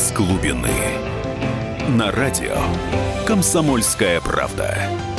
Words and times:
из 0.00 0.12
глубины. 0.12 0.70
На 1.90 2.10
радио 2.10 2.56
«Комсомольская 3.26 4.20
правда». 4.22 5.09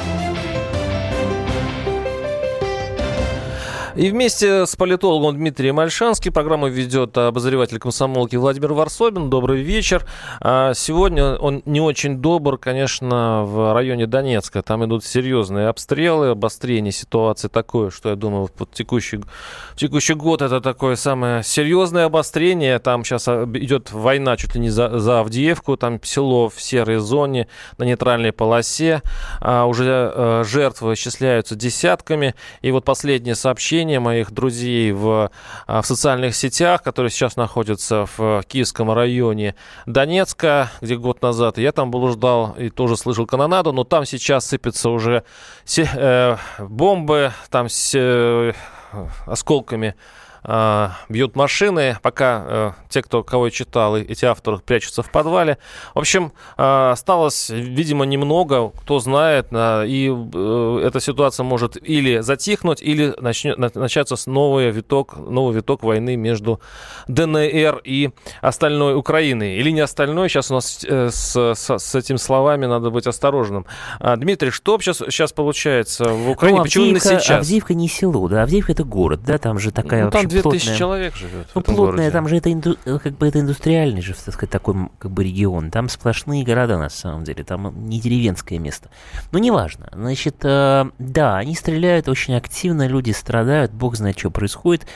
И 3.95 4.09
вместе 4.09 4.65
с 4.65 4.75
политологом 4.77 5.35
Дмитрием 5.35 5.77
Альшанским 5.77 6.31
программу 6.31 6.67
ведет 6.69 7.17
обозреватель 7.17 7.77
комсомолки 7.77 8.37
Владимир 8.37 8.71
Варсобин. 8.71 9.29
Добрый 9.29 9.61
вечер. 9.63 10.05
А, 10.39 10.73
сегодня 10.73 11.35
он 11.35 11.61
не 11.65 11.81
очень 11.81 12.19
добр, 12.19 12.57
конечно, 12.57 13.43
в 13.43 13.73
районе 13.73 14.07
Донецка. 14.07 14.61
Там 14.61 14.85
идут 14.85 15.03
серьезные 15.03 15.67
обстрелы, 15.67 16.29
обострение 16.29 16.93
ситуации 16.93 17.49
такое, 17.49 17.89
что 17.89 18.09
я 18.09 18.15
думаю, 18.15 18.49
в 18.55 18.65
текущий, 18.73 19.17
в 19.17 19.75
текущий 19.75 20.13
год 20.13 20.41
это 20.41 20.61
такое 20.61 20.95
самое 20.95 21.43
серьезное 21.43 22.05
обострение. 22.05 22.79
Там 22.79 23.03
сейчас 23.03 23.27
а, 23.27 23.43
идет 23.55 23.91
война 23.91 24.37
чуть 24.37 24.55
ли 24.55 24.61
не 24.61 24.69
за, 24.69 24.99
за 24.99 25.19
Авдеевку. 25.19 25.75
Там 25.75 26.01
село 26.01 26.47
в 26.47 26.61
серой 26.61 26.99
зоне, 26.99 27.49
на 27.77 27.83
нейтральной 27.83 28.31
полосе. 28.31 29.01
А, 29.41 29.65
уже 29.65 30.43
жертвы 30.45 30.93
исчисляются 30.93 31.55
десятками. 31.55 32.35
И 32.61 32.71
вот 32.71 32.85
последнее 32.85 33.35
сообщение 33.35 33.80
сообщения 33.81 33.99
моих 33.99 34.31
друзей 34.31 34.91
в, 34.91 35.31
а, 35.65 35.81
в 35.81 35.85
социальных 35.87 36.35
сетях, 36.35 36.83
которые 36.83 37.09
сейчас 37.09 37.35
находятся 37.35 38.05
в 38.15 38.43
Киевском 38.47 38.91
районе 38.91 39.55
Донецка, 39.87 40.69
где 40.81 40.97
год 40.97 41.23
назад 41.23 41.57
я 41.57 41.71
там 41.71 41.89
блуждал 41.89 42.51
и 42.59 42.69
тоже 42.69 42.95
слышал 42.95 43.25
канонаду, 43.25 43.73
но 43.73 43.83
там 43.83 44.05
сейчас 44.05 44.45
сыпятся 44.45 44.91
уже 44.91 45.23
э, 45.77 46.37
бомбы, 46.59 47.31
там 47.49 47.69
с 47.69 47.95
э, 47.95 48.53
осколками 49.25 49.95
э, 50.43 50.89
бьют 51.09 51.35
машины, 51.35 51.97
пока 52.01 52.43
э, 52.45 52.71
те, 52.89 53.01
кто 53.01 53.23
кого 53.23 53.45
я 53.45 53.51
читал, 53.51 53.97
эти 53.97 54.25
авторы 54.25 54.59
прячутся 54.59 55.03
в 55.03 55.11
подвале. 55.11 55.57
В 55.93 55.99
общем, 55.99 56.33
э, 56.57 56.91
осталось, 56.91 57.49
видимо, 57.49 58.05
немного, 58.05 58.69
кто 58.69 58.99
знает, 58.99 59.47
э, 59.51 59.85
и 59.87 60.09
э, 60.09 60.83
эта 60.85 60.99
ситуация 60.99 61.43
может 61.43 61.77
или 61.81 62.19
затихнуть, 62.19 62.81
или 62.81 63.13
начнет, 63.19 63.57
начаться 63.75 64.15
с 64.15 64.27
новый 64.27 64.71
виток, 64.71 65.17
новый 65.17 65.55
виток 65.55 65.83
войны 65.83 66.15
между 66.15 66.59
ДНР 67.07 67.81
и 67.83 68.09
остальной 68.41 68.95
Украиной. 68.95 69.57
Или 69.57 69.71
не 69.71 69.81
остальной, 69.81 70.29
сейчас 70.29 70.51
у 70.51 70.55
нас 70.55 70.83
э, 70.87 71.09
с, 71.11 71.35
с, 71.35 71.79
с 71.79 71.95
этими 71.95 72.17
словами 72.17 72.65
надо 72.65 72.89
быть 72.89 73.07
осторожным. 73.07 73.65
А, 73.99 74.15
Дмитрий, 74.15 74.51
что 74.51 74.79
сейчас, 74.79 74.97
сейчас 74.97 75.33
получается 75.33 76.05
в 76.05 76.29
Украине? 76.29 76.59
Ну, 76.59 76.63
Почему 76.63 76.85
Авдеевка, 76.85 77.09
именно 77.09 77.21
сейчас? 77.21 77.37
Авдеевка 77.39 77.73
не 77.73 77.87
село, 77.87 78.27
да, 78.27 78.43
Авдеевка 78.43 78.71
это 78.71 78.83
город, 78.83 79.21
да, 79.25 79.37
там 79.37 79.59
же 79.59 79.71
такая 79.71 80.05
ну, 80.05 80.11
там 80.11 80.30
2000 80.31 80.43
плотная... 80.43 80.77
человек 80.77 81.15
живет 81.15 81.47
Ну, 81.53 81.61
городе. 81.61 82.11
там 82.11 82.27
же 82.27 82.37
это, 82.37 82.51
инду... 82.51 82.77
э, 82.85 82.99
как 82.99 83.17
бы 83.17 83.27
это 83.27 83.39
индустриальный 83.39 84.01
же, 84.01 84.13
так 84.13 84.33
сказать, 84.33 84.49
такой 84.49 84.89
как 84.97 85.11
бы 85.11 85.23
регион. 85.23 85.71
Там 85.71 85.89
сплошные 85.89 86.43
города, 86.43 86.77
на 86.77 86.89
самом 86.89 87.23
деле, 87.23 87.43
там 87.43 87.87
не 87.87 87.99
деревенское 87.99 88.59
место. 88.59 88.89
Но 89.31 89.39
неважно. 89.39 89.89
Значит, 89.93 90.37
э, 90.43 90.85
да, 90.99 91.37
они 91.37 91.55
стреляют 91.55 92.07
очень 92.07 92.35
активно, 92.35 92.87
люди 92.87 93.11
страдают, 93.11 93.71
бог 93.71 93.95
знает, 93.95 94.17
что 94.17 94.31
происходит. 94.31 94.87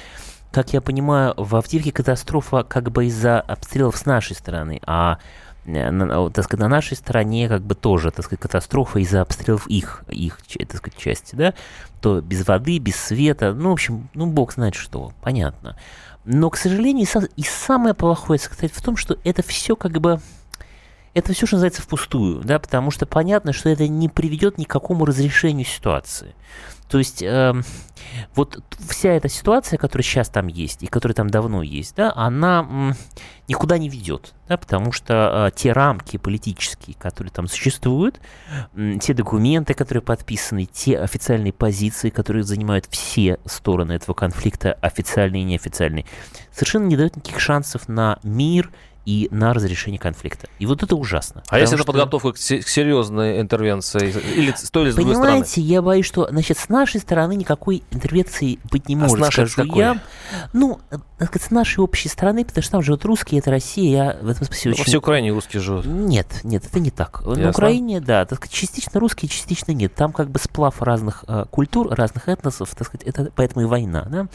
Как 0.51 0.71
я 0.71 0.79
понимаю, 0.79 1.33
в 1.35 1.55
Авдеевке 1.55 1.91
катастрофа 1.91 2.63
как 2.63 2.89
бы 2.91 3.07
из-за 3.07 3.41
обстрелов 3.41 3.97
с 3.97 4.05
нашей 4.05 4.35
стороны, 4.35 4.79
а 4.85 5.17
э, 5.17 5.44
на, 5.65 6.29
так 6.29 6.45
сказать, 6.45 6.61
на 6.61 6.69
нашей 6.69 6.95
стороне 6.95 7.49
как 7.49 7.61
бы 7.61 7.75
тоже, 7.75 8.11
так 8.11 8.25
сказать, 8.25 8.39
катастрофа 8.39 8.99
из-за 8.99 9.21
обстрелов 9.21 9.67
их, 9.67 10.03
их, 10.09 10.39
так 10.67 10.77
сказать, 10.77 10.97
части, 10.97 11.35
да, 11.35 11.53
то 12.01 12.21
без 12.21 12.47
воды, 12.47 12.77
без 12.77 12.95
света, 12.95 13.53
ну, 13.53 13.69
в 13.69 13.73
общем, 13.73 14.09
ну, 14.13 14.27
бог 14.27 14.53
знает 14.53 14.75
что, 14.75 15.11
понятно. 15.21 15.77
Но, 16.23 16.49
к 16.49 16.57
сожалению, 16.57 17.03
и, 17.03 17.09
са- 17.09 17.31
и 17.35 17.43
самое 17.43 17.93
плохое 17.93 18.39
состоит 18.39 18.73
в 18.73 18.81
том, 18.81 18.97
что 18.97 19.17
это 19.23 19.43
все 19.43 19.75
как 19.75 19.99
бы, 19.99 20.19
это 21.13 21.33
все, 21.33 21.45
что 21.45 21.55
называется, 21.55 21.81
впустую, 21.81 22.41
да, 22.43 22.59
потому 22.59 22.91
что 22.91 23.05
понятно, 23.05 23.53
что 23.53 23.69
это 23.69 23.87
не 23.87 24.09
приведет 24.09 24.57
ни 24.57 24.63
к 24.65 24.69
какому 24.69 25.05
разрешению 25.05 25.65
ситуации. 25.65 26.35
То 26.87 26.99
есть 26.99 27.23
эм, 27.23 27.63
вот 28.35 28.63
вся 28.89 29.09
эта 29.13 29.27
ситуация, 29.27 29.77
которая 29.77 30.03
сейчас 30.03 30.29
там 30.29 30.47
есть 30.47 30.83
и 30.83 30.87
которая 30.87 31.15
там 31.15 31.29
давно 31.29 31.63
есть, 31.63 31.95
да, 31.95 32.13
она 32.15 32.59
м, 32.59 32.93
никуда 33.47 33.77
не 33.77 33.89
ведет, 33.89 34.33
да, 34.47 34.57
потому 34.57 34.91
что 34.91 35.47
э, 35.47 35.55
те 35.55 35.71
рамки 35.71 36.17
политические, 36.17 36.95
которые 36.95 37.31
там 37.31 37.47
существуют, 37.47 38.19
м, 38.75 38.99
те 38.99 39.13
документы, 39.13 39.73
которые 39.73 40.03
подписаны, 40.03 40.65
те 40.65 40.99
официальные 40.99 41.53
позиции, 41.53 42.09
которые 42.09 42.43
занимают 42.43 42.85
все 42.89 43.39
стороны 43.45 43.93
этого 43.93 44.13
конфликта, 44.13 44.73
официальные 44.73 45.41
и 45.41 45.45
неофициальные, 45.45 46.05
совершенно 46.51 46.85
не 46.85 46.97
дают 46.97 47.15
никаких 47.15 47.39
шансов 47.39 47.87
на 47.87 48.19
мир 48.23 48.71
и 49.05 49.27
на 49.31 49.53
разрешение 49.53 49.99
конфликта. 49.99 50.47
И 50.59 50.65
вот 50.65 50.81
это 50.83 50.95
ужасно. 50.95 51.43
А 51.49 51.59
если 51.59 51.75
потому 51.75 51.75
это 51.75 51.83
что- 51.83 51.91
подготовка 51.91 52.31
к, 52.33 52.37
се- 52.37 52.59
к 52.59 52.67
серьезной 52.67 53.39
интервенции? 53.39 54.13
Или 54.35 54.51
с 54.51 54.69
той 54.71 54.83
или 54.85 54.91
с 54.91 54.95
другой 54.95 55.13
стороны? 55.13 55.31
Понимаете, 55.33 55.61
я 55.61 55.81
боюсь, 55.81 56.05
что, 56.05 56.27
значит, 56.29 56.57
с 56.57 56.69
нашей 56.69 56.99
стороны 56.99 57.35
никакой 57.35 57.83
интервенции 57.91 58.59
быть 58.71 58.89
не 58.89 58.95
А 58.95 58.99
с 59.07 59.11
может, 59.11 59.19
нашей 59.19 59.47
скажу 59.47 59.69
какой? 59.69 59.79
я. 59.83 60.01
Ну, 60.53 60.79
с 61.19 61.51
нашей 61.51 61.79
общей 61.79 62.09
стороны, 62.09 62.43
потому 62.43 62.61
что 62.61 62.71
там 62.73 62.81
живут 62.81 63.05
русские, 63.05 63.39
это 63.39 63.51
Россия, 63.51 64.15
я 64.15 64.17
в 64.21 64.29
этом 64.29 64.45
смысле 64.45 64.71
Ну, 64.71 64.75
Во 64.75 64.81
очень... 64.81 64.89
всей 64.89 64.97
Украине 64.97 65.31
русские 65.31 65.61
живут. 65.61 65.85
Нет, 65.85 66.41
нет, 66.43 66.65
это 66.65 66.79
не 66.79 66.91
так. 66.91 67.21
Ясно. 67.25 67.43
На 67.43 67.49
Украине, 67.51 68.01
да, 68.01 68.25
так 68.25 68.37
сказать, 68.39 68.53
частично 68.53 68.99
русские, 68.99 69.29
частично 69.29 69.71
нет. 69.71 69.93
Там 69.95 70.11
как 70.11 70.29
бы 70.29 70.39
сплав 70.39 70.81
разных 70.81 71.23
э, 71.27 71.45
культур, 71.49 71.89
разных 71.93 72.27
этносов, 72.27 72.73
так 72.75 72.87
сказать, 72.87 73.07
это 73.07 73.31
поэтому 73.35 73.65
и 73.65 73.65
война, 73.65 74.05
да. 74.09 74.27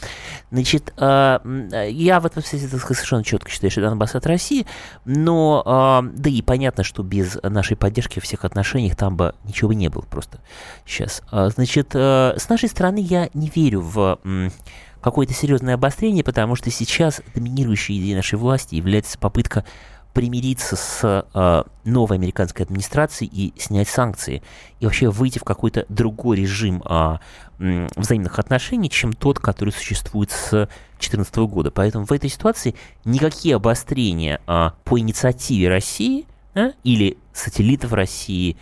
Значит, 0.50 0.92
э, 0.96 1.38
э, 1.72 1.90
я 1.90 2.20
в 2.20 2.26
этом 2.26 2.42
смысле, 2.42 2.68
так 2.68 2.80
сказать, 2.80 2.96
совершенно 2.96 3.24
четко 3.24 3.50
считаю, 3.50 3.70
что 3.70 3.80
Донбасс 3.82 4.14
от 4.14 4.26
России, 4.26 4.66
но, 5.04 6.02
э, 6.04 6.10
да 6.14 6.30
и 6.30 6.40
понятно, 6.42 6.82
что 6.82 7.02
без 7.02 7.38
нашей 7.42 7.76
поддержки 7.76 8.20
в 8.20 8.24
всех 8.24 8.44
отношениях 8.44 8.96
там 8.96 9.16
бы 9.16 9.34
ничего 9.44 9.68
бы 9.68 9.74
не 9.74 9.88
было 9.88 10.02
просто 10.02 10.38
сейчас. 10.86 11.22
А, 11.30 11.50
Значит, 11.50 11.90
э, 11.94 12.34
с 12.38 12.48
нашей 12.48 12.68
стороны 12.68 12.98
я 13.00 13.28
не 13.34 13.50
верю 13.54 13.80
в 13.80 14.18
м, 14.24 14.52
какое-то 15.00 15.32
серьезное 15.34 15.74
обострение, 15.74 16.24
потому 16.24 16.56
что 16.56 16.70
сейчас 16.70 17.22
доминирующей 17.34 17.98
идеей 17.98 18.14
нашей 18.14 18.38
власти 18.38 18.74
является 18.74 19.18
попытка 19.18 19.64
примириться 20.12 20.76
с 20.76 21.24
э, 21.32 21.62
новой 21.84 22.16
американской 22.16 22.64
администрацией 22.64 23.30
и 23.32 23.60
снять 23.60 23.88
санкции, 23.88 24.42
и 24.80 24.84
вообще 24.84 25.08
выйти 25.08 25.38
в 25.38 25.44
какой-то 25.44 25.86
другой 25.88 26.38
режим 26.38 26.82
м, 26.82 27.88
взаимных 27.94 28.38
отношений, 28.38 28.90
чем 28.90 29.12
тот, 29.12 29.38
который 29.38 29.70
существует 29.70 30.30
с 30.32 30.50
2014 30.50 31.36
года. 31.36 31.70
Поэтому 31.70 32.06
в 32.06 32.12
этой 32.12 32.28
ситуации 32.28 32.74
никакие 33.04 33.56
обострения 33.56 34.40
а, 34.46 34.74
по 34.84 34.98
инициативе 34.98 35.68
России 35.68 36.26
да, 36.54 36.72
или 36.82 37.16
сателлитов 37.32 37.92
России, 37.92 38.56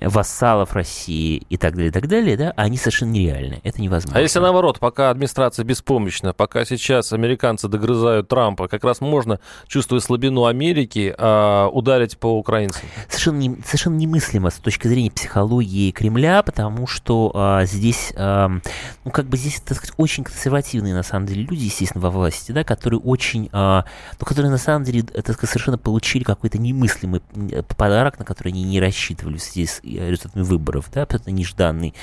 вассалов 0.00 0.74
России 0.74 1.42
и 1.48 1.56
так 1.56 1.74
далее, 1.74 1.90
и 1.90 1.92
так 1.92 2.06
далее, 2.08 2.36
да, 2.36 2.52
они 2.56 2.76
совершенно 2.76 3.10
нереальны. 3.10 3.60
Это 3.64 3.80
невозможно. 3.80 4.18
А 4.18 4.22
если 4.22 4.38
наоборот, 4.38 4.78
пока 4.78 5.10
администрация 5.10 5.64
беспомощна, 5.64 6.32
пока 6.32 6.64
сейчас 6.64 7.12
американцы 7.12 7.68
догрызают 7.68 8.28
Трампа, 8.28 8.68
как 8.68 8.84
раз 8.84 9.00
можно, 9.00 9.40
чувствуя 9.66 10.00
слабину 10.00 10.46
Америки, 10.46 11.14
а, 11.18 11.68
ударить 11.68 12.18
по 12.18 12.38
украинцам? 12.38 12.82
совершенно, 13.08 13.38
не- 13.38 13.62
совершенно 13.64 13.96
немыслимо 13.96 14.50
с 14.50 14.54
точки 14.54 14.88
зрения 14.88 15.10
психологии 15.10 15.90
Кремля, 15.90 16.42
потому 16.42 16.86
что 16.86 17.30
а, 17.34 17.64
здесь, 17.64 18.12
ам, 18.16 18.62
ну, 19.04 19.10
как 19.10 19.26
бы 19.26 19.36
здесь, 19.36 19.60
так 19.60 19.76
сказать, 19.76 19.94
очень 19.96 20.24
консервативные, 20.24 20.94
на 20.94 21.02
самом 21.02 21.26
деле, 21.26 21.42
люди, 21.42 21.64
естественно, 21.64 22.02
во 22.02 22.10
власти, 22.10 22.52
да, 22.52 22.64
которые 22.64 23.00
очень, 23.00 23.48
а, 23.52 23.84
ну, 24.18 24.26
которые, 24.26 24.50
на 24.50 24.58
самом 24.58 24.84
деле, 24.84 25.00
э, 25.00 25.22
так 25.22 25.36
сказать, 25.36 25.50
совершенно 25.50 25.78
получили 25.78 26.22
какой-то 26.22 26.58
немыслимый 26.58 27.22
подарок, 27.76 28.18
на 28.18 28.24
который 28.24 28.48
они 28.48 28.62
не 28.64 28.80
рассчитывали 28.80 29.36
в 29.36 29.42
связи 29.42 29.66
с 29.72 29.80
результатами 29.82 30.42
выборов, 30.42 30.90
да, 30.92 31.02
абсолютно 31.02 31.30
нежданный. 31.30 31.94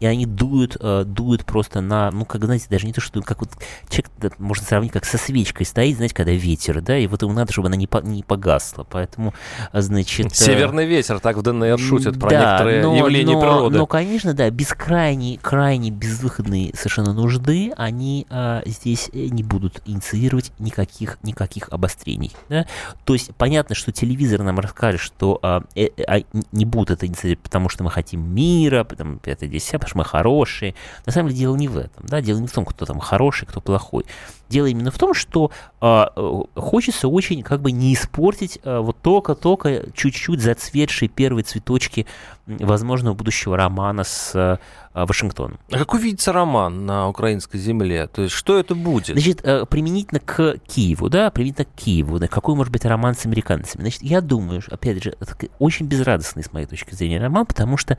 И 0.00 0.06
они 0.06 0.26
дуют, 0.26 0.76
э, 0.80 1.04
дуют 1.04 1.44
просто 1.44 1.80
на, 1.80 2.10
ну, 2.10 2.24
как, 2.24 2.44
знаете, 2.44 2.66
даже 2.70 2.86
не 2.86 2.92
то, 2.92 3.00
что, 3.00 3.20
как 3.22 3.40
вот 3.40 3.50
человек, 3.88 4.10
да, 4.18 4.30
можно 4.38 4.64
сравнить, 4.64 4.92
как 4.92 5.04
со 5.04 5.18
свечкой 5.18 5.66
стоит, 5.66 5.96
знаете, 5.96 6.14
когда 6.14 6.32
ветер, 6.32 6.80
да, 6.80 6.96
и 6.98 7.06
вот 7.06 7.22
ему 7.22 7.32
надо, 7.32 7.52
чтобы 7.52 7.68
она 7.68 7.76
не, 7.76 7.86
по- 7.86 8.02
не 8.02 8.22
погасла, 8.22 8.84
поэтому, 8.88 9.34
значит... 9.72 10.32
э, 10.32 10.34
Северный 10.34 10.86
ветер, 10.86 11.20
так 11.20 11.36
в 11.36 11.42
ДНР 11.42 11.78
шутят 11.78 12.18
про 12.18 12.30
да, 12.30 12.40
некоторые 12.40 12.82
но- 12.82 12.96
явления 12.96 13.34
но- 13.34 13.40
природы. 13.40 13.78
Но, 13.78 13.86
конечно, 13.86 14.34
да, 14.34 14.48
без 14.50 14.68
крайней, 14.68 15.38
крайней 15.40 15.90
безвыходной 15.90 16.72
совершенно 16.74 17.12
нужды 17.12 17.72
они 17.76 18.26
а, 18.30 18.62
здесь 18.66 19.10
не 19.12 19.42
будут 19.42 19.82
инициировать 19.86 20.52
никаких, 20.58 21.18
никаких 21.22 21.68
обострений. 21.70 22.32
Да? 22.48 22.66
То 23.04 23.14
есть 23.14 23.34
понятно, 23.36 23.74
что 23.74 23.92
телевизор 23.92 24.42
нам 24.42 24.58
расскажет, 24.58 25.00
что 25.00 25.38
а, 25.42 25.62
э, 25.74 25.88
а, 26.06 26.20
не 26.52 26.64
будут 26.64 26.90
это 26.90 27.06
инициировать, 27.18 27.42
потому 27.42 27.68
что 27.68 27.84
мы 27.84 27.90
хотим 27.90 28.20
мира, 28.34 28.84
потому, 28.84 29.18
это, 29.24 29.46
здесь, 29.46 29.66
потому 29.66 29.88
что 29.88 29.98
мы 29.98 30.04
хорошие. 30.04 30.74
На 31.06 31.12
самом 31.12 31.28
деле 31.28 31.40
дело 31.40 31.56
не 31.56 31.68
в 31.68 31.76
этом. 31.76 32.06
Да? 32.06 32.20
Дело 32.20 32.38
не 32.38 32.46
в 32.46 32.52
том, 32.52 32.64
кто 32.64 32.86
там 32.86 32.98
хороший, 32.98 33.46
кто 33.46 33.60
плохой. 33.60 34.04
Дело 34.48 34.66
именно 34.66 34.90
в 34.90 34.98
том, 34.98 35.14
что 35.14 35.50
а, 35.80 36.12
э, 36.16 36.42
хочется 36.60 37.08
очень 37.08 37.42
как 37.42 37.60
бы 37.60 37.70
не 37.70 37.94
испортить 37.94 38.58
а, 38.64 38.80
вот 38.80 38.96
только-только 39.02 39.90
чуть-чуть 39.92 40.40
зацветшие 40.40 41.08
первые 41.08 41.44
цветочки 41.44 42.06
возможного 42.46 43.14
будущего 43.14 43.56
романа 43.56 44.04
с 44.04 44.32
а, 44.34 44.58
Вашингтоном. 44.94 45.58
А 45.70 45.78
какой 45.78 46.00
видится 46.00 46.32
роман 46.32 46.86
на 46.86 47.08
украинской 47.08 47.58
земле? 47.58 48.06
То 48.06 48.22
есть 48.22 48.34
что 48.34 48.58
это 48.58 48.74
будет? 48.74 49.18
Значит, 49.18 49.42
применительно 49.68 50.20
к 50.20 50.56
Киеву, 50.66 51.10
да, 51.10 51.30
применительно 51.30 51.66
к 51.66 51.74
Киеву, 51.74 52.18
да, 52.18 52.26
какой 52.26 52.54
может 52.54 52.72
быть 52.72 52.84
роман 52.84 53.14
с 53.14 53.26
американцами? 53.26 53.82
Значит, 53.82 54.02
я 54.02 54.20
думаю, 54.20 54.62
опять 54.70 55.02
же, 55.02 55.14
это 55.20 55.36
очень 55.58 55.86
безрадостный 55.86 56.42
с 56.42 56.52
моей 56.52 56.66
точки 56.66 56.94
зрения 56.94 57.20
роман, 57.20 57.44
потому 57.44 57.76
что 57.76 57.98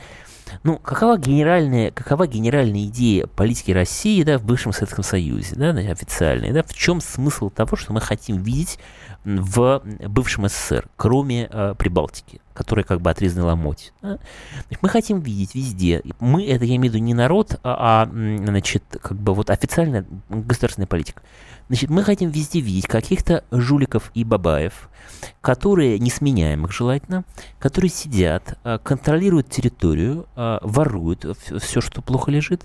ну, 0.63 0.77
какова 0.77 1.17
генеральная, 1.17 1.91
какова 1.91 2.27
генеральная 2.27 2.85
идея 2.85 3.27
политики 3.27 3.71
России 3.71 4.23
да, 4.23 4.37
в 4.37 4.43
бывшем 4.43 4.73
Советском 4.73 5.03
Союзе, 5.03 5.55
да, 5.55 5.69
официальная, 5.69 6.53
да, 6.53 6.63
в 6.63 6.73
чем 6.73 7.01
смысл 7.01 7.49
того, 7.49 7.75
что 7.75 7.93
мы 7.93 8.01
хотим 8.01 8.41
видеть 8.41 8.79
в 9.23 9.81
бывшем 10.07 10.47
СССР, 10.47 10.87
кроме 10.95 11.49
э, 11.51 11.75
Прибалтики, 11.77 12.41
которая 12.53 12.85
как 12.85 13.01
бы 13.01 13.09
отрезана 13.09 13.45
ломоть. 13.45 13.93
Да? 14.01 14.17
Мы 14.81 14.89
хотим 14.89 15.19
видеть 15.19 15.55
везде. 15.55 16.01
Мы, 16.19 16.45
это 16.45 16.65
я 16.65 16.77
имею 16.77 16.91
в 16.91 16.95
виду 16.95 17.03
не 17.03 17.13
народ, 17.13 17.59
а, 17.63 18.03
а 18.03 18.05
значит, 18.05 18.83
как 19.01 19.17
бы 19.17 19.33
вот 19.33 19.49
официальная 19.49 20.05
государственная 20.29 20.87
политика. 20.87 21.21
Значит, 21.67 21.89
мы 21.89 22.03
хотим 22.03 22.29
везде 22.31 22.61
видеть 22.61 22.87
каких-то 22.87 23.43
жуликов 23.51 24.11
и 24.15 24.23
бабаев, 24.23 24.88
которые, 25.41 25.99
несменяемых 25.99 26.71
желательно, 26.71 27.23
которые 27.59 27.89
сидят, 27.89 28.57
э, 28.63 28.79
контролируют 28.83 29.49
территорию, 29.49 30.25
э, 30.35 30.59
воруют 30.61 31.25
все, 31.59 31.81
что 31.81 32.01
плохо 32.01 32.31
лежит. 32.31 32.63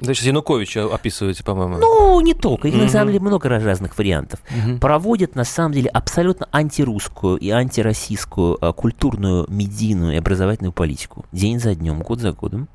Значит, 0.00 0.24
Януковича 0.24 0.92
описываете, 0.92 1.44
по-моему. 1.44 1.78
Ну, 1.78 2.20
не 2.20 2.34
только. 2.34 2.68
Их, 2.68 2.74
угу. 2.74 2.84
на 2.84 2.88
самом 2.88 3.08
деле, 3.08 3.20
много 3.20 3.48
разных 3.48 3.96
вариантов. 3.98 4.40
Угу. 4.50 4.78
Проводят, 4.78 5.34
на 5.34 5.44
самом 5.44 5.72
деле, 5.72 5.90
абсолютно 5.90 6.48
антирусскую 6.52 7.36
и 7.36 7.50
антироссийскую 7.50 8.58
э, 8.60 8.72
культурную, 8.72 9.46
медийную 9.48 10.14
и 10.14 10.16
образовательную 10.16 10.72
политику. 10.72 11.24
День 11.32 11.60
за 11.60 11.74
днем, 11.74 12.00
год 12.02 12.20
за 12.20 12.32
годом. 12.32 12.68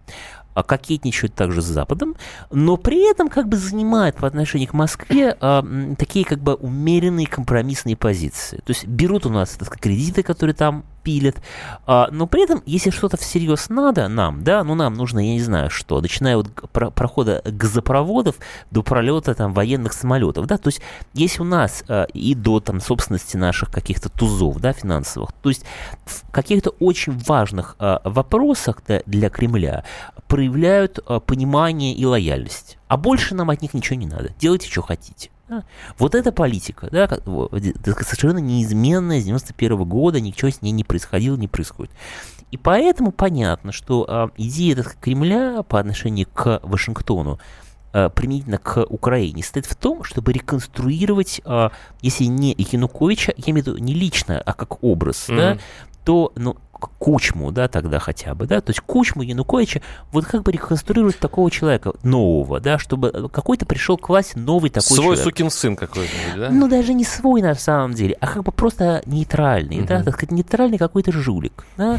А 0.58 0.64
кокетничают 0.64 1.36
также 1.36 1.62
с 1.62 1.66
Западом, 1.66 2.16
но 2.50 2.78
при 2.78 3.08
этом 3.12 3.30
как 3.30 3.48
бы 3.48 3.58
занимают 3.58 4.16
по 4.16 4.26
отношению 4.26 4.68
к 4.68 4.74
Москве 4.74 5.38
а, 5.40 5.64
такие 6.00 6.26
как 6.26 6.40
бы 6.40 6.56
умеренные 6.56 7.28
компромиссные 7.28 7.96
позиции. 7.96 8.58
То 8.66 8.72
есть 8.72 8.88
берут 8.88 9.28
у 9.28 9.30
нас 9.30 9.52
так 9.52 9.68
сказать, 9.68 9.84
кредиты, 9.84 10.24
которые 10.24 10.56
там 10.56 10.84
пилят. 11.04 11.38
А, 11.86 12.10
но 12.12 12.28
при 12.28 12.44
этом, 12.44 12.62
если 12.66 12.90
что-то 12.90 13.18
всерьез 13.18 13.70
надо 13.70 14.08
нам, 14.08 14.44
да, 14.44 14.64
ну 14.64 14.76
нам 14.76 14.94
нужно, 14.94 15.20
я 15.20 15.34
не 15.34 15.42
знаю 15.42 15.70
что, 15.70 16.02
начиная 16.02 16.38
от 16.38 16.48
про 16.72 16.92
прохода 16.92 17.42
газопроводов 17.46 18.36
до 18.72 18.84
пролета 18.84 19.34
там 19.34 19.54
военных 19.54 19.94
самолетов, 19.94 20.48
да, 20.48 20.58
то 20.58 20.68
есть 20.70 20.82
если 21.14 21.42
у 21.42 21.46
нас 21.46 21.84
а, 21.88 22.04
и 22.14 22.36
до 22.36 22.60
там 22.60 22.82
собственности 22.82 23.38
наших 23.38 23.72
каких-то 23.72 24.10
тузов, 24.10 24.60
да, 24.60 24.74
финансовых, 24.74 25.32
то 25.42 25.50
есть 25.50 25.64
в 26.06 26.30
каких-то 26.32 26.72
очень 26.80 27.18
важных 27.18 27.76
а, 27.80 28.02
вопросах 28.04 28.82
да, 28.88 29.02
для 29.06 29.30
Кремля 29.30 29.84
проявляют 30.28 31.00
а, 31.06 31.20
понимание 31.20 31.94
и 31.94 32.06
лояльность. 32.06 32.78
А 32.88 32.98
больше 32.98 33.36
нам 33.36 33.50
от 33.50 33.62
них 33.62 33.74
ничего 33.74 33.98
не 33.98 34.08
надо. 34.08 34.34
Делайте, 34.40 34.70
что 34.70 34.82
хотите. 34.82 35.30
Да? 35.50 35.64
Вот 35.98 36.16
эта 36.16 36.32
политика, 36.32 36.90
да, 36.92 37.08
совершенно 37.08 38.40
неизменная 38.40 39.22
с 39.22 39.26
91 39.26 39.84
года, 39.86 40.20
ничего 40.20 40.52
с 40.52 40.62
ней 40.62 40.72
не 40.72 40.84
происходило, 40.84 41.36
не 41.36 41.48
происходит. 41.48 41.92
И 42.52 42.58
поэтому 42.58 43.12
понятно, 43.12 43.72
что 43.72 44.06
а, 44.08 44.30
идея 44.38 44.78
так, 44.78 44.98
Кремля 45.00 45.64
по 45.64 45.80
отношению 45.80 46.28
к 46.34 46.62
Вашингтону 46.64 47.40
а, 47.92 48.10
применительно 48.10 48.58
к 48.58 48.86
Украине 48.90 49.44
стоит 49.44 49.66
в 49.66 49.76
том, 49.76 50.04
чтобы 50.04 50.32
реконструировать, 50.32 51.42
а, 51.44 51.72
если 52.02 52.26
не 52.26 52.56
Януковича, 52.58 53.34
я 53.36 53.52
имею 53.52 53.66
в 53.66 53.68
виду 53.68 53.78
не 53.78 53.94
лично, 53.94 54.40
а 54.40 54.54
как 54.54 54.84
образ, 54.84 55.28
mm-hmm. 55.28 55.36
да, 55.36 55.58
то 56.06 56.32
ну, 56.36 56.56
Кучму, 56.80 57.52
да, 57.52 57.68
тогда 57.68 58.00
хотя 58.00 58.36
бы, 58.36 58.48
да, 58.48 58.62
то 58.62 58.72
есть 58.72 58.82
Кучму 58.82 59.22
Януковича 59.22 59.82
вот 60.12 60.26
как 60.26 60.44
бы 60.44 60.52
реконструировать 60.52 61.20
такого 61.20 61.50
человека 61.50 61.94
нового, 62.04 62.60
да, 62.60 62.78
чтобы 62.78 63.30
какой-то 63.32 63.66
пришел 63.66 63.98
к 63.98 64.10
власти 64.10 64.38
новый 64.38 64.70
такой 64.70 64.96
свой 64.96 64.98
человек. 64.98 65.24
сукин 65.24 65.50
сын 65.50 65.76
какой-нибудь, 65.76 66.36
да? 66.36 66.50
Ну, 66.50 66.68
даже 66.68 66.94
не 66.94 67.04
свой 67.04 67.42
на 67.42 67.56
самом 67.56 67.94
деле, 67.94 68.18
а 68.20 68.28
как 68.28 68.44
бы 68.44 68.52
просто 68.52 69.02
нейтральный, 69.06 69.80
угу. 69.80 69.88
да, 69.88 70.04
так 70.04 70.16
сказать, 70.16 70.32
нейтральный 70.32 70.78
какой-то 70.78 71.12
жулик, 71.12 71.66
да. 71.78 71.98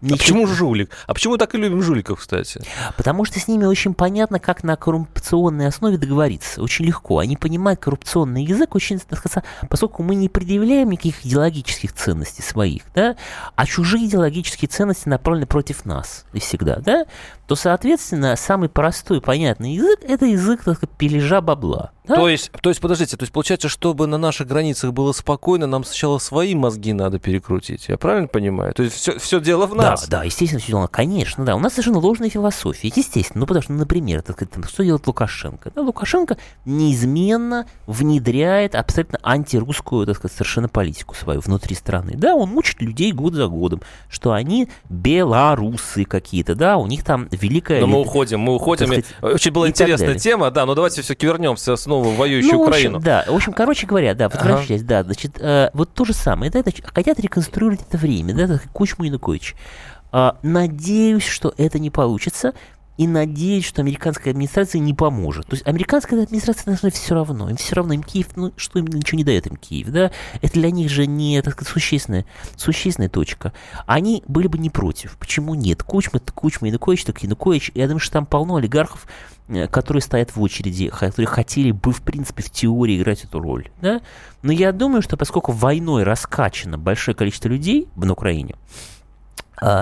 Ничего... 0.00 0.14
А 0.14 0.18
почему 0.18 0.46
жулик? 0.46 0.90
А 1.06 1.14
почему 1.14 1.36
так 1.36 1.54
и 1.54 1.58
любим 1.58 1.82
жуликов, 1.82 2.20
кстати? 2.20 2.62
Потому 2.96 3.24
что 3.24 3.38
с 3.40 3.48
ними 3.48 3.64
очень 3.64 3.94
понятно, 3.94 4.38
как 4.38 4.62
на 4.64 4.76
коррупционной 4.76 5.66
основе 5.66 5.98
договориться, 5.98 6.62
очень 6.62 6.84
легко. 6.84 7.18
Они 7.18 7.36
понимают 7.36 7.80
коррупционный 7.80 8.44
язык 8.44 8.74
очень, 8.74 8.98
так 8.98 9.18
сказать, 9.18 9.44
поскольку 9.68 10.02
мы 10.02 10.14
не 10.14 10.28
предъявляем 10.28 10.90
никаких 10.90 11.24
идеологических 11.24 11.92
ценностей 11.92 12.42
своих, 12.42 12.82
да, 12.94 13.16
а 13.56 13.66
чужие 13.66 14.06
идеологические 14.06 14.19
идеологические 14.20 14.68
ценности 14.68 15.08
направлены 15.08 15.46
против 15.46 15.84
нас 15.84 16.24
и 16.32 16.40
всегда, 16.40 16.76
да, 16.76 17.06
то, 17.46 17.54
соответственно, 17.54 18.36
самый 18.36 18.68
простой 18.68 19.20
понятный 19.20 19.74
язык– 19.74 20.00
это 20.02 20.26
язык, 20.26 20.62
так 20.64 20.76
сказать, 20.76 20.96
пележа 20.96 21.40
бабла. 21.40 21.92
Да? 22.10 22.16
То, 22.16 22.28
есть, 22.28 22.50
то 22.60 22.70
есть, 22.70 22.80
подождите, 22.80 23.16
то 23.16 23.22
есть 23.22 23.32
получается, 23.32 23.68
чтобы 23.68 24.08
на 24.08 24.18
наших 24.18 24.48
границах 24.48 24.92
было 24.92 25.12
спокойно, 25.12 25.68
нам 25.68 25.84
сначала 25.84 26.18
свои 26.18 26.56
мозги 26.56 26.92
надо 26.92 27.20
перекрутить. 27.20 27.88
Я 27.88 27.96
правильно 27.98 28.26
понимаю? 28.26 28.74
То 28.74 28.82
есть 28.82 28.96
все, 28.96 29.16
все 29.18 29.40
дело 29.40 29.66
в 29.66 29.76
нас. 29.76 30.08
Да, 30.08 30.18
да, 30.18 30.24
естественно, 30.24 30.60
все 30.60 30.72
дело, 30.72 30.88
конечно, 30.88 31.44
да. 31.44 31.54
У 31.54 31.60
нас 31.60 31.74
совершенно 31.74 32.00
ложная 32.00 32.28
философия, 32.30 32.92
естественно. 32.94 33.40
Ну, 33.40 33.46
потому 33.46 33.62
что, 33.62 33.72
например, 33.74 34.22
так 34.22 34.36
сказать, 34.36 34.68
что 34.68 34.82
делает 34.82 35.06
Лукашенко? 35.06 35.70
Да, 35.72 35.82
Лукашенко 35.82 36.36
неизменно 36.64 37.66
внедряет 37.86 38.74
абсолютно 38.74 39.20
антирусскую, 39.22 40.04
так 40.04 40.16
сказать, 40.16 40.36
совершенно 40.36 40.68
политику 40.68 41.14
свою 41.14 41.40
внутри 41.40 41.76
страны. 41.76 42.14
Да, 42.16 42.34
он 42.34 42.48
мучит 42.48 42.82
людей 42.82 43.12
год 43.12 43.34
за 43.34 43.46
годом, 43.46 43.82
что 44.08 44.32
они 44.32 44.68
белорусы 44.88 46.04
какие-то, 46.04 46.56
да, 46.56 46.76
у 46.76 46.88
них 46.88 47.04
там 47.04 47.28
великая... 47.30 47.80
Но 47.80 47.86
мы 47.86 48.00
уходим, 48.00 48.40
мы 48.40 48.56
уходим. 48.56 48.86
Сказать, 48.86 49.04
Очень 49.22 49.52
была 49.52 49.68
интересная 49.68 50.16
тема, 50.16 50.50
да, 50.50 50.66
но 50.66 50.74
давайте 50.74 51.02
все-таки 51.02 51.26
вернемся 51.26 51.76
снова 51.76 51.99
в 52.02 52.16
воюющую 52.16 52.54
ну, 52.54 52.62
Украину. 52.62 52.96
Общем, 52.96 53.04
да, 53.04 53.24
в 53.26 53.34
общем, 53.34 53.52
короче 53.52 53.86
говоря, 53.86 54.14
да, 54.14 54.28
возвращаясь, 54.28 54.82
ага. 54.82 54.88
да, 54.88 55.02
значит, 55.04 55.38
э, 55.38 55.70
вот 55.72 55.92
то 55.92 56.04
же 56.04 56.12
самое, 56.12 56.50
да, 56.50 56.60
это, 56.60 56.72
хотят 56.92 57.20
реконструировать 57.20 57.80
это 57.88 57.98
время, 57.98 58.34
да, 58.34 58.60
Кучму 58.72 59.04
Янукович. 59.04 59.54
Э, 60.12 60.32
надеюсь, 60.42 61.26
что 61.26 61.54
это 61.56 61.78
не 61.78 61.90
получится, 61.90 62.54
и 63.00 63.06
надеюсь, 63.06 63.64
что 63.64 63.80
американская 63.80 64.34
администрация 64.34 64.78
не 64.78 64.92
поможет. 64.92 65.46
То 65.46 65.54
есть 65.54 65.66
американская 65.66 66.22
администрация 66.22 66.66
должна 66.66 66.90
все 66.90 67.14
равно, 67.14 67.48
им 67.48 67.56
все 67.56 67.74
равно, 67.74 67.94
им 67.94 68.02
Киев, 68.02 68.26
ну 68.36 68.52
что 68.58 68.78
им 68.78 68.88
ничего 68.88 69.16
не 69.16 69.24
дает 69.24 69.46
им 69.46 69.56
Киев, 69.56 69.88
да, 69.88 70.10
это 70.42 70.52
для 70.52 70.70
них 70.70 70.90
же 70.90 71.06
не, 71.06 71.40
так 71.40 71.54
сказать, 71.54 71.72
существенная, 71.72 72.26
существенная 72.56 73.08
точка. 73.08 73.54
Они 73.86 74.22
были 74.28 74.48
бы 74.48 74.58
не 74.58 74.68
против. 74.68 75.16
Почему 75.16 75.54
нет? 75.54 75.82
Кучма, 75.82 76.18
это 76.18 76.30
Кучма, 76.34 76.68
Янукович, 76.68 77.06
так 77.06 77.22
Янукович. 77.22 77.70
Я 77.74 77.86
думаю, 77.86 78.00
что 78.00 78.12
там 78.12 78.26
полно 78.26 78.56
олигархов, 78.56 79.06
э, 79.48 79.66
которые 79.66 80.02
стоят 80.02 80.36
в 80.36 80.42
очереди, 80.42 80.90
которые 80.90 81.26
хотели 81.26 81.70
бы, 81.70 81.92
в 81.92 82.02
принципе, 82.02 82.42
в 82.42 82.50
теории 82.50 83.00
играть 83.00 83.24
эту 83.24 83.40
роль, 83.40 83.70
да. 83.80 84.02
Но 84.42 84.52
я 84.52 84.72
думаю, 84.72 85.00
что 85.00 85.16
поскольку 85.16 85.52
войной 85.52 86.02
раскачано 86.02 86.76
большое 86.76 87.14
количество 87.14 87.48
людей 87.48 87.88
на 87.96 88.12
Украине, 88.12 88.56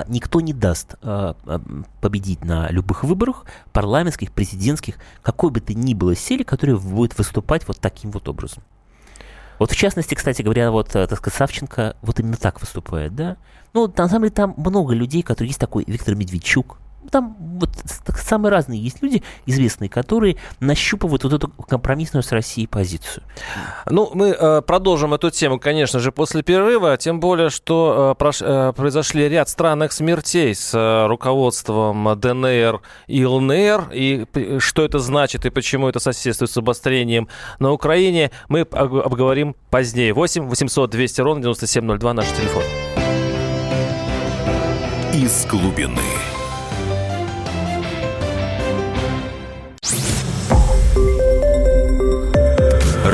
никто 0.08 0.40
не 0.40 0.52
даст 0.52 0.96
а, 1.02 1.36
а, 1.44 1.60
победить 2.00 2.44
на 2.44 2.68
любых 2.70 3.04
выборах, 3.04 3.44
парламентских, 3.72 4.32
президентских, 4.32 4.96
какой 5.22 5.50
бы 5.50 5.60
то 5.60 5.74
ни 5.74 5.94
было 5.94 6.14
силе, 6.14 6.44
которая 6.44 6.76
будет 6.76 7.16
выступать 7.16 7.66
вот 7.68 7.78
таким 7.78 8.10
вот 8.10 8.28
образом. 8.28 8.62
Вот 9.58 9.72
в 9.72 9.76
частности, 9.76 10.14
кстати 10.14 10.42
говоря, 10.42 10.70
вот, 10.70 10.94
э, 10.94 11.06
так 11.06 11.18
сказать, 11.18 11.36
Савченко 11.36 11.96
вот 12.02 12.20
именно 12.20 12.36
так 12.36 12.60
выступает, 12.60 13.14
да? 13.14 13.36
Ну, 13.74 13.92
на 13.94 14.08
самом 14.08 14.22
деле, 14.22 14.34
там 14.34 14.54
много 14.56 14.94
людей, 14.94 15.22
которые 15.22 15.48
есть 15.48 15.60
такой 15.60 15.84
Виктор 15.86 16.14
Медведчук, 16.14 16.78
там 17.10 17.36
вот 17.38 17.70
самые 18.18 18.50
разные 18.50 18.80
есть 18.80 19.02
люди 19.02 19.22
известные, 19.46 19.88
которые 19.88 20.36
нащупывают 20.60 21.24
вот 21.24 21.32
эту 21.32 21.48
компромиссную 21.48 22.22
с 22.22 22.32
Россией 22.32 22.66
позицию. 22.66 23.24
Ну, 23.86 24.10
мы 24.14 24.28
э, 24.28 24.62
продолжим 24.62 25.14
эту 25.14 25.30
тему, 25.30 25.58
конечно 25.58 26.00
же, 26.00 26.12
после 26.12 26.42
перерыва, 26.42 26.96
тем 26.96 27.20
более, 27.20 27.50
что 27.50 28.12
э, 28.12 28.18
прош, 28.18 28.42
э, 28.42 28.72
произошли 28.76 29.28
ряд 29.28 29.48
странных 29.48 29.92
смертей 29.92 30.54
с 30.54 30.74
э, 30.74 31.06
руководством 31.06 32.18
ДНР 32.18 32.80
и 33.06 33.24
ЛНР, 33.24 33.90
и 33.92 34.26
что 34.58 34.84
это 34.84 34.98
значит, 34.98 35.46
и 35.46 35.50
почему 35.50 35.88
это 35.88 36.00
соседствует 36.00 36.50
с 36.50 36.56
обострением 36.56 37.28
на 37.58 37.72
Украине, 37.72 38.30
мы 38.48 38.60
обговорим 38.60 39.56
позднее. 39.70 40.12
8 40.12 40.48
800 40.48 40.90
200 40.90 41.20
ровно 41.20 41.42
9702 41.42 42.12
наш 42.12 42.26
телефон. 42.28 42.62
Из 45.14 45.46
глубины. 45.46 46.27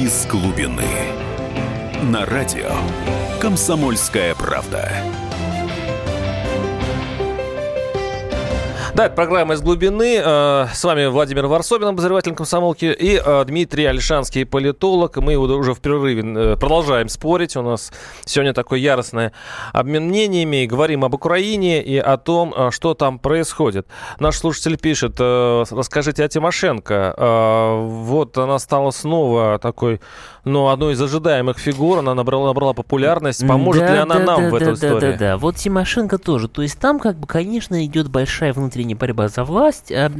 Из 0.00 0.26
глубины. 0.26 0.84
На 2.04 2.24
радио 2.24 2.70
«Комсомольская 3.40 4.32
правда». 4.36 4.92
Это 8.98 9.14
программа 9.14 9.54
«Из 9.54 9.62
глубины». 9.62 10.20
Э, 10.20 10.66
с 10.74 10.82
вами 10.82 11.06
Владимир 11.06 11.46
Варсобин, 11.46 11.86
обозреватель 11.86 12.34
комсомолки, 12.34 12.86
и 12.86 13.22
э, 13.24 13.44
Дмитрий 13.44 13.84
Альшанский, 13.84 14.44
политолог. 14.44 15.18
Мы 15.18 15.36
уже 15.36 15.72
в 15.72 15.80
перерыве 15.80 16.22
э, 16.22 16.56
продолжаем 16.56 17.08
спорить. 17.08 17.56
У 17.56 17.62
нас 17.62 17.92
сегодня 18.24 18.52
такой 18.52 18.80
яростный 18.80 19.30
обмен 19.72 20.08
мнениями. 20.08 20.66
Говорим 20.66 21.04
об 21.04 21.14
Украине 21.14 21.80
и 21.80 21.96
о 21.96 22.16
том, 22.16 22.72
что 22.72 22.94
там 22.94 23.20
происходит. 23.20 23.86
Наш 24.18 24.36
слушатель 24.36 24.76
пишет, 24.76 25.20
расскажите 25.20 26.24
о 26.24 26.28
Тимошенко. 26.28 27.14
Вот 27.78 28.36
она 28.36 28.58
стала 28.58 28.90
снова 28.90 29.60
такой 29.60 30.00
но 30.48 30.70
одной 30.70 30.94
из 30.94 31.02
ожидаемых 31.02 31.58
фигур, 31.58 31.98
она 31.98 32.14
набрала, 32.14 32.48
набрала 32.48 32.72
популярность. 32.72 33.46
Поможет 33.46 33.86
да, 33.86 33.92
ли 33.92 33.98
она 34.00 34.18
да, 34.18 34.24
нам 34.24 34.42
да, 34.42 34.50
в 34.50 34.54
этой 34.54 34.66
да, 34.66 34.72
истории? 34.74 35.00
Да, 35.00 35.10
да, 35.12 35.18
да. 35.18 35.36
Вот 35.36 35.56
Тимошенко 35.56 36.18
тоже. 36.18 36.48
То 36.48 36.62
есть 36.62 36.78
там, 36.78 36.98
как 36.98 37.16
бы, 37.16 37.26
конечно, 37.26 37.84
идет 37.84 38.08
большая 38.08 38.52
внутренняя 38.52 38.96
борьба 38.96 39.28
за 39.28 39.44
власть, 39.44 39.92
а, 39.92 40.10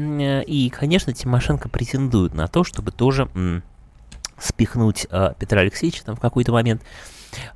и, 0.46 0.70
конечно, 0.70 1.12
Тимошенко 1.12 1.68
претендует 1.68 2.34
на 2.34 2.46
то, 2.48 2.64
чтобы 2.64 2.92
тоже 2.92 3.28
спихнуть 4.38 5.06
а, 5.10 5.34
Петра 5.34 5.60
Алексеевича 5.62 6.04
там 6.04 6.16
в 6.16 6.20
какой-то 6.20 6.52
момент. 6.52 6.82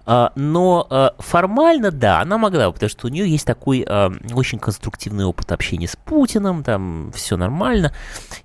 А, 0.04 0.32
но 0.34 0.86
а, 0.90 1.14
формально, 1.18 1.90
да, 1.90 2.20
она 2.20 2.38
могла, 2.38 2.70
потому 2.70 2.90
что 2.90 3.06
у 3.06 3.10
нее 3.10 3.28
есть 3.28 3.46
такой 3.46 3.84
а, 3.88 4.12
очень 4.32 4.58
конструктивный 4.58 5.24
опыт 5.24 5.52
общения 5.52 5.88
с 5.88 5.96
Путиным, 5.96 6.62
там 6.62 7.12
все 7.14 7.36
нормально 7.36 7.92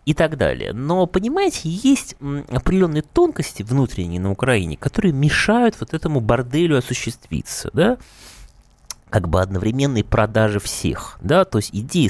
и 0.06 0.14
так 0.14 0.38
далее. 0.38 0.74
Но, 0.74 1.06
понимаете, 1.08 1.62
есть 1.70 2.16
определенные 2.52 3.02
тонкости 3.02 3.64
внутренние 3.64 4.22
на 4.22 4.32
Украине, 4.32 4.78
которые 4.78 5.14
мешают 5.14 5.76
вот 5.80 5.94
этому 5.94 6.20
борделю 6.20 6.78
осуществиться, 6.78 7.70
да, 7.74 7.98
как 9.10 9.30
бы 9.30 9.42
одновременной 9.42 10.04
продажи 10.04 10.60
всех, 10.60 11.18
да, 11.22 11.46
то 11.46 11.60
есть 11.60 11.70
идея, 11.74 12.10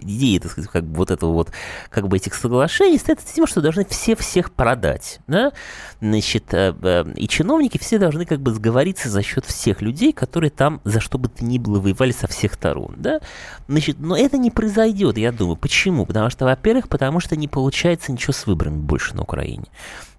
идея, 0.00 0.40
так 0.40 0.52
сказать, 0.52 0.70
как 0.70 0.84
бы 0.84 0.96
вот 0.96 1.10
этого 1.10 1.32
вот, 1.32 1.50
как 1.90 2.08
бы 2.08 2.16
этих 2.16 2.34
соглашений 2.34 2.98
стоит 2.98 3.20
тем, 3.20 3.46
что 3.46 3.60
должны 3.60 3.84
все 3.84 4.16
всех 4.16 4.50
продать, 4.52 5.20
да, 5.26 5.52
значит, 6.00 6.54
э, 6.54 6.74
э, 6.80 7.04
и 7.16 7.28
чиновники 7.28 7.78
все 7.78 7.98
должны 7.98 8.24
как 8.24 8.40
бы 8.40 8.52
сговориться 8.54 9.10
за 9.10 9.22
счет 9.22 9.44
всех 9.44 9.82
людей, 9.82 10.12
которые 10.12 10.50
там 10.50 10.80
за 10.84 11.00
что 11.00 11.18
бы 11.18 11.28
то 11.28 11.44
ни 11.44 11.58
было 11.58 11.80
воевали 11.80 12.12
со 12.12 12.26
всех 12.26 12.54
сторон, 12.54 12.94
да, 12.96 13.20
значит, 13.68 13.98
но 13.98 14.16
это 14.16 14.38
не 14.38 14.50
произойдет, 14.50 15.18
я 15.18 15.32
думаю, 15.32 15.56
почему? 15.56 16.06
Потому 16.06 16.30
что, 16.30 16.46
во-первых, 16.46 16.88
потому 16.88 17.20
что 17.20 17.36
не 17.36 17.48
получается 17.48 18.10
ничего 18.10 18.32
с 18.32 18.46
выборами 18.46 18.78
больше 18.78 19.14
на 19.14 19.22
Украине, 19.22 19.66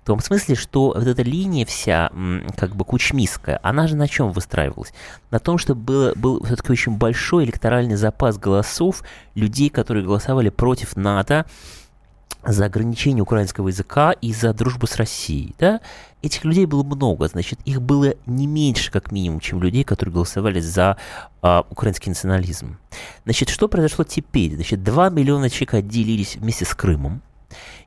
в 0.03 0.05
том 0.05 0.19
смысле, 0.19 0.55
что 0.55 0.93
вот 0.95 1.05
эта 1.05 1.21
линия 1.21 1.65
вся, 1.65 2.11
как 2.57 2.75
бы 2.75 2.85
кучмистская, 2.85 3.59
она 3.61 3.87
же 3.87 3.95
на 3.95 4.07
чем 4.07 4.31
выстраивалась? 4.31 4.93
На 5.29 5.39
том, 5.39 5.57
что 5.57 5.75
было, 5.75 6.13
был 6.15 6.43
все-таки 6.43 6.71
очень 6.71 6.97
большой 6.97 7.43
электоральный 7.43 7.95
запас 7.95 8.37
голосов 8.37 9.03
людей, 9.35 9.69
которые 9.69 10.05
голосовали 10.05 10.49
против 10.49 10.95
НАТО, 10.95 11.45
за 12.43 12.65
ограничение 12.65 13.21
украинского 13.21 13.67
языка 13.67 14.11
и 14.11 14.31
за 14.33 14.53
дружбу 14.53 14.87
с 14.87 14.95
Россией, 14.95 15.55
да, 15.59 15.81
этих 16.21 16.45
людей 16.45 16.65
было 16.65 16.83
много, 16.83 17.27
значит, 17.27 17.59
их 17.65 17.81
было 17.81 18.13
не 18.25 18.47
меньше, 18.47 18.91
как 18.91 19.11
минимум, 19.11 19.39
чем 19.39 19.61
людей, 19.61 19.83
которые 19.83 20.13
голосовали 20.13 20.61
за 20.61 20.97
а, 21.41 21.65
украинский 21.69 22.09
национализм. 22.09 22.77
Значит, 23.25 23.49
что 23.49 23.67
произошло 23.67 24.05
теперь? 24.05 24.55
Значит, 24.55 24.83
2 24.83 25.09
миллиона 25.09 25.49
человек 25.49 25.73
отделились 25.75 26.37
вместе 26.37 26.63
с 26.63 26.73
Крымом, 26.73 27.21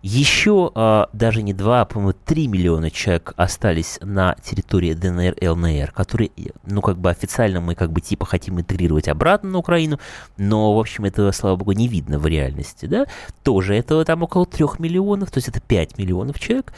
еще 0.02 0.72
а, 0.74 1.08
даже 1.12 1.42
не 1.42 1.54
2, 1.54 1.80
а, 1.80 1.84
по-моему, 1.84 2.12
3 2.12 2.48
миллиона 2.48 2.90
человек 2.90 3.34
остались 3.36 3.98
на 4.02 4.34
территории 4.42 4.94
ДНР 4.94 5.34
и 5.34 5.46
ЛНР, 5.46 5.92
которые, 5.92 6.30
ну, 6.66 6.82
как 6.82 6.98
бы 6.98 7.08
официально 7.08 7.60
мы 7.60 7.76
как 7.76 7.92
бы 7.92 8.00
типа 8.00 8.26
хотим 8.26 8.58
интегрировать 8.60 9.06
обратно 9.06 9.50
на 9.50 9.58
Украину, 9.58 10.00
но, 10.36 10.74
в 10.74 10.78
общем, 10.80 11.04
этого, 11.04 11.30
слава 11.30 11.56
богу, 11.56 11.72
не 11.72 11.86
видно 11.86 12.18
в 12.18 12.26
реальности, 12.26 12.86
да. 12.86 13.06
Тоже 13.44 13.76
этого 13.76 14.04
там 14.04 14.24
около 14.24 14.44
3 14.44 14.66
миллионов, 14.80 15.30
то 15.30 15.38
есть 15.38 15.48
это 15.48 15.60
5 15.60 15.98
миллионов 15.98 16.40
человек. 16.40 16.72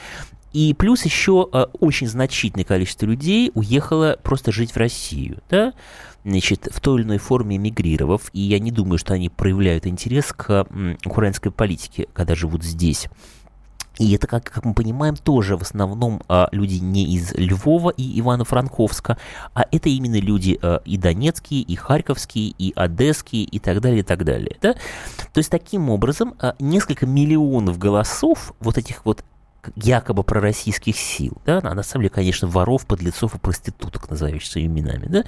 И 0.52 0.72
плюс 0.74 1.04
еще 1.04 1.48
э, 1.52 1.66
очень 1.80 2.06
значительное 2.06 2.64
количество 2.64 3.06
людей 3.06 3.50
уехало 3.54 4.18
просто 4.22 4.52
жить 4.52 4.70
в 4.70 4.76
Россию, 4.76 5.38
да, 5.50 5.72
значит, 6.24 6.68
в 6.70 6.80
той 6.80 7.00
или 7.00 7.06
иной 7.06 7.18
форме 7.18 7.56
эмигрировав, 7.56 8.30
и 8.32 8.40
я 8.40 8.58
не 8.58 8.70
думаю, 8.70 8.98
что 8.98 9.14
они 9.14 9.28
проявляют 9.28 9.86
интерес 9.86 10.32
к 10.32 10.66
украинской 11.04 11.50
политике, 11.50 12.08
когда 12.12 12.34
живут 12.34 12.64
здесь. 12.64 13.08
И 13.98 14.12
это, 14.14 14.26
как, 14.26 14.44
как 14.44 14.64
мы 14.64 14.74
понимаем, 14.74 15.16
тоже 15.16 15.56
в 15.56 15.62
основном 15.62 16.22
а, 16.28 16.48
люди 16.50 16.76
не 16.76 17.14
из 17.14 17.32
Львова 17.34 17.90
и 17.90 18.20
Ивано-Франковска, 18.20 19.18
а 19.54 19.64
это 19.70 19.88
именно 19.88 20.18
люди 20.18 20.58
а, 20.60 20.82
и 20.84 20.96
донецкие, 20.96 21.60
и 21.60 21.76
харьковские, 21.76 22.54
и 22.58 22.72
одесские, 22.74 23.44
и 23.44 23.58
так 23.60 23.80
далее, 23.80 24.00
и 24.00 24.02
так 24.02 24.24
далее. 24.24 24.56
Да? 24.60 24.72
То 25.32 25.38
есть, 25.38 25.50
таким 25.50 25.90
образом, 25.90 26.34
а, 26.40 26.56
несколько 26.58 27.06
миллионов 27.06 27.78
голосов 27.78 28.52
вот 28.58 28.78
этих 28.78 29.04
вот 29.04 29.24
якобы 29.76 30.22
пророссийских 30.22 30.96
сил, 30.96 31.36
да, 31.46 31.60
на 31.60 31.82
самом 31.82 32.02
деле, 32.02 32.10
конечно, 32.10 32.48
воров, 32.48 32.86
подлецов 32.86 33.34
и 33.34 33.38
проституток, 33.38 34.10
называющих 34.10 34.50
своими 34.50 34.80
именами, 34.80 35.06
да, 35.06 35.24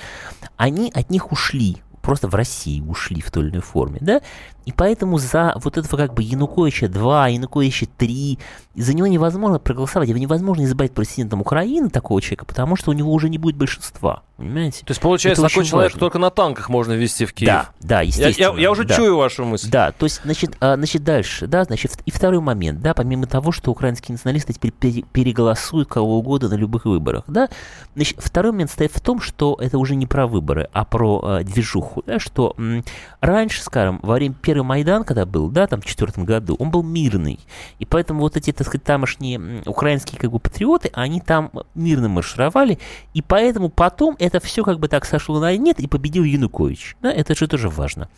они 0.57 0.91
от 0.95 1.11
них 1.11 1.33
ушли, 1.33 1.79
просто 2.07 2.29
в 2.29 2.35
России 2.37 2.81
ушли 2.81 3.21
в 3.21 3.33
той 3.33 3.43
или 3.43 3.51
иной 3.51 3.63
форме, 3.63 3.99
да, 4.01 4.23
и 4.65 4.73
поэтому 4.73 5.19
за 5.19 5.55
вот 5.63 5.77
этого 5.77 5.97
как 5.97 6.15
бы 6.15 6.23
Януковича 6.23 6.89
2, 6.89 7.29
Януковича 7.29 7.87
3, 7.97 8.39
за 8.75 8.95
него 8.95 9.07
невозможно 9.07 9.59
проголосовать, 9.61 10.09
его 10.09 10.19
невозможно 10.19 10.65
избрать 10.65 10.93
президентом 10.93 11.41
Украины, 11.41 11.89
такого 11.89 12.21
человека, 12.21 12.45
потому 12.45 12.77
что 12.77 12.91
у 12.91 12.93
него 12.93 13.13
уже 13.13 13.29
не 13.29 13.39
будет 13.39 13.57
большинства. 13.57 14.23
Понимаете? 14.37 14.85
То 14.85 14.91
есть, 14.91 15.01
получается, 15.01 15.43
Это 15.43 15.51
такой 15.51 15.65
человек 15.65 15.93
важно. 15.93 16.01
только 16.01 16.19
на 16.19 16.31
танках 16.31 16.69
можно 16.69 16.93
вести 16.93 17.25
в 17.25 17.33
Киев. 17.33 17.49
Да, 17.49 17.69
да, 17.81 18.01
естественно. 18.03 18.51
Я, 18.51 18.55
я, 18.55 18.61
я 18.61 18.71
уже 18.71 18.85
да. 18.85 18.95
чую 18.95 19.17
вашу 19.17 19.45
мысль. 19.45 19.71
Да, 19.71 19.93
то 19.93 20.05
есть, 20.05 20.21
значит, 20.25 20.57
а, 20.61 20.77
значит, 20.77 21.05
дальше, 21.05 21.47
да, 21.47 21.65
значит, 21.65 21.93
и 22.05 22.11
второй 22.11 22.41
момент, 22.41 22.83
да, 22.83 22.93
помимо 22.93 23.27
того, 23.27 23.53
что 23.53 23.71
украинские 23.71 24.15
националисты 24.15 24.53
теперь 24.53 24.73
переголосуют 25.13 25.89
кого 25.89 26.19
угодно 26.19 26.49
на 26.49 26.55
любых 26.55 26.85
выборах, 26.85 27.25
да, 27.29 27.49
значит, 27.95 28.19
второй 28.19 28.53
момент 28.53 28.73
стоит 28.73 28.93
в 28.93 29.01
том, 29.01 29.21
что 29.21 29.57
это 29.61 29.79
уже 29.79 29.95
не 29.95 30.07
про 30.07 30.27
выборы, 30.27 30.69
а 30.73 30.85
про 30.85 31.21
а, 31.23 31.45
движуху, 31.45 31.96
да, 32.07 32.19
что 32.19 32.55
м, 32.59 32.85
раньше, 33.21 33.63
скажем, 33.63 34.01
во 34.03 34.15
время 34.15 34.35
первый 34.41 34.63
Майдан, 34.63 35.05
когда 35.05 35.25
был, 35.25 35.49
да, 35.49 35.67
там, 35.67 35.81
в 35.81 35.87
четвертом 35.87 36.25
году, 36.25 36.57
он 36.59 36.71
был 36.71 36.83
мирный. 36.83 37.39
И 37.79 37.85
поэтому 37.85 38.21
вот 38.21 38.37
эти, 38.37 38.53
так 38.53 38.67
сказать, 38.67 38.85
тамошние 38.85 39.63
украинские, 39.67 40.21
как 40.21 40.31
бы, 40.31 40.39
патриоты, 40.39 40.91
они 40.93 41.21
там 41.21 41.51
мирно 41.75 42.09
маршировали, 42.09 42.79
и 43.15 43.23
поэтому 43.23 43.69
потом 43.69 44.17
это 44.19 44.41
все, 44.41 44.65
как 44.65 44.79
бы, 44.79 44.89
так 44.89 45.05
сошло 45.05 45.41
на 45.41 45.57
нет, 45.57 45.81
и 45.81 45.87
победил 45.87 46.25
Янукович. 46.25 46.97
Да, 47.03 47.13
это 47.13 47.35
же 47.35 47.49
тоже 47.49 47.69
важно. 47.69 48.09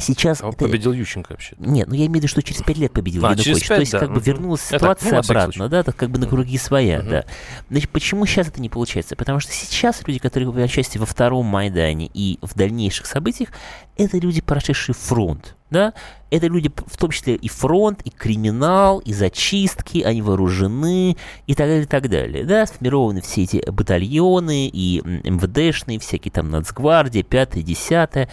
Сейчас... 0.00 0.42
А 0.42 0.48
это... 0.48 0.56
победил 0.56 0.92
Ющенко 0.92 1.32
вообще. 1.32 1.54
Нет, 1.58 1.88
ну 1.88 1.94
я 1.94 2.06
имею 2.06 2.12
в 2.12 2.14
виду, 2.16 2.28
что 2.28 2.42
через 2.42 2.62
пять 2.62 2.78
лет 2.78 2.92
победил 2.92 3.24
а, 3.26 3.32
Янукович. 3.32 3.68
5, 3.68 3.68
То 3.68 3.80
есть, 3.80 3.92
да. 3.92 3.98
как 3.98 4.12
бы 4.12 4.20
вернулась 4.20 4.62
ситуация 4.62 5.10
так, 5.10 5.12
ну, 5.12 5.18
обратно, 5.18 5.68
да, 5.68 5.82
так 5.82 5.96
как 5.96 6.10
бы 6.10 6.18
на 6.18 6.26
круги 6.26 6.58
своя, 6.58 7.00
угу. 7.00 7.10
да. 7.10 7.24
Значит, 7.70 7.90
почему 7.90 8.26
сейчас 8.26 8.48
это 8.48 8.60
не 8.60 8.68
получается? 8.68 9.16
Потому 9.16 9.40
что 9.40 9.52
сейчас 9.52 10.02
люди, 10.06 10.18
которые 10.18 10.48
принимают 10.48 10.70
участие 10.70 11.00
во 11.00 11.06
втором 11.06 11.46
Майдане 11.46 12.10
и 12.12 12.38
в 12.42 12.54
дальнейших 12.54 13.06
событиях, 13.06 13.50
это 14.04 14.18
люди, 14.18 14.40
прошедшие 14.40 14.94
фронт 14.94 15.56
да, 15.70 15.94
это 16.30 16.46
люди, 16.46 16.70
в 16.86 16.96
том 16.96 17.10
числе 17.10 17.36
и 17.36 17.48
фронт, 17.48 18.02
и 18.04 18.10
криминал, 18.10 18.98
и 18.98 19.12
зачистки, 19.12 20.02
они 20.02 20.20
вооружены, 20.20 21.16
и 21.46 21.54
так 21.54 21.66
далее, 21.66 21.82
и 21.82 21.86
так 21.86 22.08
далее, 22.08 22.44
да, 22.44 22.66
сформированы 22.66 23.20
все 23.20 23.44
эти 23.44 23.62
батальоны, 23.70 24.68
и 24.68 25.00
МВДшные, 25.04 25.98
всякие 25.98 26.32
там 26.32 26.50
нацгвардия, 26.50 27.22
пятое, 27.22 27.62
десятое, 27.62 28.28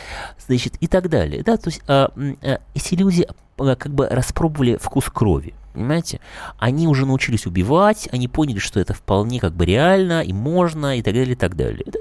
значит, 0.45 0.75
и 0.79 0.87
так 0.87 1.09
далее, 1.09 1.43
да, 1.43 1.57
то 1.57 1.69
есть 1.69 1.81
а, 1.87 2.11
а, 2.41 2.59
эти 2.73 2.95
люди 2.95 3.27
как 3.57 3.93
бы 3.93 4.07
распробовали 4.07 4.77
вкус 4.77 5.05
крови, 5.05 5.53
понимаете? 5.73 6.19
Они 6.57 6.87
уже 6.87 7.05
научились 7.05 7.45
убивать, 7.45 8.09
они 8.11 8.27
поняли, 8.27 8.59
что 8.59 8.79
это 8.79 8.93
вполне 8.93 9.39
как 9.39 9.53
бы 9.53 9.65
реально 9.65 10.21
и 10.21 10.33
можно, 10.33 10.97
и 10.97 11.01
так 11.01 11.13
далее, 11.13 11.33
и 11.33 11.35
так 11.35 11.55
далее. 11.55 11.83
Да? 11.85 11.99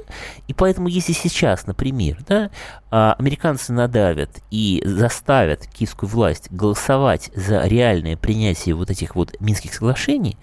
И 0.48 0.54
поэтому, 0.54 0.88
если 0.88 1.12
сейчас, 1.12 1.66
например, 1.66 2.18
да, 2.26 2.50
а, 2.90 3.14
американцы 3.18 3.72
надавят 3.72 4.30
и 4.50 4.82
заставят 4.84 5.66
киевскую 5.66 6.08
власть 6.08 6.50
голосовать 6.50 7.30
за 7.34 7.66
реальное 7.66 8.16
принятие 8.16 8.74
вот 8.74 8.90
этих 8.90 9.14
вот 9.14 9.38
Минских 9.40 9.74
соглашений, 9.74 10.36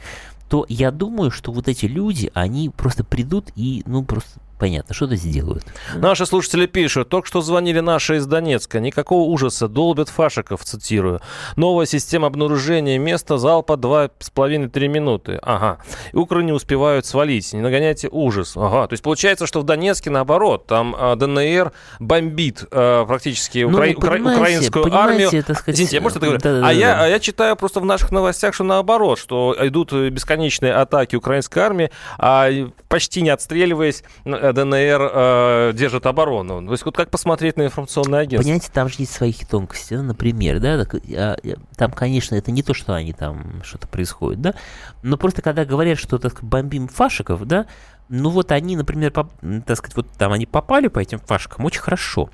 то 0.50 0.66
я 0.70 0.92
думаю, 0.92 1.32
что 1.32 1.52
вот 1.52 1.68
эти 1.68 1.88
люди, 1.88 2.30
они 2.36 2.70
просто 2.70 3.04
придут 3.04 3.50
и, 3.56 3.82
ну, 3.88 4.04
просто 4.04 4.40
понятно, 4.64 4.96
что-то 4.96 5.18
сделают. 5.18 5.66
Наши 5.94 6.26
слушатели 6.26 6.68
пишут, 6.68 7.10
только 7.10 7.28
что 7.28 7.42
звонили 7.42 7.82
наши 7.82 8.16
из 8.16 8.26
Донецка, 8.26 8.80
никакого 8.80 9.24
ужаса, 9.30 9.68
долбят 9.68 10.08
фашиков, 10.08 10.64
цитирую. 10.64 11.20
Новая 11.58 11.86
система 11.86 12.28
обнаружения 12.28 12.98
места 12.98 13.38
залпа 13.38 13.74
2,5-3 13.74 14.88
минуты. 14.88 15.38
Ага. 15.42 15.80
Укры 16.14 16.46
не 16.46 16.54
успевают 16.54 17.06
свалить, 17.06 17.52
не 17.52 17.60
нагоняйте 17.60 18.08
ужас. 18.10 18.54
Ага. 18.56 18.88
То 18.88 18.94
есть 18.94 19.04
получается, 19.04 19.48
что 19.48 19.60
в 19.60 19.64
Донецке 19.66 20.10
наоборот, 20.10 20.66
там 20.66 20.96
а, 20.98 21.18
ДНР 21.18 21.74
бомбит 22.00 22.64
а, 22.72 23.06
практически 23.06 23.66
Ну, 23.68 23.68
укра... 23.72 23.88
вы 23.88 23.94
укра- 23.96 24.16
украинскую 24.18 24.84
понимаете, 24.86 25.26
армию. 25.26 25.44
так 25.44 25.58
сказать, 25.60 25.76
Извините, 25.76 25.96
я 25.98 26.02
может 26.02 26.18
это 26.20 26.26
говорю? 26.26 26.42
да-да-да. 26.42 26.68
а, 26.70 26.72
я, 26.72 27.04
а 27.04 27.08
я 27.10 27.20
читаю 27.20 27.58
просто 27.58 27.82
в 27.82 27.86
наших 27.86 28.12
новостях, 28.12 28.54
что 28.54 28.64
наоборот, 28.64 29.20
что 29.20 29.58
идут 29.60 29.92
бесконечные 29.92 30.74
атаки 30.74 31.18
украинской 31.18 31.60
армии, 31.60 31.92
а 32.18 32.48
почти 32.88 33.22
не 33.22 33.30
отстреливаясь, 33.30 34.06
э, 34.24 34.53
ДНР 34.54 35.12
э, 35.14 35.72
держит 35.74 36.06
оборону. 36.06 36.66
То 36.66 36.72
есть 36.72 36.86
вот 36.86 36.96
как 36.96 37.10
посмотреть 37.10 37.58
на 37.58 37.64
информационное 37.64 38.22
агентство? 38.22 38.44
Понимаете, 38.44 38.70
там 38.72 38.90
же 38.90 38.96
есть 39.00 39.14
свои 39.14 39.34
тонкости, 39.34 39.94
ну, 39.96 40.04
например, 40.04 40.60
да, 40.60 40.86
так, 40.86 40.96
а, 41.16 41.38
там, 41.76 41.92
конечно, 41.92 42.36
это 42.36 42.52
не 42.52 42.64
то, 42.64 42.74
что 42.74 42.94
они 42.94 43.14
там 43.14 43.62
что-то 43.64 43.88
происходит, 43.88 44.42
да, 44.42 44.56
но 45.02 45.18
просто 45.18 45.42
когда 45.42 45.66
говорят, 45.66 45.98
что, 45.98 46.18
так 46.18 46.44
бомбим 46.44 46.88
фашиков, 46.88 47.46
да, 47.46 47.66
ну 48.10 48.30
вот 48.30 48.52
они, 48.52 48.76
например, 48.76 49.14
м, 49.42 49.62
так 49.62 49.78
сказать, 49.78 49.96
вот 49.96 50.08
там 50.18 50.32
они 50.32 50.46
попали 50.46 50.88
по 50.88 51.00
этим 51.00 51.20
фашикам 51.20 51.66
очень 51.66 51.82
хорошо. 51.82 52.30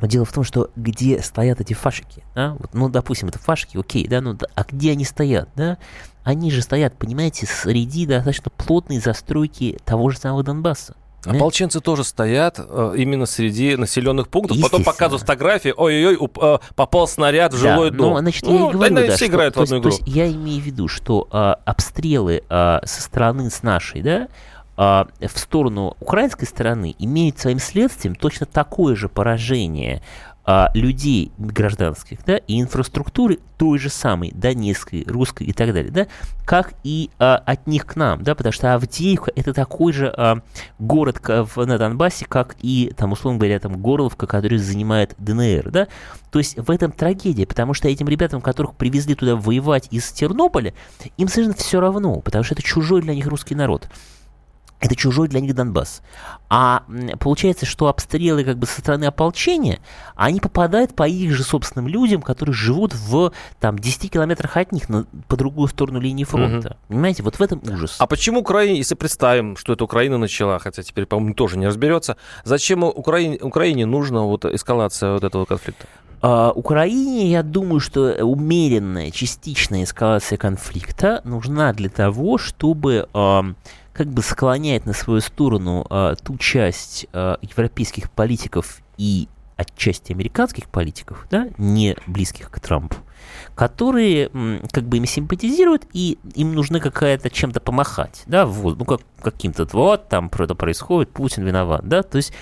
Но 0.00 0.06
дело 0.06 0.24
в 0.24 0.32
том, 0.32 0.44
что 0.44 0.70
где 0.76 1.20
стоят 1.20 1.60
эти 1.60 1.74
фашики, 1.74 2.22
да, 2.34 2.54
вот, 2.58 2.72
ну, 2.72 2.88
допустим, 2.88 3.28
это 3.28 3.38
фашики, 3.38 3.76
окей, 3.76 4.06
да, 4.06 4.20
ну, 4.20 4.38
а 4.54 4.64
где 4.64 4.92
они 4.92 5.04
стоят, 5.04 5.48
да, 5.56 5.78
они 6.22 6.50
же 6.50 6.62
стоят, 6.62 6.96
понимаете, 6.96 7.46
среди 7.46 8.06
достаточно 8.06 8.50
плотной 8.50 8.98
застройки 8.98 9.78
того 9.84 10.10
же 10.10 10.18
самого 10.18 10.42
Донбасса. 10.42 10.94
Ополченцы 11.24 11.80
тоже 11.80 12.04
стоят 12.04 12.56
э, 12.58 12.94
именно 12.96 13.26
среди 13.26 13.76
населенных 13.76 14.28
пунктов. 14.28 14.60
Потом 14.60 14.84
показывают 14.84 15.20
фотографии. 15.20 15.74
Ой-ой-ой, 15.76 16.28
э, 16.40 16.58
попал 16.74 17.06
снаряд 17.06 17.52
в 17.52 17.62
Да, 17.62 17.74
жилой 17.74 17.90
дом. 17.90 18.14
Ну, 18.14 18.18
значит, 18.20 18.44
я 18.44 18.50
Ну, 18.50 18.70
и 18.70 18.72
говорю, 18.72 18.94
да, 18.94 19.02
все 19.08 19.16
что- 19.16 19.26
играют 19.26 19.56
в 19.56 19.60
есть- 19.60 19.72
одну 19.72 19.82
то 19.82 19.88
игру. 19.90 19.98
есть 19.98 20.16
я 20.16 20.30
имею 20.32 20.62
в 20.62 20.64
виду, 20.64 20.88
что 20.88 21.28
а, 21.30 21.58
обстрелы 21.64 22.42
а, 22.48 22.80
со 22.84 23.02
стороны 23.02 23.50
с 23.50 23.62
нашей, 23.62 24.02
да, 24.02 24.28
а, 24.76 25.08
в 25.20 25.38
сторону 25.38 25.94
украинской 26.00 26.46
стороны 26.46 26.94
имеют 26.98 27.38
своим 27.38 27.58
следствием 27.58 28.14
точно 28.14 28.46
такое 28.46 28.96
же 28.96 29.08
поражение 29.08 30.02
а, 30.52 30.72
людей 30.74 31.30
гражданских, 31.38 32.24
да, 32.26 32.38
и 32.38 32.60
инфраструктуры 32.60 33.38
той 33.56 33.78
же 33.78 33.88
самой, 33.88 34.32
донецкой, 34.34 35.04
русской 35.06 35.44
и 35.44 35.52
так 35.52 35.72
далее, 35.72 35.92
да, 35.92 36.08
как 36.44 36.74
и 36.82 37.08
а, 37.20 37.36
от 37.36 37.68
них 37.68 37.86
к 37.86 37.94
нам, 37.94 38.24
да, 38.24 38.34
потому 38.34 38.52
что 38.52 38.74
Авдеевка 38.74 39.30
это 39.36 39.54
такой 39.54 39.92
же 39.92 40.12
а, 40.16 40.40
город 40.80 41.20
в- 41.24 41.64
на 41.64 41.78
Донбассе, 41.78 42.26
как 42.28 42.56
и, 42.62 42.92
там, 42.96 43.12
условно 43.12 43.38
говоря, 43.38 43.60
там, 43.60 43.80
Горловка, 43.80 44.26
который 44.26 44.58
занимает 44.58 45.14
ДНР, 45.18 45.70
да, 45.70 45.86
то 46.32 46.40
есть 46.40 46.56
в 46.58 46.68
этом 46.68 46.90
трагедия, 46.90 47.46
потому 47.46 47.72
что 47.72 47.86
этим 47.88 48.08
ребятам, 48.08 48.40
которых 48.40 48.74
привезли 48.74 49.14
туда 49.14 49.36
воевать 49.36 49.86
из 49.92 50.10
Тернополя, 50.10 50.74
им 51.16 51.28
совершенно 51.28 51.56
все 51.56 51.78
равно, 51.78 52.16
потому 52.18 52.42
что 52.42 52.54
это 52.54 52.62
чужой 52.64 53.02
для 53.02 53.14
них 53.14 53.28
русский 53.28 53.54
народ. 53.54 53.88
Это 54.80 54.96
чужой 54.96 55.28
для 55.28 55.40
них 55.40 55.54
Донбасс. 55.54 56.00
А 56.48 56.84
получается, 57.20 57.66
что 57.66 57.88
обстрелы 57.88 58.44
как 58.44 58.58
бы 58.58 58.66
со 58.66 58.80
стороны 58.80 59.04
ополчения, 59.04 59.80
они 60.16 60.40
попадают 60.40 60.94
по 60.94 61.06
их 61.06 61.32
же 61.34 61.44
собственным 61.44 61.86
людям, 61.86 62.22
которые 62.22 62.54
живут 62.54 62.94
в 62.94 63.32
там 63.60 63.78
10 63.78 64.10
километрах 64.10 64.56
от 64.56 64.72
них, 64.72 64.88
на, 64.88 65.04
по 65.28 65.36
другую 65.36 65.68
сторону 65.68 66.00
линии 66.00 66.24
фронта. 66.24 66.78
Понимаете, 66.88 67.22
вот 67.22 67.36
в 67.36 67.42
этом 67.42 67.60
ужас. 67.70 67.96
А 67.98 68.06
почему 68.06 68.40
Украине, 68.40 68.78
если 68.78 68.94
представим, 68.94 69.56
что 69.56 69.74
это 69.74 69.84
Украина 69.84 70.16
начала, 70.16 70.58
хотя 70.58 70.82
теперь, 70.82 71.04
по-моему, 71.04 71.34
тоже 71.34 71.58
не 71.58 71.66
разберется, 71.66 72.16
зачем 72.44 72.82
Украине, 72.82 73.38
Украине 73.38 73.84
нужна 73.84 74.22
вот 74.22 74.46
эскалация 74.46 75.12
вот 75.12 75.24
этого 75.24 75.44
конфликта? 75.44 75.86
А, 76.22 76.52
Украине, 76.54 77.30
я 77.30 77.42
думаю, 77.42 77.80
что 77.80 78.24
умеренная, 78.24 79.10
частичная 79.10 79.84
эскалация 79.84 80.36
конфликта 80.36 81.22
нужна 81.24 81.72
для 81.72 81.88
того, 81.88 82.36
чтобы 82.36 83.08
ам, 83.14 83.56
как 84.00 84.08
бы 84.08 84.22
склонять 84.22 84.86
на 84.86 84.94
свою 84.94 85.20
сторону 85.20 85.86
а, 85.90 86.14
ту 86.14 86.38
часть 86.38 87.06
а, 87.12 87.36
европейских 87.42 88.10
политиков 88.10 88.80
и 88.96 89.28
отчасти 89.56 90.12
американских 90.12 90.70
политиков, 90.70 91.26
да, 91.30 91.48
не 91.58 91.98
близких 92.06 92.50
к 92.50 92.60
Трампу, 92.60 92.96
которые 93.54 94.30
как 94.72 94.84
бы 94.84 94.96
им 94.96 95.04
симпатизируют, 95.04 95.84
и 95.92 96.16
им 96.34 96.54
нужно 96.54 96.80
какая-то 96.80 97.28
чем-то 97.28 97.60
помахать, 97.60 98.22
да, 98.24 98.46
вот, 98.46 98.78
ну, 98.78 98.86
как, 98.86 99.02
каким-то, 99.20 99.68
вот, 99.70 100.08
там 100.08 100.30
это 100.32 100.54
происходит, 100.54 101.10
Путин 101.10 101.44
виноват, 101.44 101.86
да, 101.86 102.02
то 102.02 102.16
есть, 102.16 102.32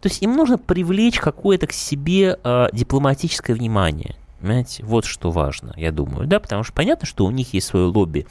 то 0.00 0.08
есть 0.08 0.22
им 0.22 0.36
нужно 0.36 0.58
привлечь 0.58 1.18
какое-то 1.18 1.66
к 1.66 1.72
себе 1.72 2.38
а, 2.44 2.68
дипломатическое 2.72 3.56
внимание, 3.56 4.14
понимаете, 4.40 4.84
вот 4.84 5.06
что 5.06 5.32
важно, 5.32 5.74
я 5.76 5.90
думаю, 5.90 6.28
да, 6.28 6.38
потому 6.38 6.62
что 6.62 6.72
понятно, 6.72 7.04
что 7.04 7.24
у 7.24 7.32
них 7.32 7.52
есть 7.52 7.66
свое 7.66 7.86
лобби 7.86 8.28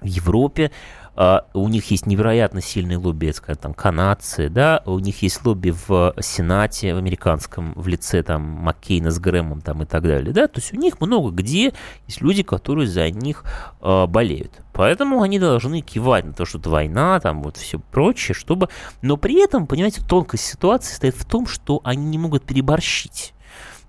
в 0.00 0.06
Европе, 0.06 0.72
а, 1.16 1.46
у 1.54 1.68
них 1.68 1.90
есть 1.90 2.06
невероятно 2.06 2.60
сильные 2.60 2.98
лобби, 2.98 3.26
это, 3.26 3.54
там, 3.56 3.74
канадцы, 3.74 4.48
да, 4.48 4.82
у 4.84 4.98
них 4.98 5.22
есть 5.22 5.44
лобби 5.44 5.74
в 5.88 6.14
Сенате, 6.20 6.94
в 6.94 6.98
американском, 6.98 7.72
в 7.74 7.88
лице, 7.88 8.22
там, 8.22 8.42
Маккейна 8.42 9.10
с 9.10 9.18
Грэмом, 9.18 9.62
там, 9.62 9.82
и 9.82 9.86
так 9.86 10.02
далее, 10.02 10.32
да, 10.32 10.46
то 10.46 10.60
есть 10.60 10.72
у 10.72 10.76
них 10.76 11.00
много 11.00 11.30
где 11.30 11.72
есть 12.06 12.20
люди, 12.20 12.42
которые 12.42 12.86
за 12.86 13.10
них 13.10 13.44
а, 13.80 14.06
болеют. 14.06 14.52
Поэтому 14.72 15.22
они 15.22 15.38
должны 15.38 15.80
кивать 15.80 16.26
на 16.26 16.34
то, 16.34 16.44
что 16.44 16.58
это 16.58 16.68
война, 16.68 17.18
там, 17.20 17.42
вот 17.42 17.56
все 17.56 17.78
прочее, 17.78 18.34
чтобы... 18.34 18.68
Но 19.00 19.16
при 19.16 19.42
этом, 19.42 19.66
понимаете, 19.66 20.02
тонкость 20.06 20.44
ситуации 20.44 20.90
состоит 20.90 21.16
в 21.16 21.24
том, 21.24 21.46
что 21.46 21.80
они 21.82 22.04
не 22.04 22.18
могут 22.18 22.42
переборщить. 22.44 23.32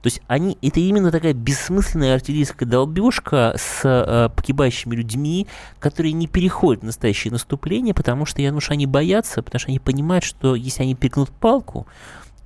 То 0.08 0.10
есть 0.10 0.22
они, 0.28 0.58
это 0.62 0.80
именно 0.80 1.12
такая 1.12 1.34
бессмысленная 1.34 2.13
артиллерийская 2.13 2.65
долбежка 2.65 3.54
с 3.58 3.82
э, 3.84 4.30
погибающими 4.34 4.96
людьми, 4.96 5.48
которые 5.80 6.13
не 6.13 6.28
переходят 6.28 6.82
в 6.82 6.86
настоящее 6.86 7.34
наступление, 7.34 7.93
потому 7.93 8.26
что, 8.26 8.41
я 8.41 8.48
думаю, 8.48 8.62
что 8.62 8.72
они 8.72 8.86
боятся, 8.86 9.43
потому 9.43 9.60
что 9.60 9.67
они 9.67 9.80
понимают, 9.80 10.24
что 10.24 10.56
если 10.56 10.84
они 10.84 10.96
перегнут 10.96 11.30
палку, 11.30 11.88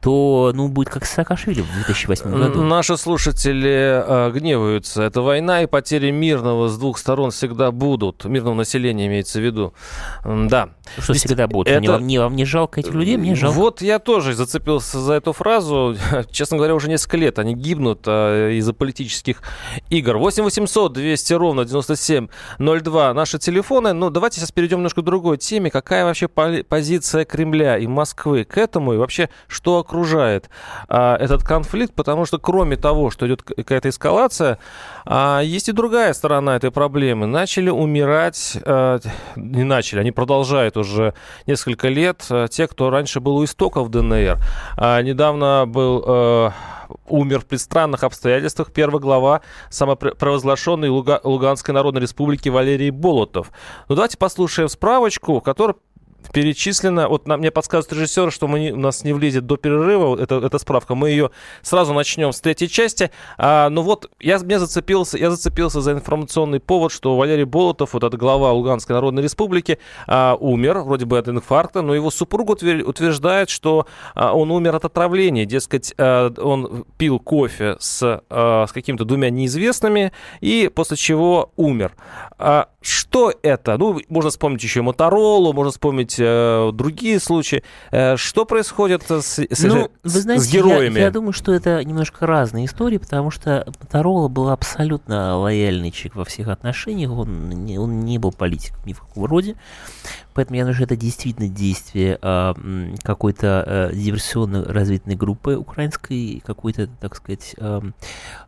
то, 0.01 0.51
ну, 0.55 0.67
будет 0.67 0.89
как 0.89 1.05
Саакашвили 1.05 1.61
в 1.61 1.71
2008 1.75 2.31
году. 2.31 2.63
Наши 2.63 2.97
слушатели 2.97 4.03
э, 4.03 4.31
гневаются. 4.31 5.03
Это 5.03 5.21
война 5.21 5.61
и 5.61 5.67
потери 5.67 6.09
мирного 6.11 6.69
с 6.69 6.77
двух 6.77 6.97
сторон 6.97 7.29
всегда 7.29 7.71
будут. 7.71 8.25
Мирного 8.25 8.55
населения 8.55 9.05
имеется 9.07 9.39
в 9.39 9.43
виду. 9.45 9.73
Да. 10.25 10.69
Что 10.97 11.13
Ведь 11.13 11.23
всегда 11.23 11.47
будет. 11.47 11.67
это- 11.67 11.79
Мне, 11.79 11.89
вам, 11.91 12.07
не, 12.07 12.17
вам 12.19 12.35
не 12.35 12.45
жалко 12.45 12.79
этих 12.79 12.93
людей? 12.93 13.15
Мне 13.17 13.35
жалко. 13.35 13.55
Вот 13.55 13.81
я 13.81 13.99
тоже 13.99 14.33
зацепился 14.33 14.99
за 14.99 15.13
эту 15.13 15.33
фразу. 15.33 15.95
Честно 16.31 16.57
говоря, 16.57 16.73
уже 16.75 16.89
несколько 16.89 17.17
лет 17.17 17.37
они 17.39 17.53
гибнут 17.53 18.01
а, 18.07 18.49
из-за 18.57 18.73
политических 18.73 19.41
игр. 19.89 20.17
8 20.17 20.43
800 20.43 20.93
200 20.93 21.33
ровно 21.33 21.63
9702 21.65 23.13
наши 23.13 23.37
телефоны. 23.39 23.93
Ну, 23.93 24.09
давайте 24.09 24.39
сейчас 24.39 24.51
перейдем 24.51 24.77
немножко 24.79 25.01
к 25.01 25.05
другой 25.05 25.37
теме. 25.37 25.69
Какая 25.69 26.05
вообще 26.05 26.27
поли- 26.27 26.63
позиция 26.63 27.23
Кремля 27.25 27.77
и 27.77 27.87
Москвы 27.87 28.43
к 28.45 28.57
этому? 28.57 28.93
И 28.93 28.97
вообще, 28.97 29.29
что 29.47 29.83
окружает 29.91 30.49
а, 30.87 31.17
этот 31.17 31.43
конфликт? 31.43 31.93
Потому 31.93 32.25
что 32.25 32.39
кроме 32.39 32.77
того, 32.77 33.11
что 33.11 33.27
идет 33.27 33.43
какая-то 33.43 33.89
эскалация, 33.89 34.57
а, 35.05 35.41
есть 35.41 35.67
и 35.67 35.73
другая 35.73 36.13
сторона 36.13 36.55
этой 36.55 36.71
проблемы. 36.71 37.27
Начали 37.27 37.69
умирать, 37.69 38.57
а, 38.63 38.99
не 39.35 39.63
начали, 39.63 39.99
они 39.99 40.11
продолжают 40.11 40.77
уже 40.77 41.13
несколько 41.45 41.89
лет, 41.89 42.25
а, 42.29 42.47
те, 42.47 42.67
кто 42.67 42.89
раньше 42.89 43.19
был 43.19 43.35
у 43.35 43.43
истоков 43.43 43.89
ДНР. 43.89 44.37
А, 44.77 45.01
недавно 45.01 45.65
был 45.67 46.03
э, 46.07 46.51
умер 47.07 47.41
в 47.41 47.45
предстранных 47.45 48.03
обстоятельствах 48.03 48.71
первый 48.71 49.01
глава 49.01 49.41
самопровозглашенной 49.69 50.89
Луга- 50.89 51.21
Луганской 51.23 51.73
Народной 51.73 52.01
Республики 52.01 52.49
Валерий 52.49 52.89
Болотов. 52.89 53.51
Ну, 53.89 53.95
давайте 53.95 54.17
послушаем 54.17 54.69
справочку, 54.69 55.39
в 55.39 55.43
которой 55.43 55.75
перечислено, 56.33 57.07
вот 57.07 57.27
нам, 57.27 57.39
мне 57.39 57.51
подсказывает 57.51 57.93
режиссер, 57.93 58.31
что 58.31 58.47
мы 58.47 58.71
у 58.71 58.77
нас 58.77 59.03
не 59.03 59.13
влезет 59.13 59.45
до 59.45 59.57
перерыва, 59.57 60.17
это, 60.19 60.35
эта 60.35 60.57
справка, 60.59 60.95
мы 60.95 61.09
ее 61.09 61.31
сразу 61.61 61.93
начнем 61.93 62.31
с 62.31 62.41
третьей 62.41 62.69
части. 62.69 63.11
А, 63.37 63.69
ну 63.69 63.81
вот, 63.81 64.09
я, 64.19 64.39
мне 64.39 64.59
зацепился, 64.59 65.17
я 65.17 65.31
зацепился 65.31 65.81
за 65.81 65.93
информационный 65.93 66.59
повод, 66.59 66.91
что 66.91 67.15
Валерий 67.15 67.45
Болотов, 67.45 67.93
вот 67.93 68.03
этот 68.03 68.19
глава 68.19 68.51
Луганской 68.51 68.93
Народной 68.93 69.23
Республики, 69.23 69.79
а, 70.07 70.35
умер, 70.39 70.79
вроде 70.79 71.05
бы 71.05 71.17
от 71.17 71.27
инфаркта, 71.27 71.81
но 71.81 71.95
его 71.95 72.11
супруга 72.11 72.53
утвер- 72.53 72.83
утверждает, 72.83 73.49
что 73.49 73.87
а, 74.15 74.33
он 74.33 74.51
умер 74.51 74.75
от 74.75 74.85
отравления, 74.85 75.45
дескать, 75.45 75.93
а, 75.97 76.33
он 76.37 76.85
пил 76.97 77.19
кофе 77.19 77.77
с, 77.79 78.21
а, 78.29 78.65
с 78.67 78.71
какими-то 78.71 79.05
двумя 79.05 79.29
неизвестными, 79.29 80.11
и 80.39 80.69
после 80.73 80.97
чего 80.97 81.51
умер. 81.55 81.93
А, 82.37 82.69
что 82.81 83.33
это? 83.43 83.77
Ну, 83.77 83.99
можно 84.09 84.29
вспомнить 84.29 84.63
еще 84.63 84.81
Моторолу, 84.81 85.53
можно 85.53 85.71
вспомнить 85.71 86.10
э, 86.19 86.71
другие 86.73 87.19
случаи. 87.19 87.63
Э, 87.91 88.17
что 88.17 88.45
происходит 88.45 89.03
с, 89.09 89.39
с, 89.39 89.63
ну, 89.63 89.89
вы 90.03 90.09
знаете, 90.09 90.43
с 90.43 90.51
героями? 90.51 90.99
Я, 90.99 91.05
я 91.05 91.11
думаю, 91.11 91.33
что 91.33 91.53
это 91.53 91.83
немножко 91.83 92.25
разные 92.25 92.65
истории, 92.65 92.97
потому 92.97 93.31
что 93.31 93.65
Моторола 93.79 94.27
был 94.27 94.49
абсолютно 94.49 95.37
лояльный 95.37 95.91
человек 95.91 96.15
во 96.15 96.25
всех 96.25 96.47
отношениях, 96.47 97.11
он 97.11 97.49
не, 97.49 97.77
он 97.77 98.01
не 98.01 98.17
был 98.17 98.31
политиком 98.31 98.79
ни 98.85 98.93
в 98.93 99.01
каком 99.01 99.25
роде. 99.25 99.55
Поэтому 100.33 100.57
я 100.57 100.63
думаю, 100.63 100.75
что 100.75 100.85
это 100.85 100.95
действительно 100.95 101.49
действие 101.49 102.17
э, 102.21 102.53
какой-то 103.03 103.63
э, 103.65 103.95
диверсионно-разведной 103.95 105.15
группы 105.15 105.55
украинской, 105.57 106.41
какой-то, 106.45 106.87
так 106.87 107.15
сказать, 107.15 107.55
э, 107.57 107.81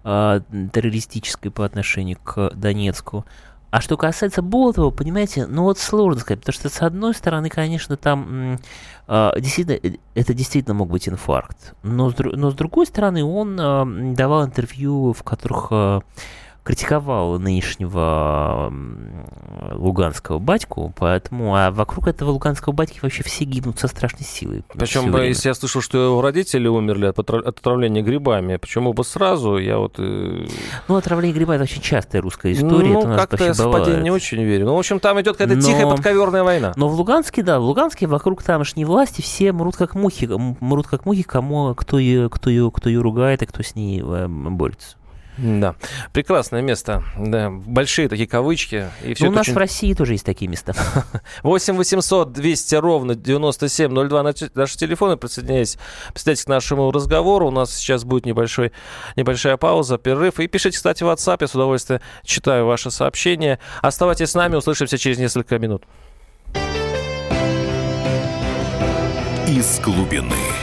э, 0.04 0.42
террористической 0.72 1.52
по 1.52 1.66
отношению 1.66 2.18
к 2.20 2.52
Донецку. 2.56 3.26
А 3.74 3.82
что 3.82 3.98
касается 3.98 4.44
Болотова, 4.44 4.92
понимаете, 4.92 5.48
ну 5.48 5.64
вот 5.64 5.80
сложно 5.80 6.22
сказать, 6.22 6.42
потому 6.42 6.54
что 6.54 6.70
с 6.70 6.80
одной 6.84 7.16
стороны, 7.16 7.50
конечно, 7.50 7.98
там 7.98 8.60
э, 9.08 9.32
действительно, 9.40 9.98
это 10.14 10.36
действительно 10.36 10.76
мог 10.76 10.92
быть 10.92 11.10
инфаркт, 11.10 11.74
но 11.82 12.12
с, 12.12 12.16
но 12.20 12.52
с 12.52 12.54
другой 12.54 12.86
стороны, 12.86 13.24
он 13.24 13.60
э, 13.60 14.14
давал 14.14 14.46
интервью, 14.46 15.14
в 15.14 15.24
которых 15.24 15.70
э, 15.72 16.02
критиковал 16.64 17.40
нынешнего 17.40 18.72
луганского 19.72 20.40
батьку, 20.40 20.94
поэтому, 20.98 21.56
а 21.56 21.72
вокруг 21.72 22.08
этого 22.08 22.32
луганского 22.32 22.74
батьки 22.74 23.00
вообще 23.02 23.24
все 23.24 23.46
гибнут 23.46 23.80
со 23.80 23.88
страшной 23.88 24.24
силой. 24.24 24.64
Причем, 24.74 25.16
если 25.18 25.50
я 25.50 25.54
слышал, 25.54 25.82
что 25.82 25.98
его 25.98 26.22
родители 26.22 26.68
умерли 26.68 27.06
от, 27.06 27.20
отравления 27.20 28.02
грибами, 28.02 28.56
почему 28.56 28.94
бы 28.94 29.04
сразу, 29.04 29.58
я 29.58 29.78
вот... 29.78 29.96
Э, 29.98 30.48
ну, 30.88 30.96
отравление 30.96 31.36
гриба– 31.36 31.56
это 31.56 31.64
очень 31.64 31.82
частая 31.82 32.22
русская 32.22 32.54
история. 32.54 32.94
Ну, 32.94 33.02
как-то 33.02 33.44
я 33.44 33.54
совпадение 33.54 34.02
не 34.02 34.12
очень 34.12 34.42
верю. 34.44 34.66
Ну, 34.68 34.76
в 34.76 34.80
общем, 34.80 35.00
там 35.00 35.20
идет 35.22 35.38
какая-то 35.38 35.56
но... 35.56 35.62
тихая 35.62 35.90
подковерная 35.90 36.44
война. 36.44 36.74
Но 36.76 36.88
в 36.88 36.94
Луганске, 36.94 37.44
да, 37.44 37.60
в 37.60 37.64
Луганске 37.64 38.08
вокруг 38.08 38.42
тамошней 38.42 38.86
власти 38.86 39.22
все 39.22 39.52
мрут 39.52 39.76
как 39.76 39.96
мухи, 39.96 40.30
мрут 40.60 40.88
как 40.88 41.06
мухи, 41.06 41.24
кому, 41.24 41.76
кто 41.76 42.00
ее, 42.00 42.30
кто 42.30 42.50
ее, 42.50 42.72
кто 42.72 42.90
ее 42.90 43.02
ругает 43.02 43.42
и 43.42 43.46
кто 43.46 43.64
с 43.64 43.76
ней 43.76 44.02
э, 44.02 44.28
борется. 44.28 44.96
Да, 45.38 45.76
прекрасное 46.12 46.62
место. 46.62 47.04
Да, 47.18 47.50
большие 47.50 48.08
такие 48.08 48.28
кавычки. 48.28 48.90
И 49.04 49.16
все 49.16 49.26
ну, 49.26 49.32
у 49.32 49.34
нас 49.34 49.42
очень... 49.42 49.54
в 49.54 49.58
России 49.58 49.94
тоже 49.94 50.14
есть 50.14 50.26
такие 50.26 50.48
места. 50.48 50.74
8 51.44 51.76
800 51.76 52.32
200 52.32 52.76
ровно 52.76 53.16
9702 53.16 54.24
наши 54.54 54.78
телефоны. 54.78 55.18
Присоединяйтесь, 55.18 55.78
присоединяйтесь 56.14 56.46
к 56.46 56.50
нашему 56.50 56.92
разговору. 56.92 57.48
У 57.48 57.52
нас 57.52 57.74
сейчас 57.76 58.04
будет 58.04 58.26
небольшой, 58.26 58.74
небольшая 59.16 59.58
пауза, 59.58 59.98
перерыв. 59.98 60.40
И 60.40 60.48
пишите, 60.48 60.78
кстати, 60.78 61.04
в 61.04 61.08
WhatsApp. 61.08 61.38
Я 61.42 61.48
с 61.48 61.56
удовольствием 61.56 62.02
читаю 62.24 62.68
ваши 62.68 62.92
сообщения. 62.92 63.60
Оставайтесь 63.82 64.30
с 64.30 64.36
нами. 64.36 64.56
Услышимся 64.56 64.98
через 64.98 65.18
несколько 65.18 65.58
минут. 65.58 65.84
Из 69.48 69.80
глубины. 69.80 70.63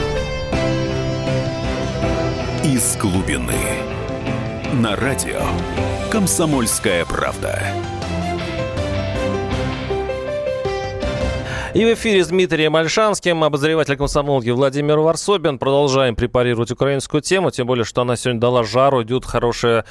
Из 2.63 2.95
глубины. 2.95 3.55
На 4.73 4.95
радио 4.95 5.41
«Комсомольская 6.11 7.05
правда». 7.05 7.59
И 11.73 11.83
в 11.85 11.93
эфире 11.93 12.23
с 12.23 12.27
Дмитрием 12.27 12.75
Альшанским, 12.75 13.43
обозреватель 13.43 13.95
комсомолки 13.95 14.49
Владимир 14.49 14.99
Варсобин. 14.99 15.57
Продолжаем 15.57 16.15
препарировать 16.15 16.69
украинскую 16.69 17.21
тему, 17.21 17.49
тем 17.49 17.65
более, 17.65 17.85
что 17.85 18.01
она 18.01 18.15
сегодня 18.15 18.41
дала 18.41 18.63
жару, 18.63 19.01
идет 19.01 19.25
хорошая 19.25 19.85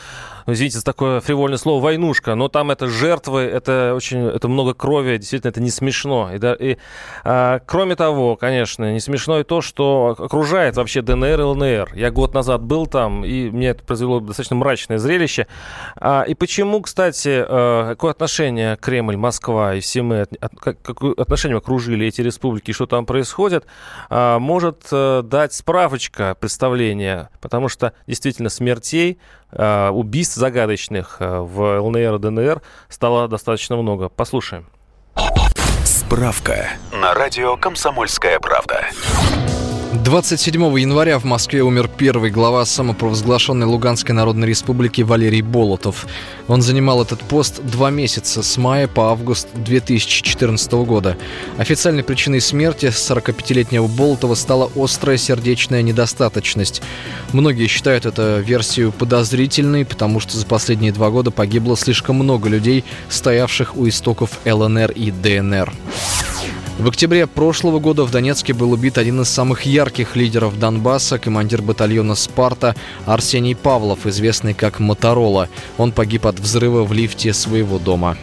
извините 0.46 0.78
за 0.78 0.84
такое 0.84 1.20
фривольное 1.20 1.58
слово, 1.58 1.82
войнушка, 1.82 2.34
но 2.34 2.48
там 2.48 2.70
это 2.70 2.86
жертвы, 2.88 3.42
это 3.42 3.92
очень, 3.94 4.26
это 4.26 4.48
много 4.48 4.74
крови, 4.74 5.16
действительно, 5.16 5.50
это 5.50 5.60
не 5.60 5.70
смешно. 5.70 6.30
И, 6.34 6.38
да, 6.38 6.54
и, 6.54 6.76
а, 7.24 7.60
кроме 7.66 7.96
того, 7.96 8.36
конечно, 8.36 8.92
не 8.92 9.00
смешно 9.00 9.40
и 9.40 9.44
то, 9.44 9.60
что 9.60 10.16
окружает 10.18 10.76
вообще 10.76 11.02
ДНР 11.02 11.40
и 11.40 11.42
ЛНР. 11.42 11.90
Я 11.94 12.10
год 12.10 12.34
назад 12.34 12.62
был 12.62 12.86
там, 12.86 13.24
и 13.24 13.50
мне 13.50 13.68
это 13.68 13.84
произвело 13.84 14.20
достаточно 14.20 14.56
мрачное 14.56 14.98
зрелище. 14.98 15.46
А, 15.96 16.22
и 16.22 16.34
почему, 16.34 16.80
кстати, 16.80 17.44
а, 17.46 17.90
какое 17.90 18.12
отношение 18.12 18.76
Кремль, 18.76 19.16
Москва 19.16 19.74
и 19.74 19.80
все 19.80 20.02
мы, 20.02 20.22
от, 20.22 20.54
как, 20.58 20.80
какое 20.82 21.14
отношение 21.14 21.58
окружили 21.58 22.06
эти 22.06 22.20
республики, 22.20 22.72
что 22.72 22.86
там 22.86 23.06
происходит, 23.06 23.66
а, 24.08 24.38
может 24.38 24.88
а, 24.92 25.22
дать 25.22 25.52
справочка 25.52 26.36
представления, 26.38 27.30
потому 27.40 27.68
что 27.68 27.92
действительно 28.06 28.48
смертей 28.48 29.18
убийств 29.90 30.36
загадочных 30.36 31.16
э, 31.20 31.38
в 31.40 31.80
ЛНР 31.80 32.14
и 32.14 32.18
ДНР 32.18 32.62
стало 32.88 33.28
достаточно 33.28 33.76
много. 33.76 34.08
Послушаем. 34.08 34.66
Справка 35.84 36.68
на 36.92 37.14
радио 37.14 37.56
«Комсомольская 37.56 38.38
правда». 38.38 38.86
27 39.92 40.78
января 40.78 41.18
в 41.18 41.24
Москве 41.24 41.64
умер 41.64 41.88
первый 41.88 42.30
глава 42.30 42.64
самопровозглашенной 42.64 43.66
Луганской 43.66 44.14
Народной 44.14 44.46
Республики 44.46 45.02
Валерий 45.02 45.42
Болотов. 45.42 46.06
Он 46.46 46.62
занимал 46.62 47.02
этот 47.02 47.18
пост 47.22 47.60
два 47.64 47.90
месяца, 47.90 48.44
с 48.44 48.56
мая 48.56 48.86
по 48.86 49.10
август 49.10 49.48
2014 49.52 50.72
года. 50.72 51.16
Официальной 51.58 52.04
причиной 52.04 52.40
смерти 52.40 52.86
45-летнего 52.86 53.88
Болотова 53.88 54.36
стала 54.36 54.70
острая 54.76 55.16
сердечная 55.16 55.82
недостаточность. 55.82 56.82
Многие 57.32 57.66
считают 57.66 58.06
эту 58.06 58.38
версию 58.42 58.92
подозрительной, 58.92 59.84
потому 59.84 60.20
что 60.20 60.38
за 60.38 60.46
последние 60.46 60.92
два 60.92 61.10
года 61.10 61.32
погибло 61.32 61.76
слишком 61.76 62.14
много 62.14 62.48
людей, 62.48 62.84
стоявших 63.08 63.76
у 63.76 63.88
истоков 63.88 64.38
ЛНР 64.44 64.92
и 64.92 65.10
ДНР. 65.10 65.72
В 66.80 66.88
октябре 66.88 67.26
прошлого 67.26 67.78
года 67.78 68.04
в 68.04 68.10
Донецке 68.10 68.54
был 68.54 68.72
убит 68.72 68.96
один 68.96 69.20
из 69.20 69.28
самых 69.28 69.66
ярких 69.66 70.16
лидеров 70.16 70.58
Донбасса, 70.58 71.18
командир 71.18 71.60
батальона 71.60 72.14
«Спарта» 72.14 72.74
Арсений 73.04 73.54
Павлов, 73.54 74.06
известный 74.06 74.54
как 74.54 74.80
«Моторола». 74.80 75.50
Он 75.76 75.92
погиб 75.92 76.24
от 76.24 76.40
взрыва 76.40 76.84
в 76.84 76.94
лифте 76.94 77.34
своего 77.34 77.78
дома. 77.78 78.16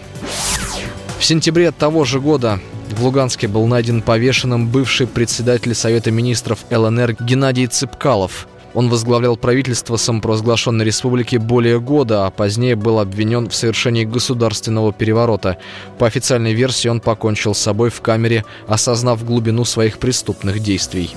В 1.19 1.23
сентябре 1.23 1.71
того 1.71 2.03
же 2.03 2.19
года 2.19 2.59
в 2.89 3.03
Луганске 3.03 3.47
был 3.47 3.67
найден 3.67 4.01
повешенным 4.01 4.67
бывший 4.67 5.05
председатель 5.05 5.75
Совета 5.75 6.09
министров 6.09 6.65
ЛНР 6.71 7.15
Геннадий 7.19 7.67
Цыпкалов. 7.67 8.47
Он 8.77 8.89
возглавлял 8.89 9.37
правительство 9.37 9.97
самопровозглашенной 9.97 10.85
республики 10.85 11.37
более 11.37 11.79
года, 11.79 12.27
а 12.27 12.29
позднее 12.29 12.75
был 12.75 12.99
обвинен 12.99 13.49
в 13.49 13.55
совершении 13.55 14.03
государственного 14.03 14.93
переворота. 14.93 15.57
По 15.97 16.05
официальной 16.05 16.53
версии 16.53 16.87
он 16.87 16.99
покончил 16.99 17.55
с 17.55 17.57
собой 17.57 17.89
в 17.89 18.01
камере, 18.01 18.45
осознав 18.67 19.25
глубину 19.25 19.65
своих 19.65 19.97
преступных 19.97 20.59
действий. 20.59 21.15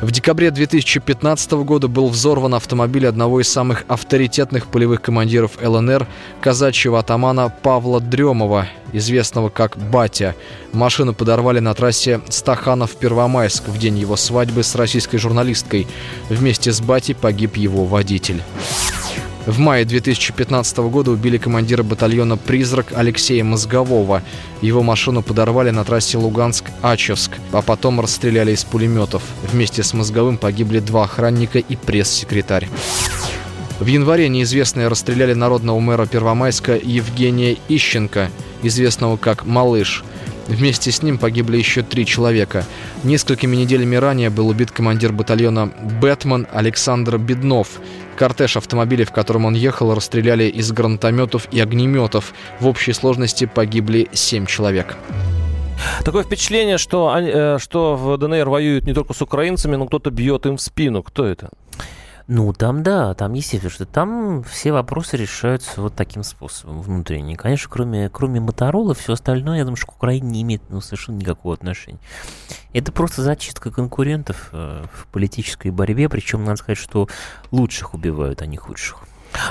В 0.00 0.10
декабре 0.10 0.50
2015 0.50 1.52
года 1.52 1.88
был 1.88 2.08
взорван 2.08 2.54
автомобиль 2.54 3.06
одного 3.06 3.40
из 3.40 3.48
самых 3.48 3.84
авторитетных 3.88 4.66
полевых 4.66 5.00
командиров 5.00 5.52
ЛНР, 5.62 6.06
казачьего 6.40 6.98
атамана 6.98 7.48
Павла 7.62 8.00
Дремова, 8.00 8.66
известного 8.92 9.48
как 9.48 9.76
«Батя». 9.76 10.34
Машину 10.72 11.14
подорвали 11.14 11.60
на 11.60 11.74
трассе 11.74 12.20
Стаханов-Первомайск 12.28 13.68
в 13.68 13.78
день 13.78 13.98
его 13.98 14.16
свадьбы 14.16 14.62
с 14.62 14.74
российской 14.74 15.18
журналисткой. 15.18 15.86
Вместе 16.28 16.72
с 16.72 16.80
Батей 16.80 17.14
погиб 17.14 17.56
его 17.56 17.84
водитель. 17.84 18.42
В 19.46 19.58
мае 19.58 19.84
2015 19.84 20.78
года 20.78 21.10
убили 21.10 21.36
командира 21.36 21.82
батальона 21.82 22.38
«Призрак» 22.38 22.94
Алексея 22.94 23.44
Мозгового. 23.44 24.22
Его 24.62 24.82
машину 24.82 25.22
подорвали 25.22 25.68
на 25.68 25.84
трассе 25.84 26.16
Луганск-Ачевск, 26.16 27.32
а 27.52 27.60
потом 27.60 28.00
расстреляли 28.00 28.52
из 28.52 28.64
пулеметов. 28.64 29.22
Вместе 29.52 29.82
с 29.82 29.92
Мозговым 29.92 30.38
погибли 30.38 30.78
два 30.78 31.04
охранника 31.04 31.58
и 31.58 31.76
пресс-секретарь. 31.76 32.68
В 33.80 33.86
январе 33.86 34.30
неизвестные 34.30 34.88
расстреляли 34.88 35.34
народного 35.34 35.78
мэра 35.78 36.06
Первомайска 36.06 36.76
Евгения 36.82 37.58
Ищенко, 37.68 38.30
известного 38.62 39.18
как 39.18 39.44
«Малыш». 39.44 40.04
Вместе 40.48 40.90
с 40.90 41.02
ним 41.02 41.18
погибли 41.18 41.56
еще 41.56 41.82
три 41.82 42.04
человека. 42.04 42.64
Несколькими 43.02 43.56
неделями 43.56 43.96
ранее 43.96 44.30
был 44.30 44.48
убит 44.48 44.70
командир 44.70 45.12
батальона 45.12 45.72
«Бэтмен» 46.00 46.46
Александр 46.52 47.18
Беднов. 47.18 47.80
Кортеж 48.16 48.56
автомобилей, 48.56 49.04
в 49.04 49.12
котором 49.12 49.46
он 49.46 49.54
ехал, 49.54 49.94
расстреляли 49.94 50.44
из 50.44 50.70
гранатометов 50.70 51.48
и 51.50 51.60
огнеметов. 51.60 52.34
В 52.60 52.66
общей 52.66 52.92
сложности 52.92 53.46
погибли 53.46 54.08
семь 54.12 54.46
человек. 54.46 54.96
Такое 56.04 56.22
впечатление, 56.22 56.78
что, 56.78 57.14
э, 57.16 57.58
что 57.58 57.96
в 57.96 58.16
ДНР 58.16 58.48
воюют 58.48 58.86
не 58.86 58.94
только 58.94 59.12
с 59.14 59.22
украинцами, 59.22 59.76
но 59.76 59.86
кто-то 59.86 60.10
бьет 60.10 60.46
им 60.46 60.56
в 60.56 60.60
спину. 60.60 61.02
Кто 61.02 61.24
это? 61.24 61.50
Ну, 62.26 62.54
там 62.54 62.82
да, 62.82 63.12
там 63.12 63.34
естественно, 63.34 63.70
что 63.70 63.84
там 63.84 64.42
все 64.44 64.72
вопросы 64.72 65.18
решаются 65.18 65.82
вот 65.82 65.94
таким 65.94 66.22
способом, 66.22 66.80
внутренне. 66.80 67.36
Конечно, 67.36 67.68
кроме, 67.70 68.08
кроме 68.08 68.40
Моторола, 68.40 68.94
все 68.94 69.12
остальное, 69.12 69.58
я 69.58 69.64
думаю, 69.64 69.76
что 69.76 69.88
к 69.88 69.96
Украине 69.96 70.30
не 70.30 70.42
имеет 70.42 70.62
ну, 70.70 70.80
совершенно 70.80 71.16
никакого 71.16 71.54
отношения. 71.54 71.98
Это 72.72 72.92
просто 72.92 73.20
зачистка 73.20 73.70
конкурентов 73.70 74.48
э, 74.52 74.86
в 74.90 75.06
политической 75.08 75.70
борьбе, 75.70 76.08
причем 76.08 76.44
надо 76.44 76.56
сказать, 76.56 76.78
что 76.78 77.08
лучших 77.50 77.92
убивают, 77.92 78.40
а 78.40 78.46
не 78.46 78.56
худших. 78.56 79.02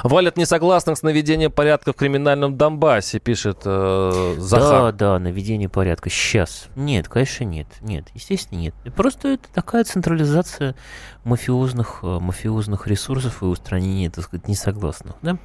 Валят 0.03 0.37
несогласных 0.37 0.97
с 0.97 1.03
наведением 1.03 1.51
порядка 1.51 1.93
в 1.93 1.95
криминальном 1.95 2.57
Донбассе, 2.57 3.19
пишет 3.19 3.61
э, 3.65 4.35
Захар. 4.37 4.91
Да, 4.93 5.13
да, 5.13 5.19
наведение 5.19 5.69
порядка. 5.69 6.09
Сейчас. 6.09 6.67
Нет, 6.75 7.07
конечно, 7.07 7.43
нет. 7.43 7.67
Нет, 7.81 8.05
естественно, 8.13 8.59
нет. 8.59 8.75
Просто 8.95 9.29
это 9.29 9.43
такая 9.53 9.83
централизация 9.83 10.75
мафиозных, 11.23 11.99
э, 12.03 12.19
мафиозных 12.19 12.87
ресурсов 12.87 13.41
и 13.41 13.45
устранение, 13.45 14.09
так 14.09 14.25
сказать, 14.25 14.47
несогласных. 14.47 15.15
Да? 15.21 15.37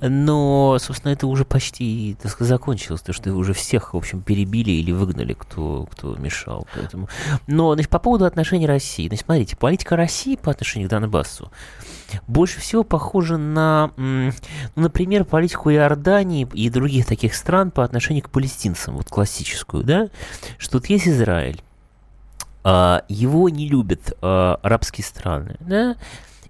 Но, 0.00 0.78
собственно, 0.80 1.12
это 1.12 1.26
уже 1.26 1.44
почти, 1.44 2.16
так 2.20 2.30
сказать, 2.32 2.48
закончилось, 2.48 3.02
то 3.02 3.12
что 3.12 3.32
уже 3.32 3.52
всех, 3.52 3.94
в 3.94 3.96
общем, 3.96 4.22
перебили 4.22 4.70
или 4.70 4.92
выгнали, 4.92 5.34
кто, 5.34 5.86
кто 5.90 6.14
мешал. 6.16 6.66
Поэтому... 6.74 7.08
Но, 7.46 7.74
значит, 7.74 7.90
по 7.90 7.98
поводу 7.98 8.24
отношений 8.24 8.66
России. 8.66 9.08
Значит, 9.08 9.24
смотрите, 9.24 9.56
политика 9.56 9.96
России 9.96 10.36
по 10.36 10.50
отношению 10.50 10.88
к 10.88 10.90
Донбассу 10.90 11.50
больше 12.26 12.60
всего 12.60 12.84
похожа 12.84 13.36
на, 13.36 13.77
ну, 13.96 14.32
например, 14.76 15.24
политику 15.24 15.70
Иордании 15.70 16.48
и 16.52 16.70
других 16.70 17.06
таких 17.06 17.34
стран 17.34 17.70
по 17.70 17.84
отношению 17.84 18.24
к 18.24 18.30
палестинцам, 18.30 18.96
вот 18.96 19.08
классическую, 19.08 19.84
да, 19.84 20.08
что 20.58 20.78
вот 20.78 20.86
есть 20.86 21.08
Израиль, 21.08 21.62
а, 22.64 23.04
его 23.08 23.48
не 23.48 23.68
любят 23.68 24.16
а, 24.20 24.58
арабские 24.62 25.04
страны, 25.04 25.56
да, 25.60 25.96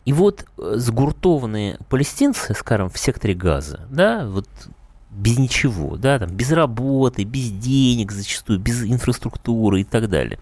и 0.05 0.13
вот 0.15 0.47
э, 0.57 0.73
сгуртованные 0.77 1.79
палестинцы, 1.91 2.55
скажем, 2.55 2.89
в 2.89 2.97
секторе 2.99 3.35
Газа, 3.35 3.87
да, 3.91 4.27
вот 4.27 4.49
без 5.11 5.37
ничего, 5.37 5.99
да, 5.99 6.19
там, 6.19 6.31
без 6.31 6.51
работы, 6.51 7.25
без 7.25 7.51
денег 7.51 8.13
зачастую, 8.13 8.59
без 8.59 8.83
инфраструктуры 8.85 9.83
и 9.83 9.85
так 9.85 10.09
далее. 10.09 10.39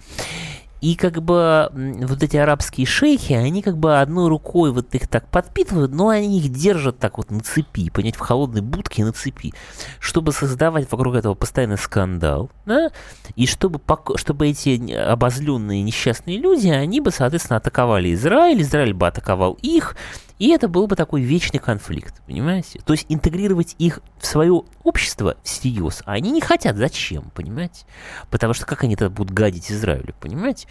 И 0.87 0.95
как 0.95 1.21
бы 1.21 1.69
вот 1.73 2.23
эти 2.23 2.37
арабские 2.37 2.87
шейхи, 2.87 3.33
они 3.33 3.61
как 3.61 3.77
бы 3.77 3.99
одной 3.99 4.29
рукой 4.29 4.71
вот 4.71 4.95
их 4.95 5.09
так 5.09 5.29
подпитывают, 5.29 5.91
но 5.91 6.11
они 6.11 6.39
их 6.39 6.53
держат 6.53 7.01
так 7.01 7.19
вот 7.19 7.29
на 7.29 7.41
цепи, 7.41 7.91
понять, 7.91 8.15
в 8.15 8.21
холодной 8.21 8.61
будке 8.61 9.05
на 9.05 9.11
цепи, 9.11 9.53
чтобы 9.99 10.31
создавать 10.31 10.89
вокруг 10.93 11.17
этого 11.17 11.35
постоянный 11.35 11.77
скандал, 11.77 12.53
да, 12.67 12.93
и 13.35 13.49
чтобы, 13.49 13.81
чтобы 14.15 14.47
эти 14.47 14.93
обозленные 14.93 15.83
несчастные 15.83 16.39
люди, 16.39 16.69
они 16.69 17.01
бы, 17.01 17.11
соответственно, 17.11 17.57
атаковали 17.57 18.15
Израиль, 18.15 18.63
Израиль 18.63 18.95
бы 18.95 19.09
атаковал 19.09 19.59
их, 19.63 19.97
и 20.39 20.51
это 20.51 20.69
был 20.69 20.87
бы 20.87 20.97
такой 20.97 21.23
вечный 21.23 21.59
конфликт, 21.59 22.23
понимаете? 22.27 22.81
То 22.85 22.93
есть 22.93 23.07
интегрировать 23.09 23.75
их 23.79 24.01
в 24.19 24.27
свое 24.27 24.63
общество 24.83 25.37
всерьез, 25.43 26.03
а 26.05 26.13
они 26.13 26.31
не 26.31 26.41
хотят. 26.41 26.77
Зачем, 26.77 27.31
понимаете? 27.35 27.87
Потому 28.31 28.53
что 28.53 28.67
как 28.67 28.85
они 28.85 28.97
тогда 28.97 29.15
будут 29.15 29.33
гадить 29.33 29.71
Израилю, 29.71 30.15
понимаете? 30.21 30.69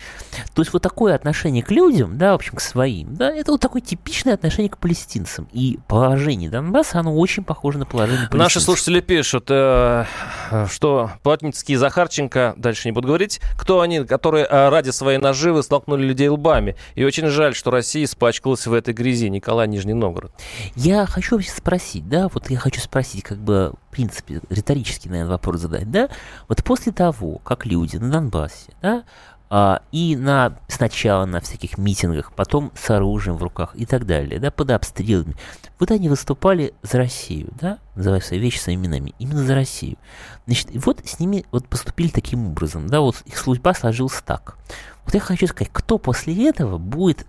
То 0.54 0.62
есть 0.62 0.72
вот 0.72 0.82
такое 0.82 1.16
отношение 1.16 1.64
к 1.64 1.72
людям, 1.72 2.18
да, 2.18 2.34
в 2.34 2.36
общем, 2.36 2.56
к 2.56 2.62
своим, 2.62 3.16
да, 3.16 3.34
это 3.34 3.52
вот 3.52 3.62
такое 3.62 3.82
типичное 3.82 4.36
отношение 4.36 4.70
к 4.70 4.78
палестинцам. 4.78 5.48
И 5.52 5.80
положение 5.88 6.50
Донбасса, 6.50 7.00
оно 7.00 7.16
очень 7.16 7.44
похоже 7.44 7.80
на 7.80 7.86
положение 7.86 8.28
палестинцев. 8.28 8.40
Наши 8.40 8.60
слушатели 8.62 9.00
пишут, 9.02 9.48
э, 9.50 10.06
что 10.70 11.12
Плотницкий 11.24 11.74
и 11.74 11.78
Захарченко, 11.78 12.54
дальше 12.58 12.88
не 12.88 12.92
буду 12.92 13.08
говорить, 13.08 13.42
кто 13.58 13.82
они, 13.82 14.04
которые 14.06 14.46
э, 14.46 14.70
ради 14.70 14.92
своей 14.92 15.18
наживы 15.18 15.64
столкнули 15.64 16.06
людей 16.06 16.30
лбами. 16.30 16.76
И 16.94 17.04
очень 17.04 17.28
жаль, 17.28 17.56
что 17.56 17.72
Россия 17.72 18.06
испачкалась 18.06 18.68
в 18.68 18.74
этой 18.74 18.94
грязи. 18.94 19.30
Николай 19.30 19.55
Николай 19.56 19.68
Нижний 19.70 19.94
Новгород. 19.94 20.34
Я 20.76 21.06
хочу 21.06 21.40
спросить, 21.42 22.10
да, 22.10 22.28
вот 22.28 22.50
я 22.50 22.60
хочу 22.60 22.82
спросить, 22.82 23.24
как 23.24 23.38
бы, 23.38 23.74
в 23.88 23.92
принципе, 23.92 24.42
риторический, 24.50 25.08
наверное, 25.08 25.32
вопрос 25.32 25.62
задать, 25.62 25.90
да, 25.90 26.10
вот 26.50 26.62
после 26.66 26.92
того, 26.92 27.38
как 27.38 27.66
люди 27.66 27.96
на 27.96 28.12
Донбассе, 28.12 28.74
да, 28.82 29.04
а, 29.50 29.82
и 29.94 30.18
на, 30.18 30.60
сначала 30.68 31.26
на 31.26 31.40
всяких 31.40 31.78
митингах, 31.78 32.34
потом 32.34 32.74
с 32.76 32.90
оружием 32.90 33.38
в 33.38 33.44
руках 33.44 33.72
и 33.76 33.86
так 33.86 34.06
далее, 34.06 34.42
да, 34.42 34.52
под 34.52 34.72
обстрелами. 34.72 35.36
Вот 35.80 35.90
они 35.90 36.10
выступали 36.10 36.74
за 36.82 36.98
Россию, 36.98 37.48
да, 37.58 37.78
называя 37.96 38.20
свои 38.20 38.40
вещи 38.40 38.60
своими 38.60 38.88
именами, 38.88 39.14
именно 39.20 39.46
за 39.46 39.56
Россию. 39.56 39.96
Значит, 40.48 40.70
вот 40.86 41.00
с 41.06 41.18
ними 41.22 41.46
вот 41.52 41.66
поступили 41.70 42.10
таким 42.10 42.48
образом, 42.48 42.88
да, 42.88 43.00
вот 43.00 43.22
их 43.26 43.38
судьба 43.38 43.74
сложилась 43.74 44.22
так. 44.26 44.58
Вот 45.06 45.14
я 45.14 45.20
хочу 45.20 45.48
сказать, 45.48 45.72
кто 45.72 45.98
после 45.98 46.50
этого 46.50 46.78
будет 46.78 47.26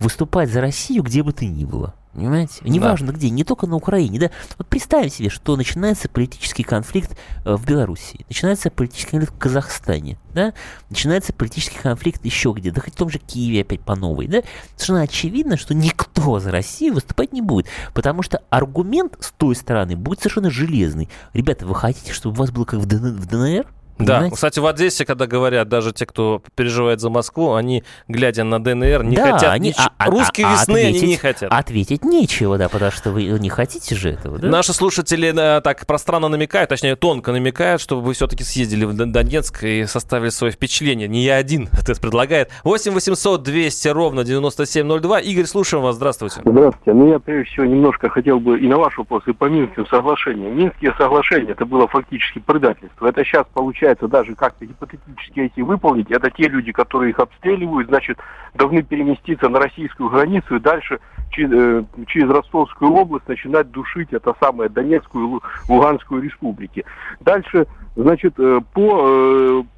выступать 0.00 0.50
за 0.50 0.60
Россию, 0.60 1.02
где 1.02 1.22
бы 1.22 1.32
ты 1.32 1.46
ни 1.46 1.64
было? 1.64 1.94
Понимаете? 2.18 2.62
Неважно 2.62 3.08
да. 3.08 3.12
где, 3.12 3.30
не 3.30 3.44
только 3.44 3.68
на 3.68 3.76
Украине. 3.76 4.18
Да? 4.18 4.30
Вот 4.56 4.66
представим 4.66 5.08
себе, 5.08 5.28
что 5.28 5.54
начинается 5.56 6.08
политический 6.08 6.64
конфликт 6.64 7.16
э, 7.44 7.54
в 7.54 7.64
Белоруссии, 7.64 8.24
начинается 8.28 8.70
политический 8.70 9.12
конфликт 9.12 9.34
в 9.34 9.38
Казахстане, 9.38 10.18
да? 10.34 10.52
начинается 10.90 11.32
политический 11.32 11.78
конфликт 11.78 12.24
еще 12.24 12.52
где, 12.56 12.72
да 12.72 12.80
хоть 12.80 12.94
в 12.94 12.96
том 12.96 13.08
же 13.08 13.20
Киеве 13.20 13.60
опять 13.60 13.82
по 13.82 13.94
новой. 13.94 14.26
Да? 14.26 14.42
Совершенно 14.74 15.02
очевидно, 15.02 15.56
что 15.56 15.74
никто 15.74 16.40
за 16.40 16.50
Россию 16.50 16.94
выступать 16.94 17.32
не 17.32 17.42
будет, 17.42 17.66
потому 17.94 18.22
что 18.22 18.42
аргумент 18.50 19.16
с 19.20 19.30
той 19.30 19.54
стороны 19.54 19.94
будет 19.94 20.18
совершенно 20.18 20.50
железный. 20.50 21.08
Ребята, 21.34 21.66
вы 21.66 21.74
хотите, 21.76 22.12
чтобы 22.12 22.34
у 22.34 22.38
вас 22.38 22.50
было 22.50 22.64
как 22.64 22.80
в 22.80 22.86
ДНР? 22.86 23.66
Понимаете? 23.98 24.30
Да, 24.30 24.34
кстати, 24.34 24.60
в 24.60 24.66
Одессе, 24.66 25.04
когда 25.04 25.26
говорят, 25.26 25.68
даже 25.68 25.92
те, 25.92 26.06
кто 26.06 26.42
переживает 26.54 27.00
за 27.00 27.10
Москву, 27.10 27.54
они, 27.54 27.82
глядя 28.06 28.44
на 28.44 28.62
ДНР, 28.62 29.02
не 29.02 29.16
да, 29.16 29.32
хотят... 29.32 29.52
Они, 29.52 29.70
нич... 29.70 29.76
а, 29.76 30.06
Русские 30.06 30.46
а, 30.46 30.52
весны 30.52 30.80
ответить, 30.80 31.02
они 31.02 31.10
не 31.10 31.16
хотят. 31.16 31.52
Ответить 31.52 32.04
нечего, 32.04 32.58
да, 32.58 32.68
потому 32.68 32.92
что 32.92 33.10
вы 33.10 33.24
не 33.24 33.48
хотите 33.48 33.96
же 33.96 34.10
этого, 34.10 34.38
да? 34.38 34.48
Наши 34.48 34.72
слушатели 34.72 35.34
э, 35.36 35.60
так 35.60 35.84
пространно 35.86 36.28
намекают, 36.28 36.70
точнее, 36.70 36.94
тонко 36.94 37.32
намекают, 37.32 37.80
чтобы 37.80 38.02
вы 38.02 38.14
все-таки 38.14 38.44
съездили 38.44 38.84
в 38.84 38.94
Донецк 38.94 39.64
и 39.64 39.84
составили 39.86 40.30
свое 40.30 40.52
впечатление. 40.52 41.08
Не 41.08 41.24
я 41.24 41.36
один 41.36 41.68
это 41.72 42.00
предлагает. 42.00 42.50
8 42.62 42.92
800 42.92 43.42
200 43.42 43.88
ровно 43.88 44.24
9702. 44.24 45.20
Игорь, 45.20 45.46
слушаем 45.46 45.82
вас. 45.82 45.96
Здравствуйте. 45.96 46.40
Здравствуйте. 46.44 46.92
Ну, 46.92 47.10
я, 47.10 47.18
прежде 47.18 47.50
всего, 47.50 47.66
немножко 47.66 48.08
хотел 48.08 48.38
бы 48.38 48.60
и 48.60 48.68
на 48.68 48.76
ваш 48.78 48.96
вопрос, 48.96 49.24
и 49.26 49.32
по 49.32 49.46
Минским 49.46 49.86
соглашениям. 49.86 50.56
Минские 50.56 50.94
соглашения, 50.96 51.52
это 51.52 51.66
было 51.66 51.88
фактически 51.88 52.38
предательство. 52.38 53.08
Это 53.08 53.24
сейчас 53.24 53.44
получается 53.52 53.87
получается 53.88 54.08
даже 54.08 54.34
как-то 54.34 54.66
гипотетически 54.66 55.40
эти 55.40 55.60
выполнить, 55.60 56.10
это 56.10 56.30
те 56.30 56.48
люди, 56.48 56.72
которые 56.72 57.10
их 57.10 57.18
обстреливают, 57.18 57.88
значит, 57.88 58.18
должны 58.54 58.82
переместиться 58.82 59.48
на 59.48 59.58
российскую 59.58 60.10
границу 60.10 60.56
и 60.56 60.60
дальше 60.60 61.00
через, 61.30 61.50
э, 61.52 61.84
через 62.06 62.28
Ростовскую 62.28 62.92
область 62.92 63.28
начинать 63.28 63.70
душить 63.70 64.08
это 64.12 64.34
самое 64.40 64.68
Донецкую 64.68 65.38
и 65.38 65.40
Луганскую 65.72 66.22
республики. 66.22 66.84
Дальше, 67.20 67.66
значит, 67.96 68.34
э, 68.38 68.60
э, 68.60 68.60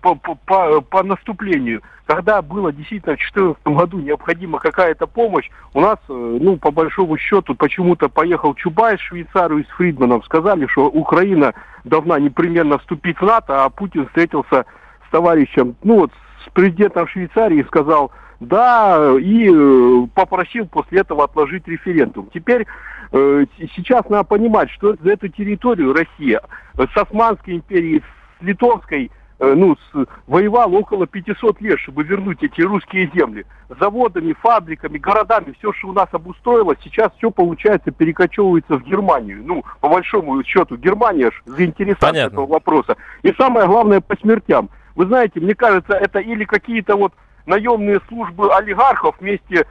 по, 0.00 0.14
по, 0.14 0.34
по, 0.34 0.80
по 0.80 1.02
наступлению 1.02 1.82
когда 2.10 2.42
было 2.42 2.72
действительно 2.72 3.14
в 3.14 3.18
2014 3.18 3.66
году 3.66 4.00
необходима 4.00 4.58
какая-то 4.58 5.06
помощь, 5.06 5.48
у 5.74 5.80
нас, 5.80 5.96
ну, 6.08 6.56
по 6.56 6.72
большому 6.72 7.16
счету, 7.16 7.54
почему-то 7.54 8.08
поехал 8.08 8.52
Чубайс 8.54 8.98
в 8.98 9.04
Швейцарию 9.04 9.64
с 9.64 9.68
Фридманом, 9.76 10.20
сказали, 10.24 10.66
что 10.66 10.86
Украина 10.86 11.54
должна 11.84 12.18
непременно 12.18 12.78
вступить 12.78 13.20
в 13.20 13.24
НАТО, 13.24 13.64
а 13.64 13.70
Путин 13.70 14.08
встретился 14.08 14.66
с 15.06 15.10
товарищем, 15.12 15.76
ну 15.84 16.00
вот, 16.00 16.10
с 16.44 16.50
президентом 16.50 17.06
Швейцарии 17.06 17.60
и 17.60 17.66
сказал, 17.66 18.10
да, 18.40 19.14
и 19.16 19.48
э, 19.48 20.06
попросил 20.12 20.66
после 20.66 21.02
этого 21.02 21.22
отложить 21.22 21.68
референдум. 21.68 22.28
Теперь 22.34 22.66
э, 23.12 23.44
сейчас 23.76 24.08
надо 24.08 24.24
понимать, 24.24 24.68
что 24.70 24.96
за 25.00 25.12
эту 25.12 25.28
территорию 25.28 25.94
Россия 25.94 26.40
с 26.74 26.96
Османской 26.96 27.54
империей, 27.54 28.00
с 28.00 28.42
Литовской 28.42 29.12
Э, 29.12 29.19
ну, 29.40 29.76
с, 29.76 30.06
воевал 30.26 30.74
около 30.74 31.06
500 31.06 31.60
лет, 31.62 31.78
чтобы 31.80 32.04
вернуть 32.04 32.42
эти 32.42 32.60
русские 32.60 33.10
земли. 33.14 33.46
Заводами, 33.80 34.34
фабриками, 34.34 34.98
городами, 34.98 35.54
все, 35.58 35.72
что 35.72 35.88
у 35.88 35.92
нас 35.92 36.08
обустроилось, 36.12 36.78
сейчас 36.84 37.10
все, 37.16 37.30
получается, 37.30 37.90
перекочевывается 37.90 38.76
в 38.76 38.84
Германию. 38.84 39.42
Ну, 39.42 39.64
по 39.80 39.88
большому 39.88 40.42
счету, 40.44 40.76
Германия 40.76 41.30
же 41.30 41.42
заинтересована 41.46 42.18
этого 42.18 42.46
вопроса. 42.46 42.96
И 43.22 43.32
самое 43.32 43.66
главное, 43.66 44.00
по 44.00 44.16
смертям. 44.16 44.68
Вы 44.94 45.06
знаете, 45.06 45.40
мне 45.40 45.54
кажется, 45.54 45.94
это 45.94 46.18
или 46.18 46.44
какие-то 46.44 46.96
вот 46.96 47.14
наемные 47.46 48.00
службы 48.08 48.54
олигархов 48.54 49.16
вместе 49.20 49.66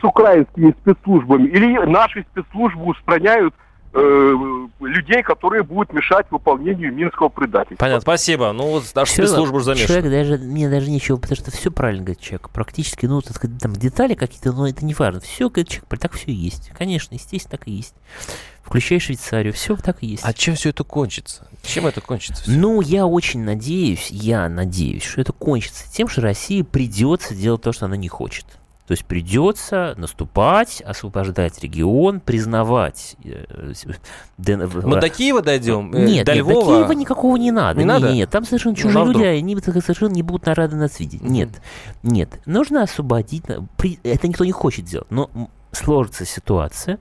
с 0.00 0.04
украинскими 0.04 0.74
спецслужбами, 0.82 1.46
или 1.46 1.78
наши 1.86 2.24
спецслужбы 2.30 2.84
устраняют 2.84 3.54
э, 3.92 4.34
людей, 4.80 5.22
которые 5.22 5.62
будут 5.62 5.92
мешать 5.92 6.26
выполнению 6.30 6.92
Минского 6.92 7.28
предательства. 7.28 7.84
Понятно, 7.84 8.00
спасибо. 8.00 8.52
Ну, 8.52 8.70
вот 8.70 8.84
аж 8.94 9.10
спецслужбы 9.10 9.60
замешаны. 9.60 9.88
Человек 9.88 10.10
даже, 10.10 10.38
мне 10.38 10.68
даже 10.68 10.90
ничего, 10.90 11.18
потому 11.18 11.36
что 11.36 11.50
все 11.50 11.70
правильно 11.70 12.02
говорит 12.04 12.20
человек. 12.20 12.50
Практически, 12.50 13.06
ну, 13.06 13.20
так 13.20 13.36
сказать, 13.36 13.58
там 13.58 13.74
детали 13.74 14.14
какие-то, 14.14 14.52
но 14.52 14.68
это 14.68 14.84
не 14.84 14.94
важно. 14.94 15.20
Все, 15.20 15.48
говорит 15.48 15.68
человек, 15.68 16.00
так 16.00 16.12
все 16.12 16.30
и 16.30 16.34
есть. 16.34 16.70
Конечно, 16.76 17.14
естественно, 17.14 17.58
так 17.58 17.68
и 17.68 17.72
есть. 17.72 17.94
Включая 18.62 19.00
Швейцарию, 19.00 19.52
все 19.52 19.74
так 19.76 20.02
и 20.02 20.06
есть. 20.06 20.22
А 20.24 20.32
чем 20.32 20.54
все 20.54 20.70
это 20.70 20.84
кончится? 20.84 21.48
Чем 21.62 21.86
это 21.86 22.00
кончится? 22.00 22.42
Все? 22.44 22.52
Ну, 22.52 22.80
я 22.80 23.06
очень 23.06 23.40
надеюсь, 23.40 24.10
я 24.10 24.48
надеюсь, 24.48 25.02
что 25.02 25.20
это 25.20 25.32
кончится 25.32 25.90
тем, 25.92 26.08
что 26.08 26.20
России 26.20 26.62
придется 26.62 27.34
делать 27.34 27.62
то, 27.62 27.72
что 27.72 27.86
она 27.86 27.96
не 27.96 28.08
хочет. 28.08 28.46
То 28.90 28.94
есть 28.94 29.04
придется 29.04 29.94
наступать, 29.98 30.80
освобождать 30.84 31.60
регион, 31.62 32.18
признавать. 32.18 33.14
Э, 33.22 33.72
Мы 34.36 35.00
до 35.00 35.08
Киева 35.08 35.42
дойдем? 35.42 35.94
Э, 35.94 36.04
нет, 36.06 36.26
до, 36.26 36.34
нет, 36.34 36.38
Львова? 36.44 36.64
до 36.64 36.66
Киева 36.88 36.92
никакого 36.98 37.36
не 37.36 37.52
надо. 37.52 37.78
Не 37.78 37.84
нет, 37.84 38.00
надо? 38.00 38.12
Нет, 38.12 38.30
там 38.30 38.44
совершенно 38.44 38.74
чужие 38.74 38.94
Ну, 38.94 39.02
а 39.02 39.06
люди, 39.06 39.18
вдруг? 39.18 39.28
они 39.68 39.80
совершенно 39.80 40.12
не 40.12 40.24
будут 40.24 40.48
рады 40.48 40.74
нас 40.74 40.98
видеть. 40.98 41.22
Нет, 41.22 41.50
нет. 42.02 42.40
Нужно 42.46 42.82
освободить. 42.82 43.44
при- 43.76 44.00
Это 44.02 44.26
никто 44.26 44.44
не 44.44 44.50
хочет 44.50 44.86
делать, 44.86 45.08
но 45.12 45.30
сложится 45.70 46.24
ситуация, 46.24 46.98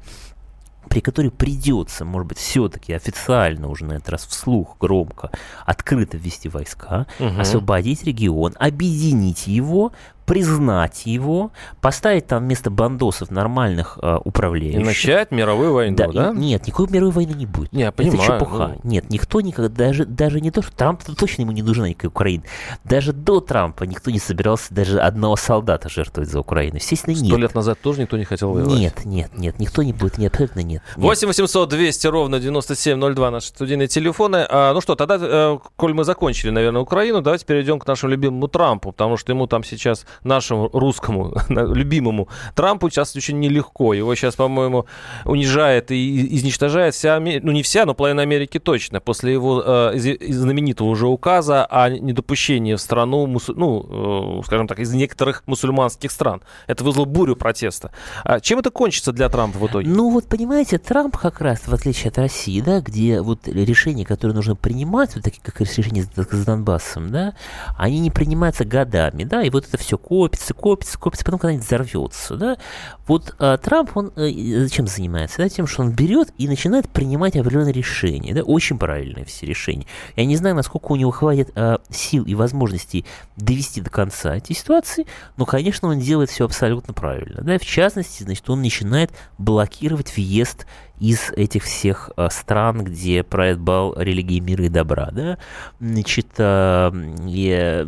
при 0.90 1.02
которой 1.02 1.32
придется, 1.32 2.06
может 2.06 2.28
быть, 2.28 2.38
все-таки 2.38 2.94
официально 2.94 3.68
уже 3.68 3.86
на 3.86 3.94
этот 3.94 4.10
раз 4.10 4.26
вслух, 4.28 4.78
громко, 4.80 5.32
открыто 5.66 6.18
ввести 6.18 6.50
войска, 6.50 7.08
Мгм. 7.20 7.42
освободить 7.42 8.04
регион, 8.04 8.54
объединить 8.60 9.48
его, 9.48 9.92
признать 10.30 11.08
его, 11.08 11.52
поставить 11.82 12.28
там 12.28 12.44
вместо 12.44 12.70
бандосов 12.70 13.32
нормальных 13.32 13.98
э, 14.00 14.18
И 14.18 14.22
управляющих. 14.28 14.86
начать 14.86 15.32
мировую 15.32 15.74
войну, 15.74 15.98
Да, 15.98 16.08
да? 16.08 16.30
и- 16.30 16.36
нет, 16.38 16.68
никакой 16.68 16.88
мировой 16.90 17.12
войны 17.12 17.32
не 17.34 17.48
будет. 17.48 17.74
Не, 17.74 17.82
я 17.82 17.88
Это 17.88 17.98
понимаю, 17.98 18.40
чепуха. 18.40 18.76
ну. 18.84 18.90
Нет, 18.92 19.10
никто 19.10 19.42
никогда, 19.42 19.70
даже, 19.86 20.06
даже 20.06 20.40
не 20.40 20.52
то, 20.52 20.62
что 20.62 20.72
Трамп 20.76 21.02
точно 21.18 21.42
ему 21.42 21.52
не 21.52 21.64
нужна 21.64 21.90
никакая 21.90 22.10
Украина. 22.10 22.44
Даже 22.84 23.12
до 23.12 23.40
Трампа 23.40 23.86
никто 23.86 24.12
не 24.12 24.20
собирался 24.20 24.72
даже 24.72 25.00
одного 25.00 25.36
солдата 25.36 25.90
жертвовать 25.90 26.30
за 26.30 26.40
Украину. 26.42 26.76
Естественно, 26.76 27.16
Сто 27.16 27.26
нет. 27.26 27.40
лет 27.40 27.56
назад 27.56 27.80
тоже 27.82 28.02
никто 28.02 28.16
не 28.16 28.26
хотел 28.26 28.52
воевать. 28.52 28.78
Нет, 28.78 29.06
нет, 29.06 29.32
нет, 29.36 29.58
никто 29.60 29.82
не 29.82 29.94
будет, 29.94 30.20
нет, 30.20 30.32
абсолютно 30.34 30.60
нет. 30.60 30.84
нет. 30.96 31.04
8 31.04 31.28
800 31.28 31.70
200 31.70 32.06
ровно 32.08 32.40
9702 32.40 33.32
наши 33.32 33.48
студийные 33.48 33.88
телефоны. 33.88 34.46
А, 34.48 34.74
ну 34.76 34.82
что, 34.82 34.94
тогда, 34.96 35.18
э, 35.20 35.58
коль 35.76 35.94
мы 35.96 36.04
закончили, 36.04 36.52
наверное, 36.52 36.82
Украину, 36.82 37.22
давайте 37.22 37.46
перейдем 37.48 37.80
к 37.80 37.88
нашему 37.88 38.12
любимому 38.12 38.48
Трампу, 38.48 38.92
потому 38.92 39.18
что 39.18 39.32
ему 39.32 39.48
там 39.48 39.64
сейчас, 39.64 40.06
нашему 40.24 40.70
русскому, 40.74 41.34
любимому 41.50 42.28
Трампу 42.56 42.90
сейчас 42.90 43.16
очень 43.16 43.40
нелегко. 43.40 43.94
Его 43.94 44.16
сейчас, 44.16 44.36
по-моему, 44.36 44.86
унижает 45.26 45.92
и 45.92 46.36
изничтожает 46.36 46.94
вся, 46.94 47.16
Аме- 47.16 47.40
ну 47.42 47.52
не 47.52 47.64
вся, 47.64 47.86
но 47.86 47.94
половина 47.94 48.22
Америки 48.22 48.60
точно, 48.60 49.00
после 49.00 49.34
его 49.34 49.64
э, 49.66 49.94
знаменитого 50.30 50.90
уже 50.90 51.08
указа 51.08 51.66
о 51.66 51.90
недопущении 51.90 52.76
в 52.76 52.82
страну, 52.82 53.26
мусу- 53.28 53.54
ну, 53.56 54.40
э, 54.42 54.46
скажем 54.46 54.68
так, 54.68 54.80
из 54.80 54.94
некоторых 54.94 55.44
мусульманских 55.46 56.12
стран. 56.12 56.42
Это 56.68 56.84
вызвало 56.84 57.06
бурю 57.06 57.36
протеста. 57.36 57.92
А 58.24 58.40
чем 58.40 58.60
это 58.60 58.72
кончится 58.72 59.12
для 59.12 59.30
Трампа 59.30 59.58
в 59.58 59.68
итоге? 59.68 59.90
Ну 59.90 60.10
вот 60.12 60.26
понимаете, 60.28 60.78
Трамп 60.78 61.18
как 61.18 61.42
раз, 61.42 61.68
в 61.68 61.74
отличие 61.74 62.10
от 62.10 62.18
России, 62.18 62.62
да, 62.62 62.82
где 62.82 63.22
вот 63.22 63.48
решения, 63.48 64.06
которые 64.06 64.36
нужно 64.36 64.56
принимать, 64.56 65.16
вот 65.16 65.24
такие 65.24 65.42
как 65.44 65.60
решения 65.62 66.04
с 66.04 66.46
Донбассом, 66.46 67.12
да, 67.12 67.34
они 67.78 68.00
не 68.00 68.12
принимаются 68.12 68.66
годами, 68.66 69.24
да, 69.24 69.44
и 69.44 69.50
вот 69.50 69.68
это 69.68 69.78
все 69.78 69.98
копится, 70.10 70.56
копится, 70.56 70.98
копится, 70.98 71.24
потом 71.24 71.40
когда-нибудь 71.40 71.68
взорвется, 71.68 72.36
да. 72.36 72.58
Вот 73.06 73.36
а, 73.38 73.58
Трамп, 73.58 73.92
он 73.96 74.12
э, 74.16 74.64
зачем 74.64 74.88
занимается? 74.88 75.38
Да, 75.38 75.50
тем, 75.50 75.68
что 75.68 75.84
он 75.84 75.92
берет 75.92 76.34
и 76.40 76.48
начинает 76.48 76.90
принимать 76.90 77.36
определенные 77.36 77.74
решения, 77.74 78.34
да, 78.34 78.42
очень 78.42 78.80
правильные 78.80 79.24
все 79.26 79.46
решения. 79.46 79.86
Я 80.16 80.26
не 80.26 80.36
знаю, 80.36 80.56
насколько 80.56 80.94
у 80.94 80.96
него 80.96 81.12
хватит 81.12 81.52
а, 81.54 81.80
сил 81.92 82.24
и 82.24 82.34
возможностей 82.34 83.06
довести 83.36 83.82
до 83.82 83.92
конца 83.92 84.36
эти 84.36 84.54
ситуации, 84.54 85.06
но, 85.38 85.46
конечно, 85.46 85.88
он 85.88 86.00
делает 86.00 86.32
все 86.32 86.46
абсолютно 86.46 86.92
правильно, 86.96 87.44
да, 87.44 87.60
в 87.60 87.66
частности, 87.66 88.24
значит, 88.24 88.50
он 88.50 88.64
начинает 88.64 89.12
блокировать 89.38 90.16
въезд 90.18 90.66
из 91.00 91.32
этих 91.32 91.64
всех 91.64 92.10
а, 92.16 92.30
стран, 92.30 92.84
где 92.84 93.24
правит 93.24 93.60
бал 93.60 93.94
религии 93.98 94.40
мира 94.40 94.66
и 94.66 94.70
добра, 94.70 95.10
да, 95.12 95.38
значит, 95.80 96.28
и, 96.38 97.56
э, 97.58 97.86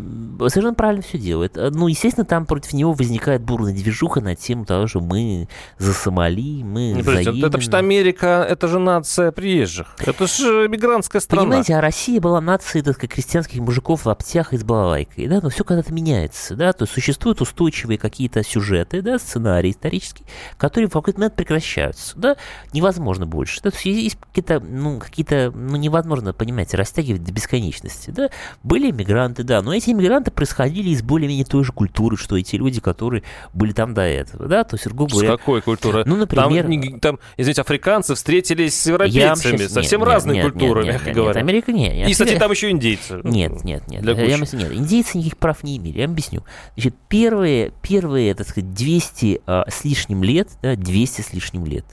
совершенно 0.48 0.74
правильно 0.74 1.02
все 1.02 1.18
делает. 1.18 1.56
Ну, 1.56 1.88
естественно, 1.88 2.26
там 2.26 2.46
против 2.46 2.74
него 2.74 2.94
возникает 2.94 3.42
бурная 3.42 3.74
движуха 3.74 4.22
на 4.22 4.36
тему 4.36 4.66
того, 4.66 4.88
что 4.88 5.02
мы 5.02 5.50
за 5.78 5.94
Сомали, 5.94 6.64
мы 6.64 6.94
Не, 6.94 7.02
за 7.02 7.10
подождите, 7.10 7.48
это, 7.48 7.58
Йемен. 7.58 7.62
же 7.62 7.78
Америка, 7.78 8.48
это 8.50 8.68
же 8.68 8.80
нация 8.80 9.32
приезжих. 9.32 9.96
Это 10.00 10.28
же 10.28 10.68
мигрантская 10.70 11.22
страна. 11.22 11.44
Понимаете, 11.44 11.76
а 11.76 11.82
Россия 11.82 12.22
была 12.22 12.40
нацией, 12.40 12.84
так 12.84 12.96
сказать, 12.96 13.12
крестьянских 13.12 13.60
мужиков 13.60 14.06
в 14.06 14.10
обтях 14.10 14.54
и 14.54 14.58
с 14.58 14.64
балалайкой, 14.64 15.28
да, 15.28 15.40
но 15.42 15.50
все 15.50 15.64
когда-то 15.64 15.94
меняется, 15.94 16.56
да, 16.56 16.72
то 16.72 16.84
есть 16.84 16.94
существуют 16.94 17.42
устойчивые 17.42 17.98
какие-то 17.98 18.44
сюжеты, 18.44 19.02
да, 19.02 19.20
сценарии 19.20 19.72
исторические, 19.72 20.28
которые 20.58 20.88
в 20.88 20.94
какой-то 20.94 21.20
момент 21.20 21.36
прекращаются, 21.36 22.18
да, 22.18 22.38
невозможно 22.74 23.01
больше, 23.02 23.60
да, 23.64 23.72
то 23.72 23.78
есть 23.78 23.86
есть 23.86 24.18
какие-то, 24.34 24.60
ну, 24.60 25.00
какие-то, 25.00 25.52
ну, 25.54 25.76
невозможно, 25.78 26.34
понимаете, 26.34 26.78
растягивать 26.78 27.24
до 27.24 27.32
бесконечности, 27.32 28.12
да, 28.12 28.30
были 28.64 28.92
мигранты, 28.92 29.44
да, 29.44 29.62
но 29.62 29.74
эти 29.74 29.90
мигранты 29.92 30.32
происходили 30.32 30.90
из 30.90 31.02
более-менее 31.02 31.46
той 31.46 31.64
же 31.64 31.72
культуры, 31.72 32.18
что 32.18 32.36
и 32.38 32.44
те 32.44 32.58
люди, 32.58 32.80
которые 32.80 33.24
были 33.54 33.72
там 33.74 33.94
до 33.94 34.02
этого, 34.04 34.48
да, 34.48 34.64
то 34.64 34.76
есть, 34.76 34.86
грубо 34.88 35.10
С 35.10 35.14
говоря, 35.14 35.30
какой 35.38 35.62
культуры? 35.62 36.04
Ну, 36.06 36.16
например- 36.16 36.64
Там, 36.64 37.00
там, 37.00 37.20
извините, 37.38 37.62
африканцы 37.62 38.16
встретились 38.16 38.80
с 38.80 38.86
европейцами, 38.88 39.58
щас- 39.58 39.72
совсем 39.74 40.00
нет, 40.02 40.10
разные 40.10 40.36
нет, 40.44 40.52
культуры, 40.52 40.84
нет, 40.84 40.94
мягко 40.94 41.08
нет, 41.08 41.16
говоря. 41.16 41.34
Нет, 41.42 41.44
Америка 41.50 41.72
нет. 41.72 41.94
нет. 41.94 42.10
И, 42.10 42.12
кстати, 42.12 42.38
там 42.38 42.52
еще 42.52 42.70
индейцы. 42.72 43.20
Нет, 43.24 43.64
нет, 43.64 43.88
нет. 43.88 44.02
Для 44.02 44.14
Я 44.14 44.38
кучи. 44.38 44.56
нет. 44.56 44.72
Индейцы 44.74 45.18
никаких 45.18 45.38
прав 45.38 45.64
не 45.64 45.78
имели. 45.78 45.98
Я 46.00 46.06
вам 46.06 46.14
объясню. 46.14 46.44
Значит, 46.76 46.96
первые, 47.08 47.72
первые, 47.82 48.34
так 48.36 48.48
сказать, 48.48 48.74
200 48.74 49.42
а, 49.46 49.66
с 49.70 49.84
лишним 49.84 50.24
лет, 50.24 50.50
да, 50.62 50.76
200 50.76 51.22
с 51.22 51.34
лишним 51.34 51.66
лет, 51.66 51.86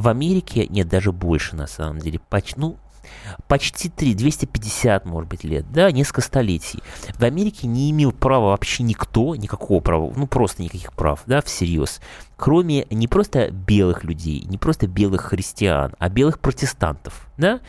в 0.00 0.08
Америке, 0.08 0.66
нет, 0.68 0.88
даже 0.88 1.12
больше, 1.12 1.56
на 1.56 1.66
самом 1.66 1.98
деле, 1.98 2.20
поч- 2.30 2.56
ну, 2.56 2.76
почти 3.48 3.88
3, 3.88 4.14
250, 4.14 5.04
может 5.04 5.28
быть, 5.28 5.44
лет, 5.44 5.70
да, 5.72 5.90
несколько 5.90 6.20
столетий. 6.20 6.80
В 7.18 7.22
Америке 7.22 7.66
не 7.66 7.90
имел 7.90 8.12
права 8.12 8.50
вообще 8.50 8.82
никто, 8.82 9.34
никакого 9.34 9.80
права, 9.80 10.12
ну, 10.14 10.26
просто 10.26 10.62
никаких 10.62 10.92
прав, 10.92 11.22
да, 11.26 11.40
всерьез, 11.42 12.00
кроме 12.36 12.86
не 12.90 13.08
просто 13.08 13.50
белых 13.50 14.04
людей, 14.04 14.44
не 14.46 14.58
просто 14.58 14.86
белых 14.86 15.22
христиан, 15.22 15.94
а 15.98 16.08
белых 16.08 16.40
протестантов, 16.40 17.28
да, 17.36 17.60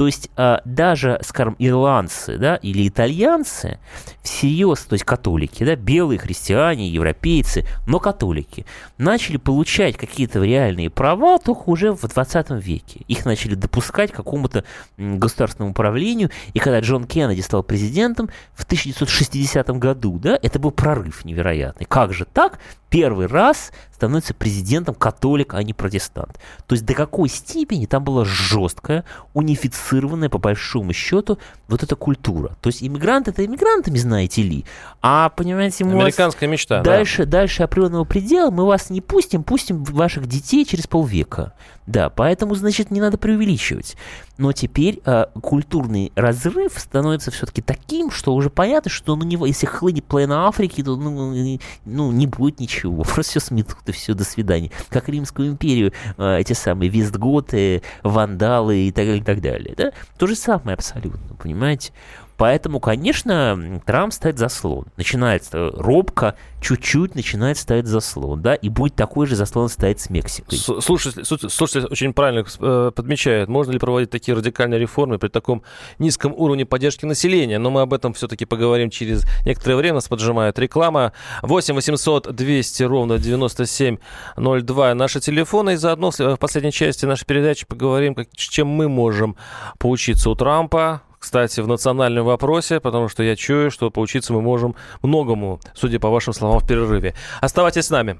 то 0.00 0.06
есть 0.06 0.30
а, 0.34 0.62
даже, 0.64 1.20
скажем, 1.22 1.56
ирландцы, 1.58 2.38
да, 2.38 2.56
или 2.56 2.88
итальянцы 2.88 3.78
всерьез, 4.22 4.80
то 4.84 4.94
есть 4.94 5.04
католики, 5.04 5.62
да, 5.62 5.76
белые 5.76 6.18
христиане, 6.18 6.88
европейцы, 6.88 7.66
но 7.86 7.98
католики, 7.98 8.64
начали 8.96 9.36
получать 9.36 9.98
какие-то 9.98 10.42
реальные 10.42 10.88
права 10.88 11.38
только 11.38 11.64
уже 11.66 11.92
в 11.92 12.00
20 12.00 12.50
веке. 12.64 13.02
Их 13.08 13.26
начали 13.26 13.54
допускать 13.54 14.10
к 14.10 14.16
какому-то 14.16 14.64
государственному 14.96 15.72
управлению, 15.72 16.30
и 16.54 16.60
когда 16.60 16.80
Джон 16.80 17.04
Кеннеди 17.04 17.42
стал 17.42 17.62
президентом 17.62 18.30
в 18.54 18.64
1960 18.64 19.68
году, 19.78 20.18
да, 20.18 20.38
это 20.40 20.58
был 20.58 20.70
прорыв 20.70 21.26
невероятный. 21.26 21.84
Как 21.84 22.14
же 22.14 22.24
так? 22.24 22.58
Первый 22.90 23.26
раз 23.26 23.72
становится 24.00 24.32
президентом 24.32 24.94
католик, 24.94 25.52
а 25.52 25.62
не 25.62 25.74
протестант. 25.74 26.40
То 26.66 26.74
есть 26.74 26.86
до 26.86 26.94
какой 26.94 27.28
степени 27.28 27.84
там 27.84 28.02
была 28.02 28.24
жесткая, 28.24 29.04
унифицированная, 29.34 30.30
по 30.30 30.38
большому 30.38 30.94
счету, 30.94 31.38
вот 31.68 31.82
эта 31.82 31.96
культура. 31.96 32.56
То 32.62 32.68
есть 32.68 32.82
иммигранты 32.82 33.30
это 33.30 33.44
иммигрантами, 33.44 33.98
знаете 33.98 34.42
ли. 34.42 34.64
А, 35.02 35.28
понимаете, 35.28 35.84
мы 35.84 35.96
вас 35.96 36.02
Американская 36.02 36.48
мечта, 36.48 36.78
да. 36.78 36.92
дальше, 36.92 37.26
дальше 37.26 37.62
определенного 37.62 38.04
предела 38.04 38.50
мы 38.50 38.64
вас 38.64 38.88
не 38.88 39.02
пустим, 39.02 39.44
пустим 39.44 39.84
ваших 39.84 40.26
детей 40.26 40.64
через 40.64 40.86
полвека. 40.86 41.52
Да, 41.86 42.08
поэтому, 42.08 42.54
значит, 42.54 42.90
не 42.90 43.00
надо 43.00 43.18
преувеличивать. 43.18 43.96
Но 44.38 44.52
теперь 44.52 45.00
а, 45.04 45.28
культурный 45.42 46.12
разрыв 46.14 46.78
становится 46.78 47.30
все-таки 47.30 47.60
таким, 47.60 48.10
что 48.10 48.34
уже 48.34 48.48
понятно, 48.48 48.90
что 48.90 49.16
ну, 49.16 49.24
не, 49.24 49.36
если 49.48 49.66
хлынет 49.66 50.04
половина 50.04 50.46
Африки, 50.46 50.82
то 50.82 50.96
ну, 50.96 51.58
ну, 51.84 52.12
не 52.12 52.26
будет 52.26 52.60
ничего. 52.60 52.79
Просто 52.88 53.22
все 53.22 53.40
сметут 53.40 53.78
и 53.86 53.92
все, 53.92 54.14
до 54.14 54.24
свидания. 54.24 54.70
Как 54.88 55.08
Римскую 55.08 55.48
империю, 55.48 55.92
а, 56.16 56.38
эти 56.38 56.52
самые 56.52 56.88
вестготы, 56.88 57.82
вандалы 58.02 58.88
и 58.88 58.92
так 58.92 59.06
далее, 59.06 59.20
и 59.20 59.24
так 59.24 59.40
далее. 59.40 59.74
Да? 59.76 59.92
То 60.18 60.26
же 60.26 60.34
самое 60.36 60.74
абсолютно, 60.74 61.34
понимаете? 61.36 61.92
Поэтому, 62.40 62.80
конечно, 62.80 63.82
Трамп 63.84 64.14
стоит 64.14 64.38
заслон. 64.38 64.86
Начинается 64.96 65.72
робко, 65.74 66.36
чуть-чуть 66.62 67.14
начинает 67.14 67.58
стоять 67.58 67.84
заслон, 67.86 68.40
да, 68.40 68.54
и 68.54 68.70
будет 68.70 68.94
такой 68.94 69.26
же 69.26 69.36
заслон 69.36 69.68
стоять 69.68 70.00
с 70.00 70.08
Мексикой. 70.08 70.56
Слушайте, 70.56 71.22
слушайте 71.22 71.86
очень 71.88 72.14
правильно 72.14 72.46
э, 72.58 72.92
подмечает, 72.96 73.50
можно 73.50 73.72
ли 73.72 73.78
проводить 73.78 74.08
такие 74.08 74.34
радикальные 74.34 74.80
реформы 74.80 75.18
при 75.18 75.28
таком 75.28 75.64
низком 75.98 76.32
уровне 76.32 76.64
поддержки 76.64 77.04
населения, 77.04 77.58
но 77.58 77.68
мы 77.68 77.82
об 77.82 77.92
этом 77.92 78.14
все-таки 78.14 78.46
поговорим 78.46 78.88
через 78.88 79.26
некоторое 79.44 79.76
время, 79.76 79.96
нас 79.96 80.08
поджимает 80.08 80.58
реклама. 80.58 81.12
8 81.42 81.74
800 81.74 82.34
200 82.34 82.82
ровно 82.84 83.18
9702 83.18 84.94
наши 84.94 85.20
телефоны, 85.20 85.74
и 85.74 85.76
заодно 85.76 86.10
в 86.10 86.36
последней 86.38 86.72
части 86.72 87.04
нашей 87.04 87.26
передачи 87.26 87.66
поговорим, 87.66 88.14
как, 88.14 88.28
чем 88.34 88.68
мы 88.68 88.88
можем 88.88 89.36
поучиться 89.78 90.30
у 90.30 90.34
Трампа, 90.34 91.02
кстати, 91.20 91.60
в 91.60 91.68
национальном 91.68 92.24
вопросе, 92.24 92.80
потому 92.80 93.08
что 93.08 93.22
я 93.22 93.36
чую, 93.36 93.70
что 93.70 93.90
поучиться 93.90 94.32
мы 94.32 94.40
можем 94.40 94.74
многому, 95.02 95.60
судя 95.74 96.00
по 96.00 96.08
вашим 96.08 96.32
словам 96.32 96.58
в 96.58 96.66
перерыве. 96.66 97.14
Оставайтесь 97.40 97.86
с 97.86 97.90
нами. 97.90 98.16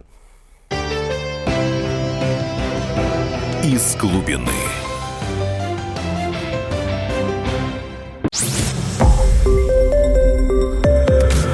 Из 3.64 3.96
глубины. 3.96 4.52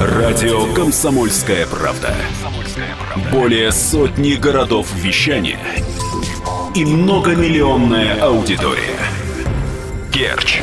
Радио 0.00 0.74
«Комсомольская 0.74 1.66
правда». 1.66 2.14
Более 3.30 3.70
сотни 3.70 4.34
городов 4.34 4.92
вещания 4.94 5.60
и 6.74 6.84
многомиллионная 6.84 8.20
аудитория. 8.20 8.98
Керчь 10.12 10.62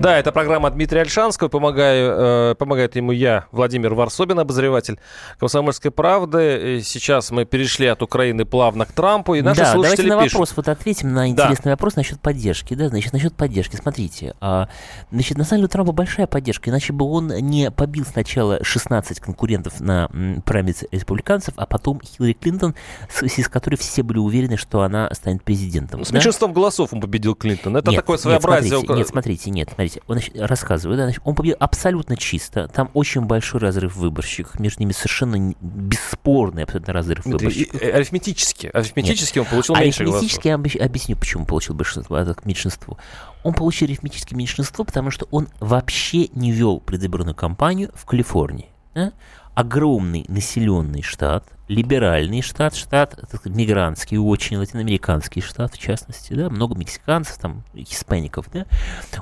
Да, 0.00 0.16
это 0.16 0.30
программа 0.30 0.70
Дмитрия 0.70 1.00
Альшанского. 1.00 1.48
Помогаю, 1.48 2.52
э, 2.52 2.54
помогает 2.54 2.94
ему 2.94 3.10
я, 3.10 3.46
Владимир 3.50 3.94
Варсобин, 3.94 4.38
обозреватель 4.38 5.00
«Комсомольской 5.40 5.90
правды». 5.90 6.80
Сейчас 6.84 7.32
мы 7.32 7.44
перешли 7.44 7.86
от 7.86 8.00
Украины 8.00 8.44
плавно 8.44 8.86
к 8.86 8.92
Трампу, 8.92 9.34
и 9.34 9.42
наши 9.42 9.60
да, 9.60 9.72
слушатели 9.72 10.08
давайте 10.08 10.16
на 10.16 10.22
пишут. 10.22 10.34
вопрос 10.34 10.56
вот 10.56 10.68
ответим 10.68 11.12
на 11.12 11.28
интересный 11.28 11.64
да. 11.64 11.70
вопрос 11.72 11.96
насчет 11.96 12.20
поддержки. 12.20 12.74
Да, 12.74 12.88
значит, 12.88 13.12
насчет 13.12 13.34
поддержки. 13.34 13.74
Смотрите, 13.74 14.34
а, 14.40 14.68
значит, 15.10 15.36
на 15.36 15.42
самом 15.42 15.62
деле 15.62 15.66
у 15.66 15.68
Трампа 15.68 15.92
большая 15.92 16.28
поддержка, 16.28 16.70
иначе 16.70 16.92
бы 16.92 17.04
он 17.04 17.28
не 17.28 17.72
побил 17.72 18.04
сначала 18.04 18.62
16 18.62 19.18
конкурентов 19.18 19.80
на 19.80 20.08
праймере 20.44 20.76
республиканцев, 20.92 21.54
а 21.56 21.66
потом 21.66 22.00
Хиллари 22.04 22.34
Клинтон, 22.34 22.76
с, 23.10 23.26
с 23.26 23.48
которой 23.48 23.74
все 23.74 24.04
были 24.04 24.18
уверены, 24.18 24.56
что 24.56 24.82
она 24.82 25.10
станет 25.12 25.42
президентом. 25.42 26.04
С 26.04 26.10
да? 26.10 26.18
меньшинством 26.18 26.52
голосов 26.52 26.92
он 26.92 27.00
победил 27.00 27.34
Клинтон. 27.34 27.76
Это 27.76 27.90
нет, 27.90 28.00
такое 28.00 28.16
своеобразие. 28.16 28.80
Нет, 28.80 29.08
смотрите, 29.08 29.50
нет, 29.50 29.70
смотрите, 29.74 29.87
нет, 29.87 29.87
смотрите 29.88 30.02
он, 30.06 30.18
значит, 30.18 30.36
рассказываю, 30.36 30.96
да, 30.96 31.04
значит, 31.04 31.20
он 31.24 31.34
победил 31.34 31.56
абсолютно 31.60 32.16
чисто, 32.16 32.68
там 32.68 32.90
очень 32.94 33.22
большой 33.22 33.60
разрыв 33.60 33.96
выборщиков, 33.96 34.58
между 34.60 34.80
ними 34.80 34.92
совершенно 34.92 35.54
бесспорный 35.60 36.64
абсолютно 36.64 36.92
разрыв 36.92 37.26
Нет, 37.26 37.40
выборщиков. 37.40 37.82
Арифметически, 37.82 38.70
арифметически 38.72 39.38
Нет. 39.38 39.46
он 39.46 39.50
получил 39.50 39.76
меньше 39.76 40.02
арифметически 40.02 40.48
голосов. 40.48 40.74
я 40.74 40.84
объясню, 40.84 41.16
почему 41.16 41.46
получил 41.46 41.74
большинство, 41.74 42.16
а 42.16 42.34
к 42.34 42.44
меньшинству. 42.44 42.98
Он 43.42 43.54
получил 43.54 43.88
арифметическое 43.88 44.36
меньшинство, 44.36 44.84
потому 44.84 45.10
что 45.10 45.26
он 45.30 45.48
вообще 45.60 46.28
не 46.28 46.52
вел 46.52 46.80
предвыборную 46.80 47.34
кампанию 47.34 47.90
в 47.94 48.04
Калифорнии. 48.04 48.68
Да? 48.94 49.12
Огромный 49.54 50.24
населенный 50.28 51.02
штат, 51.02 51.44
либеральный 51.68 52.42
штат, 52.42 52.74
штат 52.74 53.16
так 53.16 53.40
сказать, 53.40 53.56
мигрантский, 53.56 54.16
очень 54.16 54.56
латиноамериканский 54.56 55.42
штат, 55.42 55.74
в 55.74 55.78
частности, 55.78 56.32
да, 56.32 56.48
много 56.48 56.74
мексиканцев, 56.74 57.36
там, 57.38 57.62
хиспаников, 57.76 58.46
да, 58.52 58.66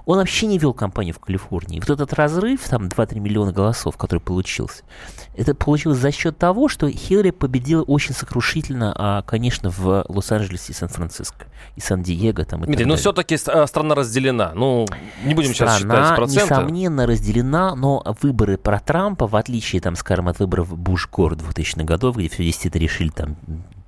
он 0.05 0.19
вообще 0.19 0.47
не 0.47 0.59
вел 0.59 0.73
кампанию 0.73 1.15
в 1.15 1.19
Калифорнии. 1.19 1.81
Вот 1.81 1.91
этот 1.91 2.13
разрыв, 2.15 2.63
там, 2.69 2.87
2-3 2.87 3.19
миллиона 3.19 3.53
голосов, 3.53 3.97
который 3.97 4.21
получился, 4.21 4.85
это 5.37 5.55
получилось 5.55 5.99
за 5.99 6.13
счет 6.13 6.39
того, 6.39 6.69
что 6.69 6.89
Хиллари 6.91 7.31
победила 7.31 7.83
очень 7.83 8.15
сокрушительно, 8.15 8.95
а, 8.97 9.23
конечно, 9.23 9.71
в 9.71 10.05
Лос-Анджелесе 10.09 10.73
и 10.73 10.75
Сан-Франциско, 10.75 11.47
и 11.75 11.81
Сан-Диего, 11.81 12.45
там, 12.45 12.63
и 12.63 12.67
Дмитрий, 12.67 12.87
но 12.87 12.97
все-таки 12.97 13.35
э, 13.35 13.67
страна 13.67 13.95
разделена. 13.97 14.53
Ну, 14.55 14.87
не 15.25 15.35
будем 15.35 15.53
страна, 15.53 15.73
сейчас 15.73 15.83
считать 15.83 16.17
проценты. 16.17 16.45
несомненно, 16.45 17.07
разделена, 17.07 17.75
но 17.75 18.05
выборы 18.23 18.57
про 18.57 18.79
Трампа, 18.79 19.27
в 19.27 19.35
отличие, 19.35 19.83
там, 19.83 19.97
скажем, 19.97 20.29
от 20.29 20.39
выборов 20.39 20.77
Буш-Гор 20.77 21.35
2000-х 21.35 21.85
годов, 21.85 22.17
где 22.17 22.29
все 22.37 22.45
действительно 22.45 22.83
решили 22.83 23.09
там 23.09 23.37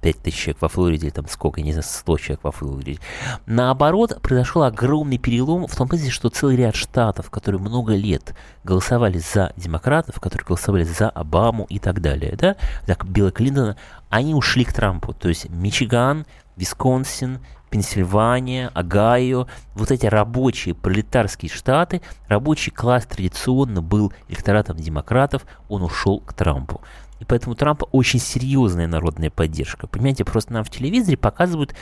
5 0.00 0.22
тысяч 0.22 0.38
человек 0.38 0.62
во 0.62 0.68
Флориде, 0.68 1.10
там 1.10 1.28
сколько, 1.28 1.60
не 1.60 1.72
знаю, 1.72 1.84
100 1.84 2.18
человек 2.18 2.40
во 2.44 2.50
Флориде. 2.50 2.98
Наоборот, 3.44 4.20
произошел 4.22 4.62
огромный 4.62 5.18
перелом 5.18 5.66
в 5.66 5.76
том 5.76 5.86
смысле, 5.86 6.10
что 6.10 6.30
целый 6.30 6.56
ряд 6.56 6.74
штатов, 6.74 7.28
которые 7.30 7.60
много 7.60 7.94
лет 7.94 8.34
голосовали 8.64 9.18
за 9.18 9.52
демократов, 9.56 10.18
которые 10.18 10.46
голосовали 10.46 10.84
за 10.84 11.10
Обаму 11.10 11.66
и 11.68 11.78
так 11.78 12.00
далее, 12.00 12.36
да, 12.38 12.56
так 12.86 13.06
Билла 13.06 13.30
Клинтона, 13.30 13.76
они 14.08 14.34
ушли 14.34 14.64
к 14.64 14.72
Трампу. 14.72 15.12
То 15.12 15.28
есть 15.28 15.50
Мичиган, 15.50 16.24
Висконсин, 16.56 17.40
Пенсильвания, 17.68 18.70
Огайо, 18.72 19.46
вот 19.74 19.90
эти 19.90 20.06
рабочие 20.06 20.74
пролетарские 20.74 21.50
штаты, 21.50 22.00
рабочий 22.28 22.70
класс 22.70 23.04
традиционно 23.04 23.82
был 23.82 24.14
электоратом 24.28 24.78
демократов, 24.78 25.44
он 25.68 25.82
ушел 25.82 26.20
к 26.20 26.32
Трампу. 26.32 26.80
И 27.20 27.24
поэтому 27.24 27.54
Трампа 27.54 27.84
очень 27.90 28.20
серьезная 28.20 28.86
народная 28.86 29.30
поддержка. 29.30 29.86
Понимаете, 29.86 30.24
просто 30.24 30.52
нам 30.52 30.64
в 30.64 30.70
телевизоре 30.70 31.16
показывают 31.16 31.74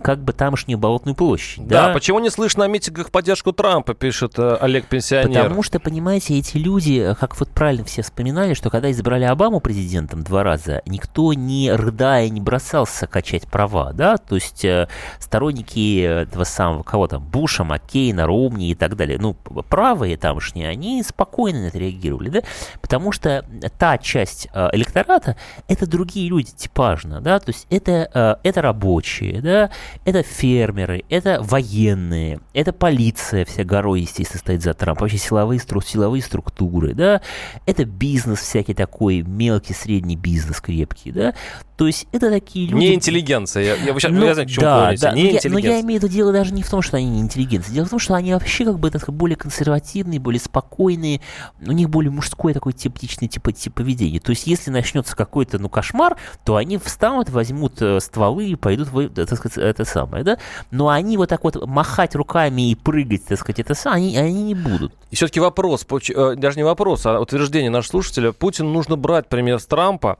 как 0.00 0.22
бы 0.22 0.32
тамошнюю 0.32 0.78
болотную 0.78 1.14
площадь. 1.14 1.66
Да, 1.66 1.88
да? 1.88 1.92
почему 1.92 2.18
не 2.18 2.30
слышно 2.30 2.64
о 2.64 2.68
митингах 2.68 3.10
поддержку 3.10 3.52
Трампа, 3.52 3.94
пишет 3.94 4.38
э, 4.38 4.56
Олег 4.60 4.86
Пенсионер. 4.86 5.42
Потому 5.42 5.62
что, 5.62 5.80
понимаете, 5.80 6.38
эти 6.38 6.56
люди, 6.56 6.98
э, 6.98 7.14
как 7.14 7.38
вот 7.38 7.50
правильно 7.50 7.84
все 7.84 8.02
вспоминали, 8.02 8.54
что 8.54 8.70
когда 8.70 8.90
избрали 8.90 9.24
Обаму 9.24 9.60
президентом 9.60 10.22
два 10.22 10.42
раза, 10.42 10.82
никто 10.86 11.32
не 11.32 11.72
рыдая 11.72 12.28
не 12.28 12.40
бросался 12.40 13.06
качать 13.06 13.46
права, 13.48 13.92
да, 13.92 14.16
то 14.16 14.34
есть 14.34 14.64
э, 14.64 14.88
сторонники 15.18 16.00
этого 16.00 16.44
самого, 16.44 16.82
кого 16.82 17.06
там, 17.06 17.22
Буша, 17.24 17.64
Маккейна, 17.64 18.26
Ромни 18.26 18.70
и 18.70 18.74
так 18.74 18.96
далее, 18.96 19.18
ну, 19.18 19.34
правые 19.34 20.16
тамошние, 20.16 20.68
они 20.68 21.02
спокойно 21.02 21.62
на 21.62 21.66
это 21.66 21.78
реагировали, 21.78 22.28
да, 22.30 22.42
потому 22.80 23.12
что 23.12 23.44
та 23.78 23.98
часть 23.98 24.48
э, 24.52 24.70
электората, 24.72 25.36
это 25.68 25.86
другие 25.86 26.28
люди 26.28 26.52
типажно, 26.52 27.20
да, 27.20 27.38
то 27.38 27.50
есть 27.50 27.66
это, 27.70 28.10
э, 28.12 28.48
это 28.48 28.62
рабочие, 28.62 29.40
да, 29.40 29.70
это 30.04 30.22
фермеры, 30.22 31.04
это 31.08 31.40
военные, 31.42 32.40
это 32.52 32.72
полиция 32.72 33.44
вся 33.44 33.64
горой, 33.64 34.02
естественно, 34.02 34.38
стоит 34.40 34.62
за 34.62 34.74
Трампом, 34.74 35.02
вообще 35.04 35.18
силовые, 35.18 35.60
силовые 35.60 36.22
структуры, 36.22 36.94
да, 36.94 37.20
это 37.66 37.84
бизнес 37.84 38.40
всякий 38.40 38.74
такой, 38.74 39.22
мелкий, 39.22 39.74
средний 39.74 40.16
бизнес 40.16 40.60
крепкий, 40.60 41.12
да, 41.12 41.34
то 41.76 41.86
есть 41.86 42.06
это 42.12 42.30
такие 42.30 42.68
люди... 42.68 42.80
Не 42.80 42.94
интеллигенция, 42.94 43.62
я, 43.62 43.74
я, 43.76 43.94
ну, 44.10 44.24
я 44.24 44.34
знаю, 44.34 44.48
к 44.48 44.50
чему 44.50 44.62
да, 44.62 44.84
клоните. 44.84 45.02
Да, 45.02 45.12
не 45.12 45.22
но, 45.24 45.30
я, 45.30 45.40
но 45.44 45.58
я 45.58 45.80
имею 45.80 46.00
в 46.00 46.04
виду 46.04 46.12
дело 46.12 46.32
даже 46.32 46.54
не 46.54 46.62
в 46.62 46.70
том, 46.70 46.82
что 46.82 46.96
они 46.96 47.08
не 47.08 47.20
интеллигенция, 47.20 47.74
дело 47.74 47.86
в 47.86 47.90
том, 47.90 47.98
что 47.98 48.14
они 48.14 48.32
вообще 48.32 48.64
как 48.64 48.78
бы 48.78 48.90
так, 48.90 49.12
более 49.12 49.36
консервативные, 49.36 50.20
более 50.20 50.40
спокойные, 50.40 51.20
у 51.60 51.72
них 51.72 51.90
более 51.90 52.10
мужское 52.10 52.54
такое 52.54 52.72
тепличное 52.72 53.28
типа, 53.28 53.52
типа 53.52 53.82
поведения. 53.82 54.20
То 54.20 54.30
есть 54.30 54.46
если 54.46 54.70
начнется 54.70 55.16
какой-то, 55.16 55.58
ну, 55.58 55.68
кошмар, 55.68 56.16
то 56.44 56.56
они 56.56 56.78
встанут, 56.78 57.30
возьмут 57.30 57.82
э, 57.82 57.98
стволы 58.00 58.46
и 58.46 58.54
пойдут, 58.54 58.88
в, 58.92 59.08
так 59.08 59.36
сказать, 59.36 59.58
это 59.58 59.84
самое, 59.84 60.22
да? 60.24 60.38
Но 60.70 60.88
они 60.88 61.16
вот 61.16 61.28
так 61.28 61.42
вот 61.42 61.66
махать 61.66 62.14
руками 62.14 62.70
и 62.70 62.74
прыгать, 62.74 63.26
так 63.26 63.38
сказать, 63.38 63.58
это 63.58 63.74
самое, 63.74 64.04
они, 64.04 64.16
они 64.18 64.42
не 64.44 64.54
будут. 64.54 64.92
И 65.10 65.16
все-таки 65.16 65.40
вопрос, 65.40 65.84
э, 65.90 66.34
даже 66.36 66.56
не 66.56 66.62
вопрос, 66.62 67.04
а 67.06 67.18
утверждение 67.18 67.70
нашего 67.70 67.92
слушателя, 67.92 68.32
Путину 68.32 68.70
нужно 68.70 68.96
брать 68.96 69.28
пример 69.28 69.58
с 69.58 69.66
Трампа 69.66 70.18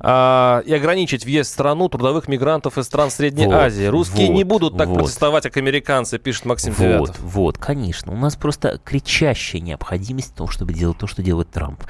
э, 0.00 0.62
и 0.66 0.72
ограничить 0.72 1.01
ограничить 1.02 1.24
въезд 1.24 1.50
в 1.50 1.54
страну 1.54 1.88
трудовых 1.88 2.28
мигрантов 2.28 2.78
из 2.78 2.86
стран 2.86 3.10
Средней 3.10 3.46
Вот, 3.46 3.54
Азии. 3.54 3.84
Русские 3.86 4.28
вот, 4.28 4.34
не 4.34 4.44
будут 4.44 4.76
так 4.76 4.88
вот. 4.88 5.00
протестовать, 5.00 5.42
как 5.42 5.56
американцы, 5.56 6.18
пишет 6.18 6.44
Максим 6.44 6.72
Вот, 6.74 6.84
Девятов. 6.84 7.20
вот, 7.20 7.58
конечно. 7.58 8.12
У 8.12 8.16
нас 8.16 8.36
просто 8.36 8.80
кричащая 8.84 9.60
необходимость 9.60 10.30
в 10.32 10.34
том, 10.34 10.48
чтобы 10.48 10.72
делать 10.72 10.98
то, 10.98 11.08
что 11.08 11.22
делает 11.22 11.50
Трамп. 11.50 11.82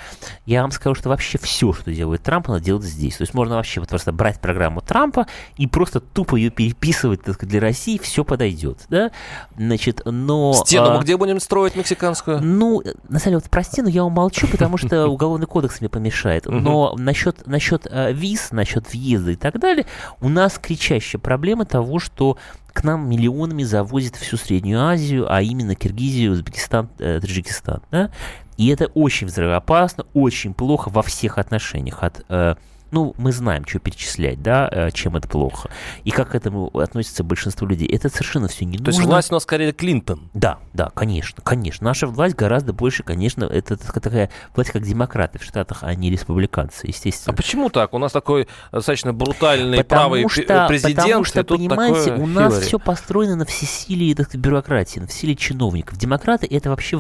Я 0.47 0.63
вам 0.63 0.71
скажу, 0.71 0.95
что 0.95 1.11
вообще 1.11 1.39
все, 1.39 1.73
что 1.75 1.93
делает 1.93 2.23
Трамп, 2.23 2.49
надо 2.49 2.61
делать 2.61 2.85
здесь. 2.85 3.17
То 3.17 3.23
есть 3.23 3.35
можно 3.35 3.57
вообще 3.57 3.81
вот 3.81 3.91
просто 3.91 4.13
брать 4.13 4.41
программу 4.41 4.81
Трампа 4.81 5.27
и 5.57 5.67
просто 5.67 6.01
тупо 6.01 6.37
ее 6.37 6.51
переписывать 6.51 7.23
так 7.23 7.35
сказать, 7.35 7.51
для 7.51 7.61
России, 7.61 7.99
все 7.99 8.25
подойдет. 8.25 8.79
Да? 8.89 9.11
Значит, 9.57 10.03
но... 10.07 10.55
Стену 10.55 10.91
а, 10.91 10.97
мы 10.97 11.03
где 11.03 11.17
будем 11.19 11.39
строить 11.39 11.77
мексиканскую? 11.77 12.41
Ну, 12.41 12.83
на 13.09 13.19
самом 13.19 13.25
деле, 13.25 13.37
вот 13.37 13.51
про 13.51 13.63
стену 13.63 13.89
я 13.89 14.05
умолчу, 14.05 14.47
потому 14.49 14.79
что 14.79 15.07
уголовный 15.09 15.47
кодекс 15.47 15.81
мне 15.81 15.91
помешает. 15.91 16.47
Но 16.47 16.95
насчет, 16.97 17.47
насчет 17.47 17.87
э, 17.91 18.13
виз, 18.13 18.53
насчет 18.53 18.92
въезда 18.93 19.33
и 19.33 19.37
так 19.37 19.59
далее, 19.59 19.87
у 20.21 20.29
нас 20.29 20.59
кричащая 20.59 21.21
проблема 21.21 21.65
того, 21.65 21.99
что 21.99 22.37
к 22.73 22.85
нам 22.85 23.09
миллионами 23.09 23.63
завозят 23.63 24.17
всю 24.17 24.37
Среднюю 24.37 24.81
Азию, 24.81 25.33
а 25.33 25.43
именно 25.43 25.75
Киргизию, 25.75 26.33
Узбекистан, 26.33 26.89
э, 26.99 27.21
Таджикистан. 27.21 27.83
Да? 27.91 28.11
И 28.57 28.69
это 28.69 28.87
очень 28.87 29.27
взрывоопасно, 29.27 30.07
очень 30.15 30.55
плохо 30.55 30.89
во 30.89 31.03
всех 31.03 31.39
отношениях. 31.39 32.03
От, 32.03 32.25
э, 32.29 32.55
ну, 32.93 33.15
мы 33.19 33.33
знаем, 33.33 33.67
что 33.67 33.79
перечислять, 33.79 34.43
да, 34.43 34.69
э, 34.71 34.91
чем 34.93 35.17
это 35.17 35.27
плохо. 35.27 35.71
И 36.05 36.11
как 36.11 36.31
к 36.31 36.35
этому 36.35 36.69
относится 36.79 37.25
большинство 37.25 37.67
людей. 37.67 37.89
Это 37.89 38.09
совершенно 38.09 38.49
все 38.49 38.65
не 38.65 38.79
То 38.79 38.85
есть 38.89 38.99
нужно. 38.99 39.13
власть 39.15 39.31
у 39.31 39.35
нас 39.35 39.43
скорее 39.43 39.73
Клинтон. 39.73 40.31
Да, 40.35 40.59
да, 40.73 40.91
конечно, 40.95 41.43
конечно. 41.43 41.85
Наша 41.87 42.07
власть 42.07 42.35
гораздо 42.37 42.73
больше, 42.73 43.03
конечно, 43.03 43.45
это 43.45 43.77
так- 43.77 44.01
такая 44.01 44.31
власть, 44.55 44.71
как 44.71 44.83
демократы 44.83 45.39
в 45.39 45.43
Штатах, 45.45 45.79
а 45.83 45.95
не 45.95 46.11
республиканцы, 46.11 46.85
А 46.85 46.89
естественно. 46.89 47.35
почему 47.37 47.71
так? 47.71 47.95
У 47.95 47.99
нас 47.99 48.13
такой 48.13 48.47
достаточно 48.71 49.13
брутальный 49.13 49.79
Потому 49.79 50.01
правый 50.01 50.29
что, 50.29 50.67
президент, 50.69 50.97
потому 50.97 51.25
что 51.25 51.45
понимаете, 51.45 52.11
такое 52.11 52.25
у 52.25 52.27
нас 52.27 52.53
Хиллари. 52.53 52.67
все 52.67 52.79
построено 52.79 53.37
на 53.37 53.45
всесилии 53.47 54.15
так 54.15 54.35
бюрократии, 54.35 55.01
на 55.01 55.07
всесилии 55.07 55.35
чиновников. 55.35 55.97
Демократы 55.99 56.47
это 56.51 56.69
вообще 56.71 56.99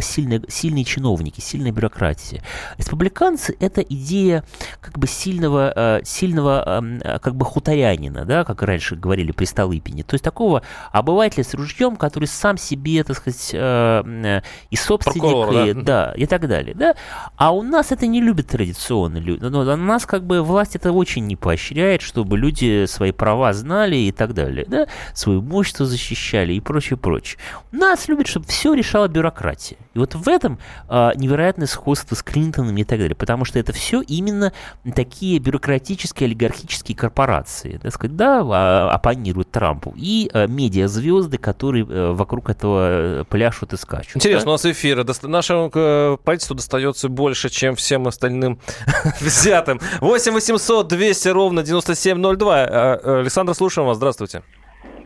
сильные, 0.00 0.42
сильные 0.48 0.84
чиновники, 0.84 1.40
сильная 1.40 1.72
бюрократия. 1.72 2.42
Республиканцы 2.78 3.56
это 3.60 3.80
идея 3.80 4.44
как 4.80 4.98
бы 4.98 5.06
сильного, 5.14 5.72
э, 5.74 6.00
сильного 6.04 6.62
эм, 6.66 7.00
э, 7.02 7.18
как 7.20 7.34
бы 7.36 7.44
хуторянина, 7.44 8.24
да, 8.24 8.44
как 8.44 8.62
раньше 8.62 8.96
говорили 8.96 9.32
при 9.32 9.44
Столыпине. 9.44 10.02
То 10.02 10.14
есть 10.14 10.24
такого 10.24 10.62
обывателя 10.92 11.44
с 11.44 11.54
ружьем, 11.54 11.96
который 11.96 12.26
сам 12.26 12.58
себе, 12.58 13.04
так 13.04 13.16
сказать, 13.16 13.50
э, 13.52 14.42
и 14.70 14.76
собственник, 14.76 15.22
Прокурор, 15.22 15.66
и, 15.66 15.72
да. 15.72 15.82
да, 15.82 16.14
и 16.16 16.26
так 16.26 16.48
далее. 16.48 16.74
Да? 16.74 16.94
А 17.36 17.52
у 17.52 17.62
нас 17.62 17.92
это 17.92 18.06
не 18.06 18.20
любят 18.20 18.48
традиционно 18.48 19.18
люди. 19.18 19.44
Но 19.44 19.60
у 19.60 19.76
нас 19.76 20.04
как 20.04 20.24
бы 20.24 20.42
власть 20.42 20.76
это 20.76 20.92
очень 20.92 21.26
не 21.26 21.36
поощряет, 21.36 22.02
чтобы 22.02 22.36
люди 22.36 22.86
свои 22.86 23.12
права 23.12 23.52
знали 23.52 23.96
и 23.96 24.12
так 24.12 24.34
далее. 24.34 24.66
Да? 24.68 24.86
Свое 25.14 25.38
имущество 25.38 25.86
защищали 25.86 26.52
и 26.52 26.60
прочее, 26.60 26.96
прочее. 26.96 27.38
У 27.72 27.76
нас 27.76 28.08
любят, 28.08 28.26
чтобы 28.26 28.46
все 28.46 28.74
решала 28.74 29.08
бюрократия. 29.08 29.76
И 29.94 29.98
вот 29.98 30.14
в 30.14 30.28
этом 30.28 30.58
невероятное 30.90 31.66
сходство 31.66 32.14
с 32.14 32.22
Клинтоном 32.22 32.76
и 32.76 32.84
так 32.84 32.98
далее. 32.98 33.14
Потому 33.14 33.44
что 33.44 33.58
это 33.58 33.72
все 33.72 34.00
именно 34.00 34.52
такие 34.94 35.03
бюрократические 35.38 36.26
олигархические 36.26 36.96
корпорации. 36.96 37.78
Так 37.82 37.92
сказать, 37.92 38.16
да, 38.16 38.42
а, 38.44 38.90
оппонируют 38.90 39.50
Трампу. 39.50 39.94
И 39.96 40.30
а, 40.32 40.46
медиазвезды, 40.46 41.38
которые 41.38 41.86
э, 41.88 42.12
вокруг 42.12 42.50
этого 42.50 43.20
э, 43.20 43.24
пляшут 43.28 43.72
и 43.72 43.76
скачут. 43.76 44.16
Интересно, 44.16 44.46
да? 44.46 44.50
у 44.50 44.54
нас 44.54 44.66
эфиры. 44.66 45.04
Доста- 45.04 45.28
Нашему 45.28 45.70
э, 45.74 46.16
правительству 46.22 46.54
достается 46.54 47.08
больше, 47.08 47.48
чем 47.48 47.74
всем 47.74 48.06
остальным 48.06 48.58
взятым. 49.20 49.80
8 50.00 50.32
800 50.32 50.88
200 50.88 51.28
ровно 51.28 51.62
9702. 51.62 52.62
Э, 52.62 52.66
э, 53.02 53.20
Александр, 53.20 53.54
слушаем 53.54 53.88
вас. 53.88 53.96
Здравствуйте. 53.96 54.42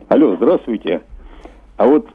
Алло, 0.08 0.36
здравствуйте. 0.36 1.02
А 1.76 1.86
вот 1.86 2.08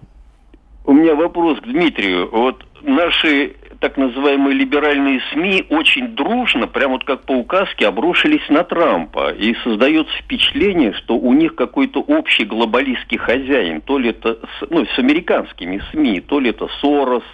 у 0.86 0.94
меня 0.94 1.16
вопрос 1.16 1.60
к 1.60 1.64
Дмитрию. 1.64 2.30
Вот 2.32 2.64
наши 2.82 3.56
так 3.84 3.98
называемые 3.98 4.56
либеральные 4.56 5.20
СМИ 5.34 5.66
очень 5.70 6.16
дружно, 6.16 6.68
прямо 6.68 6.94
вот 6.94 7.04
как 7.04 7.24
по 7.24 7.34
указке, 7.34 7.86
обрушились 7.86 8.48
на 8.48 8.64
Трампа. 8.64 9.34
И 9.34 9.54
создается 9.56 10.14
впечатление, 10.20 10.94
что 10.94 11.18
у 11.18 11.34
них 11.34 11.56
какой-то 11.56 12.00
общий 12.00 12.46
глобалистский 12.46 13.18
хозяин. 13.18 13.82
То 13.82 13.98
ли 13.98 14.12
это 14.12 14.36
с, 14.36 14.70
ну, 14.70 14.86
с 14.86 14.98
американскими 14.98 15.84
СМИ, 15.92 16.22
то 16.22 16.40
ли 16.40 16.52
это 16.52 16.70
Сорос, 16.80 17.26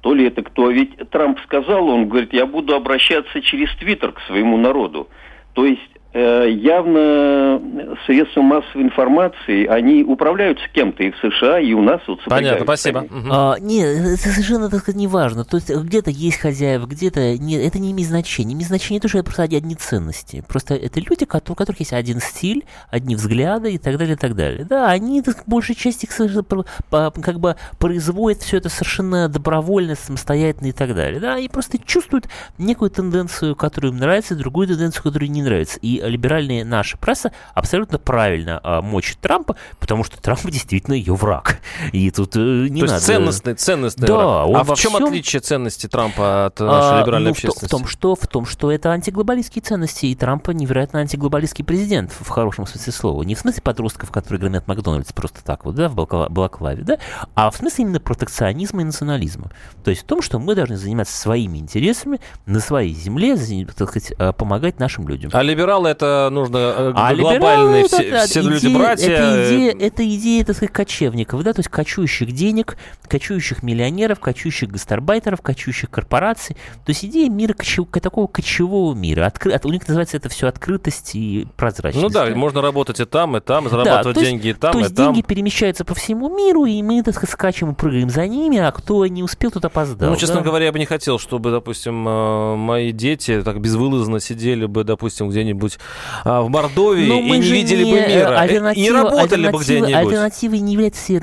то 0.00 0.14
ли 0.14 0.24
это 0.28 0.42
кто. 0.42 0.70
Ведь 0.70 0.96
Трамп 1.10 1.38
сказал, 1.40 1.86
он 1.90 2.08
говорит, 2.08 2.32
я 2.32 2.46
буду 2.46 2.74
обращаться 2.74 3.42
через 3.42 3.68
Твиттер 3.76 4.12
к 4.12 4.22
своему 4.22 4.56
народу. 4.56 5.10
То 5.52 5.66
есть 5.66 5.97
явно 6.14 7.60
средства 8.06 8.40
массовой 8.40 8.84
информации, 8.84 9.66
они 9.66 10.02
управляются 10.02 10.64
кем-то 10.72 11.02
и 11.02 11.10
в 11.10 11.16
США, 11.16 11.60
и 11.60 11.72
у 11.74 11.82
нас 11.82 12.00
вот 12.08 12.20
Понятно, 12.24 12.64
спасибо. 12.64 13.00
они. 13.00 13.08
Мгм. 13.10 13.30
А, 13.30 13.56
нет, 13.60 13.86
это 13.98 14.16
совершенно, 14.16 14.70
так 14.70 14.80
сказать, 14.80 14.98
не 14.98 15.06
важно. 15.06 15.44
То 15.44 15.58
есть 15.58 15.70
где-то 15.70 16.10
есть 16.10 16.38
хозяева, 16.38 16.86
где-то 16.86 17.36
нет. 17.38 17.62
Это 17.62 17.78
не 17.78 17.92
имеет 17.92 18.08
значения. 18.08 18.54
Имеет 18.54 18.68
значение 18.68 19.00
то, 19.00 19.08
что 19.08 19.18
это 19.18 19.26
просто 19.26 19.42
одни 19.42 19.74
ценности. 19.74 20.42
Просто 20.48 20.74
это 20.74 20.98
люди, 20.98 21.24
у 21.24 21.54
которых 21.54 21.80
есть 21.80 21.92
один 21.92 22.20
стиль, 22.20 22.64
одни 22.90 23.14
взгляды 23.14 23.74
и 23.74 23.78
так 23.78 23.98
далее, 23.98 24.14
и 24.14 24.18
так 24.18 24.34
далее. 24.34 24.64
Да, 24.64 24.90
они, 24.90 25.20
так, 25.22 25.42
большей 25.46 25.74
части, 25.74 26.06
как 26.06 27.38
бы 27.38 27.56
производят 27.78 28.42
все 28.42 28.56
это 28.56 28.70
совершенно 28.70 29.28
добровольно, 29.28 29.94
самостоятельно 29.94 30.68
и 30.68 30.72
так 30.72 30.94
далее. 30.94 31.20
Да, 31.20 31.34
они 31.34 31.48
просто 31.48 31.78
чувствуют 31.78 32.28
некую 32.56 32.90
тенденцию, 32.90 33.54
которая 33.54 33.92
им 33.92 33.98
нравится, 33.98 34.34
и 34.34 34.38
другую 34.38 34.68
тенденцию, 34.68 35.02
которая 35.02 35.28
не 35.28 35.42
нравится. 35.42 35.78
И 35.82 35.98
либеральная 36.08 36.64
наша 36.64 36.96
пресса 36.98 37.32
абсолютно 37.54 37.98
правильно 37.98 38.60
а, 38.62 38.82
мочит 38.82 39.18
Трампа, 39.20 39.56
потому 39.78 40.04
что 40.04 40.20
Трамп 40.20 40.40
действительно 40.50 40.94
ее 40.94 41.14
враг. 41.14 41.60
И 41.92 42.10
тут 42.10 42.36
э, 42.36 42.40
не 42.68 42.80
То 42.80 42.86
надо... 42.86 42.94
есть 42.94 43.06
ценностный, 43.06 43.54
ценностный 43.54 44.08
Да, 44.08 44.14
враг. 44.16 44.46
он 44.48 44.56
А 44.56 44.64
в 44.64 44.74
чем 44.78 44.92
всем- 44.92 45.04
отличие 45.06 45.40
ценности 45.40 45.86
Трампа 45.86 46.46
от 46.46 46.60
нашей 46.60 46.98
А, 46.98 47.00
либеральной 47.00 47.26
ну, 47.28 47.30
общественности? 47.32 47.66
в 47.66 47.68
том, 47.70 47.86
что, 47.86 48.14
в 48.14 48.26
том, 48.26 48.46
что 48.46 48.72
это 48.72 48.90
антиглобалистские 48.90 49.62
ценности, 49.62 50.06
и 50.06 50.14
Трамп 50.14 50.48
невероятно 50.48 51.00
антиглобалистский 51.00 51.64
президент 51.64 52.12
в 52.12 52.28
хорошем 52.28 52.66
смысле 52.66 52.92
слова. 52.92 53.22
Не 53.22 53.34
в 53.34 53.38
смысле 53.38 53.62
подростков, 53.62 54.10
которые 54.10 54.40
громят 54.40 54.66
Макдональдс 54.66 55.12
просто 55.12 55.44
так 55.44 55.64
вот, 55.64 55.74
да, 55.74 55.88
в 55.88 55.94
балакла- 55.94 56.28
балаклаве, 56.28 56.82
да, 56.84 56.98
а 57.34 57.50
в 57.50 57.56
смысле 57.56 57.84
именно 57.84 58.00
протекционизма 58.00 58.82
и 58.82 58.84
национализма. 58.84 59.50
То 59.84 59.90
есть 59.90 60.02
в 60.02 60.06
том, 60.06 60.22
что 60.22 60.38
мы 60.38 60.54
должны 60.54 60.76
заниматься 60.76 61.16
своими 61.16 61.58
интересами 61.58 62.20
на 62.46 62.60
своей 62.60 62.94
земле, 62.94 63.36
так 63.76 63.88
сказать, 63.90 64.12
э, 64.18 64.32
помогать 64.32 64.78
нашим 64.78 65.08
людям. 65.08 65.30
А 65.34 65.42
либералы 65.42 65.87
это 65.88 66.28
нужно 66.30 66.56
э, 66.58 66.92
А 66.94 67.14
глобальные 67.14 67.84
все, 67.86 67.96
это, 68.02 68.10
да, 68.10 68.26
все 68.26 68.40
идея- 68.40 68.50
люди-братья. 68.52 69.10
Это 69.10 69.46
идея, 69.48 69.72
э, 69.72 69.86
это 69.86 70.08
идея, 70.16 70.44
так 70.44 70.56
сказать, 70.56 70.72
кочевников, 70.72 71.42
да, 71.42 71.52
то 71.52 71.60
есть 71.60 71.68
кочующих 71.68 72.32
денег, 72.32 72.76
кочующих 73.08 73.62
миллионеров, 73.62 74.20
кочующих 74.20 74.70
гастарбайтеров, 74.70 75.40
кочующих 75.42 75.90
корпораций. 75.90 76.56
То 76.84 76.90
есть 76.90 77.04
идея 77.04 77.28
мира, 77.30 77.54
кочев- 77.54 77.86
такого 78.00 78.26
кочевого 78.26 78.94
мира. 78.94 79.26
Откры- 79.26 79.52
от- 79.52 79.66
у 79.66 79.70
них 79.70 79.86
называется 79.88 80.16
это 80.16 80.28
все 80.28 80.46
открытость 80.46 81.14
и 81.14 81.46
прозрачность. 81.56 82.02
Ну 82.02 82.10
да, 82.10 82.26
можно 82.34 82.62
работать 82.62 83.00
и 83.00 83.04
там, 83.04 83.36
и 83.36 83.40
там, 83.40 83.68
зарабатывать 83.68 84.14
то 84.14 84.20
есть- 84.20 84.30
деньги 84.32 84.48
и 84.48 84.52
там, 84.52 84.72
то 84.72 84.78
и 84.78 84.82
есть 84.82 84.94
там. 84.94 85.12
деньги 85.12 85.26
перемещаются 85.26 85.84
по 85.84 85.94
всему 85.94 86.28
миру, 86.34 86.64
и 86.64 86.82
мы, 86.82 87.02
так 87.02 87.14
сказать, 87.14 87.32
скачем 87.32 87.70
и 87.72 87.74
прыгаем 87.74 88.10
за 88.10 88.26
ними, 88.26 88.58
а 88.58 88.70
кто 88.72 89.06
не 89.06 89.22
успел, 89.22 89.50
тот 89.50 89.64
опоздал. 89.64 90.10
Ну, 90.10 90.16
честно 90.16 90.36
да? 90.36 90.42
говоря, 90.42 90.66
я 90.66 90.72
бы 90.72 90.78
не 90.78 90.84
хотел, 90.86 91.18
чтобы, 91.18 91.50
допустим, 91.50 92.06
э, 92.06 92.56
мои 92.56 92.92
дети 92.92 93.42
так 93.42 93.60
безвылазно 93.60 94.20
сидели 94.20 94.66
бы, 94.66 94.84
допустим, 94.84 95.28
где-нибудь 95.30 95.77
а, 96.24 96.42
в 96.42 96.48
Мордовии 96.48 97.06
Но 97.06 97.18
и 97.18 97.22
мы 97.22 97.38
не 97.38 97.50
видели 97.50 97.84
не, 97.84 97.92
бы 97.92 97.98
э, 97.98 98.08
мира. 98.08 98.28
э, 98.28 98.46
И 98.48 98.50
не 98.52 98.58
альтернатива- 98.58 98.96
работали 98.96 99.42
бы 99.42 99.58
альтернатива- 99.58 99.62
где-нибудь. 99.62 99.94
Альтернативой 99.94 100.58
не 100.60 100.72
является 100.72 101.20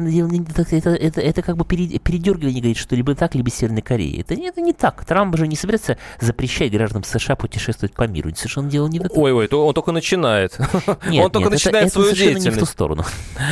так, 0.56 0.74
Это, 0.74 0.89
это, 0.91 1.22
это 1.22 1.41
как 1.41 1.58
бы 1.58 1.66
пере- 1.66 1.99
передергивание 1.99 2.62
говорит, 2.62 2.78
что 2.78 2.95
либо 2.95 3.16
так, 3.16 3.36
либо 3.36 3.49
Северной 3.49 3.82
Кореи. 3.82 4.22
Это, 4.22 4.36
не- 4.36 4.47
это 4.47 4.62
не 4.62 4.74
так. 4.74 5.03
Трамп 5.06 5.36
же 5.38 5.47
не 5.47 5.56
собирается 5.56 5.97
запрещать 6.20 6.72
гражданам 6.72 7.03
США 7.03 7.36
путешествовать 7.36 7.93
по 7.93 8.03
миру. 8.08 8.30
Совершенно 8.36 8.70
дело 8.70 8.88
не 8.88 8.99
в 8.99 9.06
этом. 9.06 9.18
Ой, 9.18 9.32
ой, 9.34 9.47
то 9.47 9.66
он 9.66 9.74
только 9.74 9.91
начинает. 9.91 10.58
Нет, 11.08 11.24
он 11.26 11.32
только 11.32 11.49
нет, 11.49 11.60
это- 11.60 11.66
начинает 11.66 11.86
это 11.88 11.93
свою 11.93 12.08
совершенно 12.10 12.30
не 12.30 12.36
в 12.36 12.38
ту 12.38 12.43
деятельность. 12.49 12.72
сторону. 12.72 13.06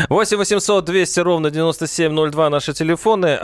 8 0.09 0.37
800 0.37 0.85
200 0.85 1.19
ровно 1.19 1.49
9702 1.51 2.49
наши 2.49 2.73
телефоны. 2.73 3.37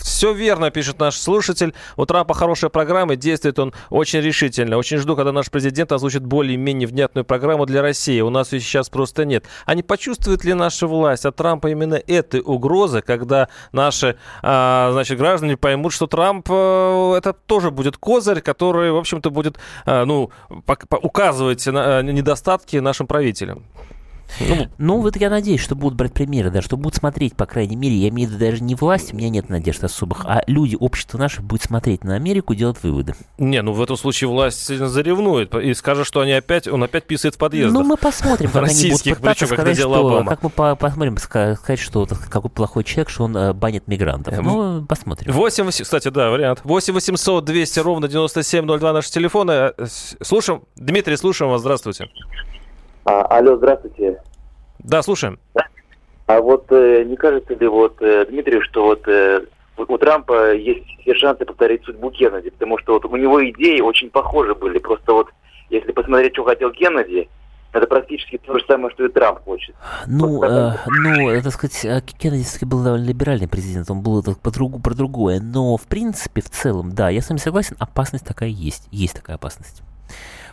все 0.00 0.32
верно, 0.32 0.70
пишет 0.70 0.98
наш 0.98 1.16
слушатель. 1.16 1.74
У 1.96 2.04
Трампа 2.06 2.34
хорошая 2.34 2.70
программа, 2.70 3.14
и 3.14 3.16
действует 3.16 3.58
он 3.58 3.72
очень 3.90 4.20
решительно. 4.20 4.76
Очень 4.76 4.98
жду, 4.98 5.16
когда 5.16 5.32
наш 5.32 5.50
президент 5.50 5.92
озвучит 5.92 6.24
более-менее 6.24 6.79
внятную 6.86 7.24
программу 7.24 7.66
для 7.66 7.82
России. 7.82 8.20
У 8.20 8.30
нас 8.30 8.52
ее 8.52 8.60
сейчас 8.60 8.88
просто 8.88 9.24
нет. 9.24 9.44
А 9.66 9.74
не 9.74 9.82
почувствует 9.82 10.44
ли 10.44 10.54
наша 10.54 10.86
власть 10.86 11.24
от 11.26 11.36
Трампа 11.36 11.68
именно 11.68 11.94
этой 11.94 12.40
угрозы, 12.40 13.02
когда 13.02 13.48
наши 13.72 14.16
а, 14.42 14.90
значит, 14.92 15.18
граждане 15.18 15.56
поймут, 15.56 15.92
что 15.92 16.06
Трамп 16.06 16.48
э, 16.50 17.14
это 17.18 17.32
тоже 17.32 17.70
будет 17.70 17.96
козырь, 17.96 18.40
который, 18.40 18.92
в 18.92 18.96
общем-то, 18.96 19.30
будет 19.30 19.58
а, 19.86 20.04
ну, 20.04 20.30
указывать 21.02 21.66
на 21.66 22.00
э, 22.00 22.02
недостатки 22.02 22.76
нашим 22.76 23.06
правителям? 23.06 23.64
Ну, 24.38 24.68
ну, 24.78 25.00
вот 25.00 25.16
я 25.16 25.30
надеюсь, 25.30 25.60
что 25.60 25.74
будут 25.74 25.96
брать 25.96 26.12
примеры, 26.12 26.50
да, 26.50 26.62
что 26.62 26.76
будут 26.76 26.96
смотреть, 26.96 27.34
по 27.36 27.46
крайней 27.46 27.76
мере, 27.76 27.96
я 27.96 28.08
имею 28.08 28.28
в 28.28 28.32
виду 28.32 28.44
даже 28.44 28.62
не 28.62 28.74
власть, 28.74 29.12
у 29.12 29.16
меня 29.16 29.28
нет 29.28 29.48
надежд 29.48 29.82
особых, 29.84 30.24
а 30.24 30.42
люди, 30.46 30.76
общество 30.78 31.18
наше 31.18 31.42
будет 31.42 31.62
смотреть 31.62 32.04
на 32.04 32.14
Америку, 32.14 32.54
делать 32.54 32.82
выводы. 32.82 33.14
Не, 33.38 33.62
ну 33.62 33.72
в 33.72 33.82
этом 33.82 33.96
случае 33.96 34.28
власть 34.28 34.66
сильно 34.66 34.88
заревнует 34.88 35.54
и 35.54 35.74
скажет, 35.74 36.06
что 36.06 36.20
они 36.20 36.32
опять, 36.32 36.68
он 36.68 36.82
опять 36.82 37.04
писает 37.04 37.34
в 37.34 37.38
подъездах. 37.38 37.72
Ну, 37.72 37.88
мы 37.88 37.96
посмотрим, 37.96 38.50
как 38.52 38.64
они 38.64 38.90
будут 38.90 39.02
пытаться 39.02 39.46
причем, 39.46 39.46
сказать, 39.46 39.78
что, 39.78 39.94
Обама. 39.94 40.30
как 40.30 40.42
мы 40.42 40.50
по 40.50 40.76
посмотрим, 40.76 41.16
сказать, 41.18 41.78
что 41.78 42.06
какой 42.28 42.50
плохой 42.50 42.84
человек, 42.84 43.08
что 43.10 43.24
он 43.24 43.36
э, 43.36 43.52
банит 43.52 43.88
мигрантов. 43.88 44.38
Ну, 44.40 44.84
посмотрим. 44.86 45.32
8, 45.32 45.70
кстати, 45.70 46.08
да, 46.08 46.30
вариант. 46.30 46.60
8 46.64 46.94
800 46.94 47.44
200 47.44 47.78
ровно 47.80 48.08
9702 48.08 48.92
наши 48.92 49.10
телефоны. 49.10 49.52
Э, 49.52 49.86
слушаем. 50.20 50.62
Дмитрий, 50.76 51.16
слушаем 51.16 51.50
вас. 51.50 51.60
Здравствуйте. 51.60 52.08
А, 53.04 53.22
алло, 53.22 53.56
здравствуйте. 53.56 54.20
Да, 54.78 55.02
слушаем. 55.02 55.38
А 56.26 56.40
вот 56.40 56.66
э, 56.70 57.02
не 57.04 57.16
кажется 57.16 57.54
ли 57.54 57.66
вот 57.66 58.00
э, 58.00 58.26
Дмитрию, 58.26 58.62
что 58.62 58.84
вот 58.84 59.06
э, 59.08 59.40
у 59.76 59.98
Трампа 59.98 60.54
есть 60.54 60.86
все 61.00 61.14
шансы 61.14 61.44
повторить 61.44 61.84
судьбу 61.84 62.10
Кеннеди, 62.10 62.50
потому 62.50 62.78
что 62.78 62.94
вот 62.94 63.04
у 63.04 63.16
него 63.16 63.44
идеи 63.50 63.80
очень 63.80 64.10
похожи 64.10 64.54
были. 64.54 64.78
Просто 64.78 65.12
вот 65.12 65.28
если 65.70 65.92
посмотреть, 65.92 66.34
что 66.34 66.44
хотел 66.44 66.70
Кеннеди, 66.70 67.28
это 67.72 67.86
практически 67.86 68.38
то 68.38 68.58
же 68.58 68.64
самое, 68.66 68.92
что 68.94 69.06
и 69.06 69.08
Трамп 69.08 69.40
хочет. 69.44 69.74
Ну, 70.06 70.42
э, 70.42 70.76
ну, 70.86 71.42
так 71.42 71.52
сказать, 71.52 71.84
э, 71.84 72.00
Кеннеди 72.18 72.64
был 72.64 72.82
довольно 72.82 73.04
либеральный 73.04 73.48
президент, 73.48 73.90
он 73.90 74.02
был 74.02 74.22
по 74.22 74.50
другу, 74.50 74.80
про 74.80 74.94
другое. 74.94 75.40
Но, 75.40 75.76
в 75.76 75.86
принципе, 75.86 76.42
в 76.42 76.50
целом, 76.50 76.92
да, 76.92 77.10
я 77.10 77.22
с 77.22 77.28
вами 77.28 77.38
согласен, 77.38 77.76
опасность 77.78 78.26
такая 78.26 78.48
есть. 78.48 78.88
Есть 78.90 79.14
такая 79.14 79.36
опасность. 79.36 79.82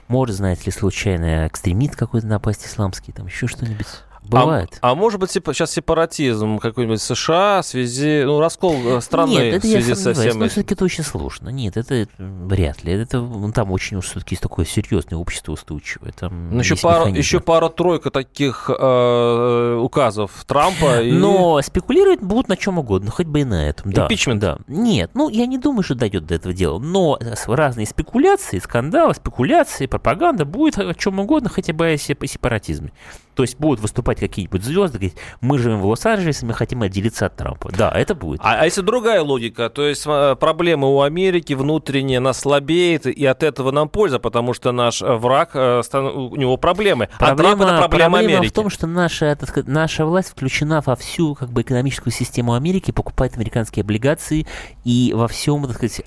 Может, 0.07 0.37
знаете 0.37 0.63
ли, 0.65 0.71
случайно 0.71 1.47
экстремист 1.47 1.95
какой-то 1.95 2.27
напасть 2.27 2.65
исламский, 2.65 3.11
там 3.11 3.25
еще 3.27 3.47
что-нибудь. 3.47 3.87
Бывает. 4.29 4.77
А, 4.81 4.91
а 4.91 4.95
может 4.95 5.19
быть, 5.19 5.31
типа, 5.31 5.53
сейчас 5.53 5.71
сепаратизм 5.71 6.59
какой-нибудь 6.59 7.01
США 7.01 7.61
в 7.61 7.65
связи, 7.65 8.23
ну, 8.25 8.39
раскол 8.39 8.75
э, 8.85 9.01
страны 9.01 9.31
Нет, 9.31 9.55
это 9.55 9.67
в 9.67 9.69
связи 9.69 9.89
я 9.89 9.95
со 9.95 10.13
всем 10.13 10.39
но 10.39 10.47
все-таки 10.47 10.73
это 10.73 10.85
очень 10.85 11.03
сложно. 11.03 11.49
Нет, 11.49 11.77
это 11.77 12.07
вряд 12.17 12.83
ли. 12.83 12.93
Это, 12.93 13.19
ну, 13.19 13.51
там 13.51 13.71
очень 13.71 13.97
уж 13.97 14.05
все-таки 14.05 14.35
такое 14.35 14.65
серьезное 14.65 15.17
общество 15.17 15.53
устойчивое. 15.53 16.11
Там 16.11 16.51
ну, 16.51 16.59
еще, 16.59 16.75
пара, 16.75 17.07
еще 17.07 17.39
пара-тройка 17.39 18.11
таких 18.11 18.69
э, 18.69 19.79
указов 19.81 20.31
Трампа. 20.45 21.01
И... 21.01 21.11
Но 21.11 21.61
спекулировать 21.61 22.21
будут 22.21 22.49
на 22.49 22.57
чем 22.57 22.79
угодно, 22.79 23.11
хоть 23.11 23.27
бы 23.27 23.41
и 23.41 23.43
на 23.43 23.67
этом. 23.67 23.91
Да, 23.91 24.05
Импичмент? 24.05 24.41
Да. 24.41 24.57
Нет, 24.67 25.11
ну, 25.13 25.29
я 25.29 25.45
не 25.45 25.57
думаю, 25.57 25.83
что 25.83 25.95
дойдет 25.95 26.25
до 26.25 26.35
этого 26.35 26.53
дела. 26.53 26.79
Но 26.79 27.19
разные 27.47 27.87
спекуляции, 27.87 28.59
скандалы, 28.59 29.13
спекуляции, 29.13 29.85
пропаганда 29.85 30.45
будет 30.45 30.77
о 30.77 30.93
чем 30.93 31.19
угодно, 31.19 31.49
хотя 31.49 31.73
бы 31.73 31.87
о 31.91 31.97
сепаратизме. 31.97 32.91
То 33.37 33.43
есть 33.43 33.59
будут 33.59 33.79
выступать 33.81 34.19
какие-нибудь 34.19 34.63
звезды, 34.63 34.97
говорить, 34.97 35.15
мы 35.41 35.59
живем 35.59 35.79
в 35.79 35.85
Лос-Анджелесе, 35.85 36.43
мы 36.47 36.55
хотим 36.55 36.81
отделиться 36.81 37.27
от 37.27 37.35
Трампа. 37.35 37.69
Да, 37.71 37.91
это 37.91 38.15
будет. 38.15 38.39
А, 38.43 38.61
а 38.61 38.65
если 38.65 38.81
другая 38.81 39.21
логика, 39.21 39.69
то 39.69 39.85
есть 39.85 40.05
э, 40.07 40.35
проблемы 40.39 40.91
у 40.91 41.01
Америки 41.01 41.53
внутренне 41.53 42.19
нас 42.19 42.39
слабеет, 42.39 43.05
и 43.05 43.23
от 43.27 43.43
этого 43.43 43.69
нам 43.69 43.89
польза, 43.89 44.17
потому 44.17 44.55
что 44.55 44.71
наш 44.71 45.03
э, 45.03 45.13
враг, 45.13 45.51
э, 45.53 45.83
у 45.93 46.35
него 46.35 46.57
проблемы. 46.57 47.09
Проблема, 47.19 47.51
а 47.51 47.57
Трамп 47.57 47.61
это 47.61 47.89
проблема, 47.89 47.89
проблема 47.89 48.37
Америки. 48.37 48.51
в 48.51 48.55
том, 48.55 48.71
что 48.71 48.87
наша, 48.87 49.35
так 49.35 49.67
наша 49.67 50.03
власть 50.07 50.29
включена 50.29 50.81
во 50.83 50.95
всю 50.95 51.35
как 51.35 51.51
бы, 51.51 51.61
экономическую 51.61 52.11
систему 52.11 52.55
Америки, 52.55 52.89
покупает 52.89 53.35
американские 53.35 53.83
облигации 53.83 54.47
и 54.83 55.13
во 55.15 55.27
всем, 55.27 55.67
так 55.67 55.75
сказать, 55.75 56.01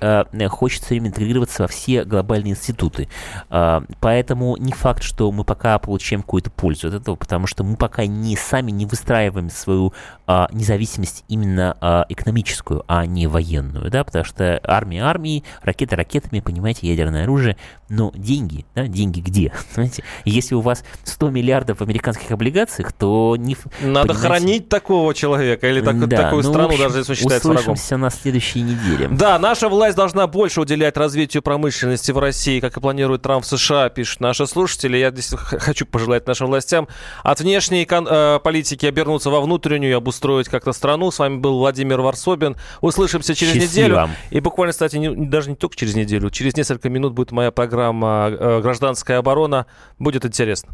хочет 0.49 0.83
все 0.83 0.95
время 0.95 1.07
интегрироваться 1.07 1.61
во 1.61 1.69
все 1.69 2.03
глобальные 2.03 2.51
институты. 2.51 3.07
Поэтому 3.47 4.57
не 4.57 4.73
факт, 4.73 5.01
что 5.01 5.31
мы 5.31 5.45
пока 5.45 5.79
получаем 5.79 6.23
какую-то 6.23 6.51
пользу 6.51 6.89
от 6.89 6.95
этого 6.95 7.15
потому 7.21 7.45
что 7.45 7.63
мы 7.63 7.77
пока 7.77 8.07
не 8.07 8.35
сами 8.35 8.71
не 8.71 8.87
выстраиваем 8.87 9.51
свою 9.51 9.93
а, 10.33 10.47
независимость 10.53 11.25
именно 11.27 11.75
а, 11.81 12.05
экономическую, 12.07 12.85
а 12.87 13.05
не 13.05 13.27
военную, 13.27 13.91
да, 13.91 14.05
потому 14.05 14.23
что 14.23 14.61
армия 14.63 15.03
армии, 15.03 15.43
ракеты 15.61 15.97
ракетами, 15.97 16.39
понимаете, 16.39 16.87
ядерное 16.87 17.23
оружие, 17.23 17.57
но 17.89 18.13
деньги, 18.15 18.65
да, 18.73 18.87
деньги 18.87 19.19
где? 19.19 19.51
Знаете, 19.73 20.05
если 20.23 20.55
у 20.55 20.61
вас 20.61 20.85
100 21.03 21.31
миллиардов 21.31 21.79
в 21.79 21.83
американских 21.83 22.31
облигациях, 22.31 22.93
то 22.93 23.35
не... 23.37 23.57
Надо 23.81 24.13
хранить 24.13 24.69
такого 24.69 25.13
человека 25.13 25.67
или 25.67 25.81
так, 25.81 25.99
да, 26.07 26.15
такую 26.15 26.43
ну, 26.43 26.49
страну, 26.49 26.69
общем, 26.69 26.83
даже 26.83 26.99
если 26.99 27.11
он 27.11 27.17
считается 27.17 27.49
врагом. 27.49 27.75
На 28.01 28.09
следующей 28.09 28.61
неделе. 28.61 29.09
Да, 29.09 29.37
наша 29.37 29.67
власть 29.67 29.97
должна 29.97 30.27
больше 30.27 30.61
уделять 30.61 30.95
развитию 30.95 31.43
промышленности 31.43 32.13
в 32.13 32.19
России, 32.19 32.61
как 32.61 32.77
и 32.77 32.79
планирует 32.79 33.23
Трамп 33.23 33.43
в 33.43 33.47
США, 33.47 33.89
пишут 33.89 34.21
наши 34.21 34.47
слушатели. 34.47 34.95
Я 34.95 35.11
здесь 35.11 35.33
хочу 35.35 35.85
пожелать 35.85 36.25
нашим 36.25 36.47
властям 36.47 36.87
от 37.21 37.41
внешней 37.41 37.85
э, 37.85 38.39
политики 38.41 38.85
обернуться 38.85 39.29
во 39.29 39.41
внутреннюю 39.41 39.91
и 39.91 39.95
обустроить 39.95 40.20
как-то 40.49 40.73
страну. 40.73 41.11
С 41.11 41.19
вами 41.19 41.37
был 41.37 41.59
Владимир 41.59 42.01
Варсобин. 42.01 42.55
Услышимся 42.81 43.35
через 43.35 43.53
Счастливо. 43.53 43.85
неделю. 43.87 44.09
И 44.29 44.39
буквально, 44.39 44.71
кстати, 44.71 44.97
не, 44.97 45.09
даже 45.27 45.49
не 45.49 45.55
только 45.55 45.75
через 45.75 45.95
неделю, 45.95 46.29
через 46.29 46.55
несколько 46.55 46.89
минут 46.89 47.13
будет 47.13 47.31
моя 47.31 47.51
программа 47.51 48.29
э, 48.31 48.61
«Гражданская 48.61 49.19
оборона». 49.19 49.65
Будет 49.99 50.25
интересно. 50.25 50.71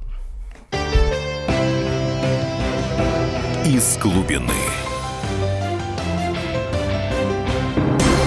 Из 3.65 3.97
глубины. 3.97 4.53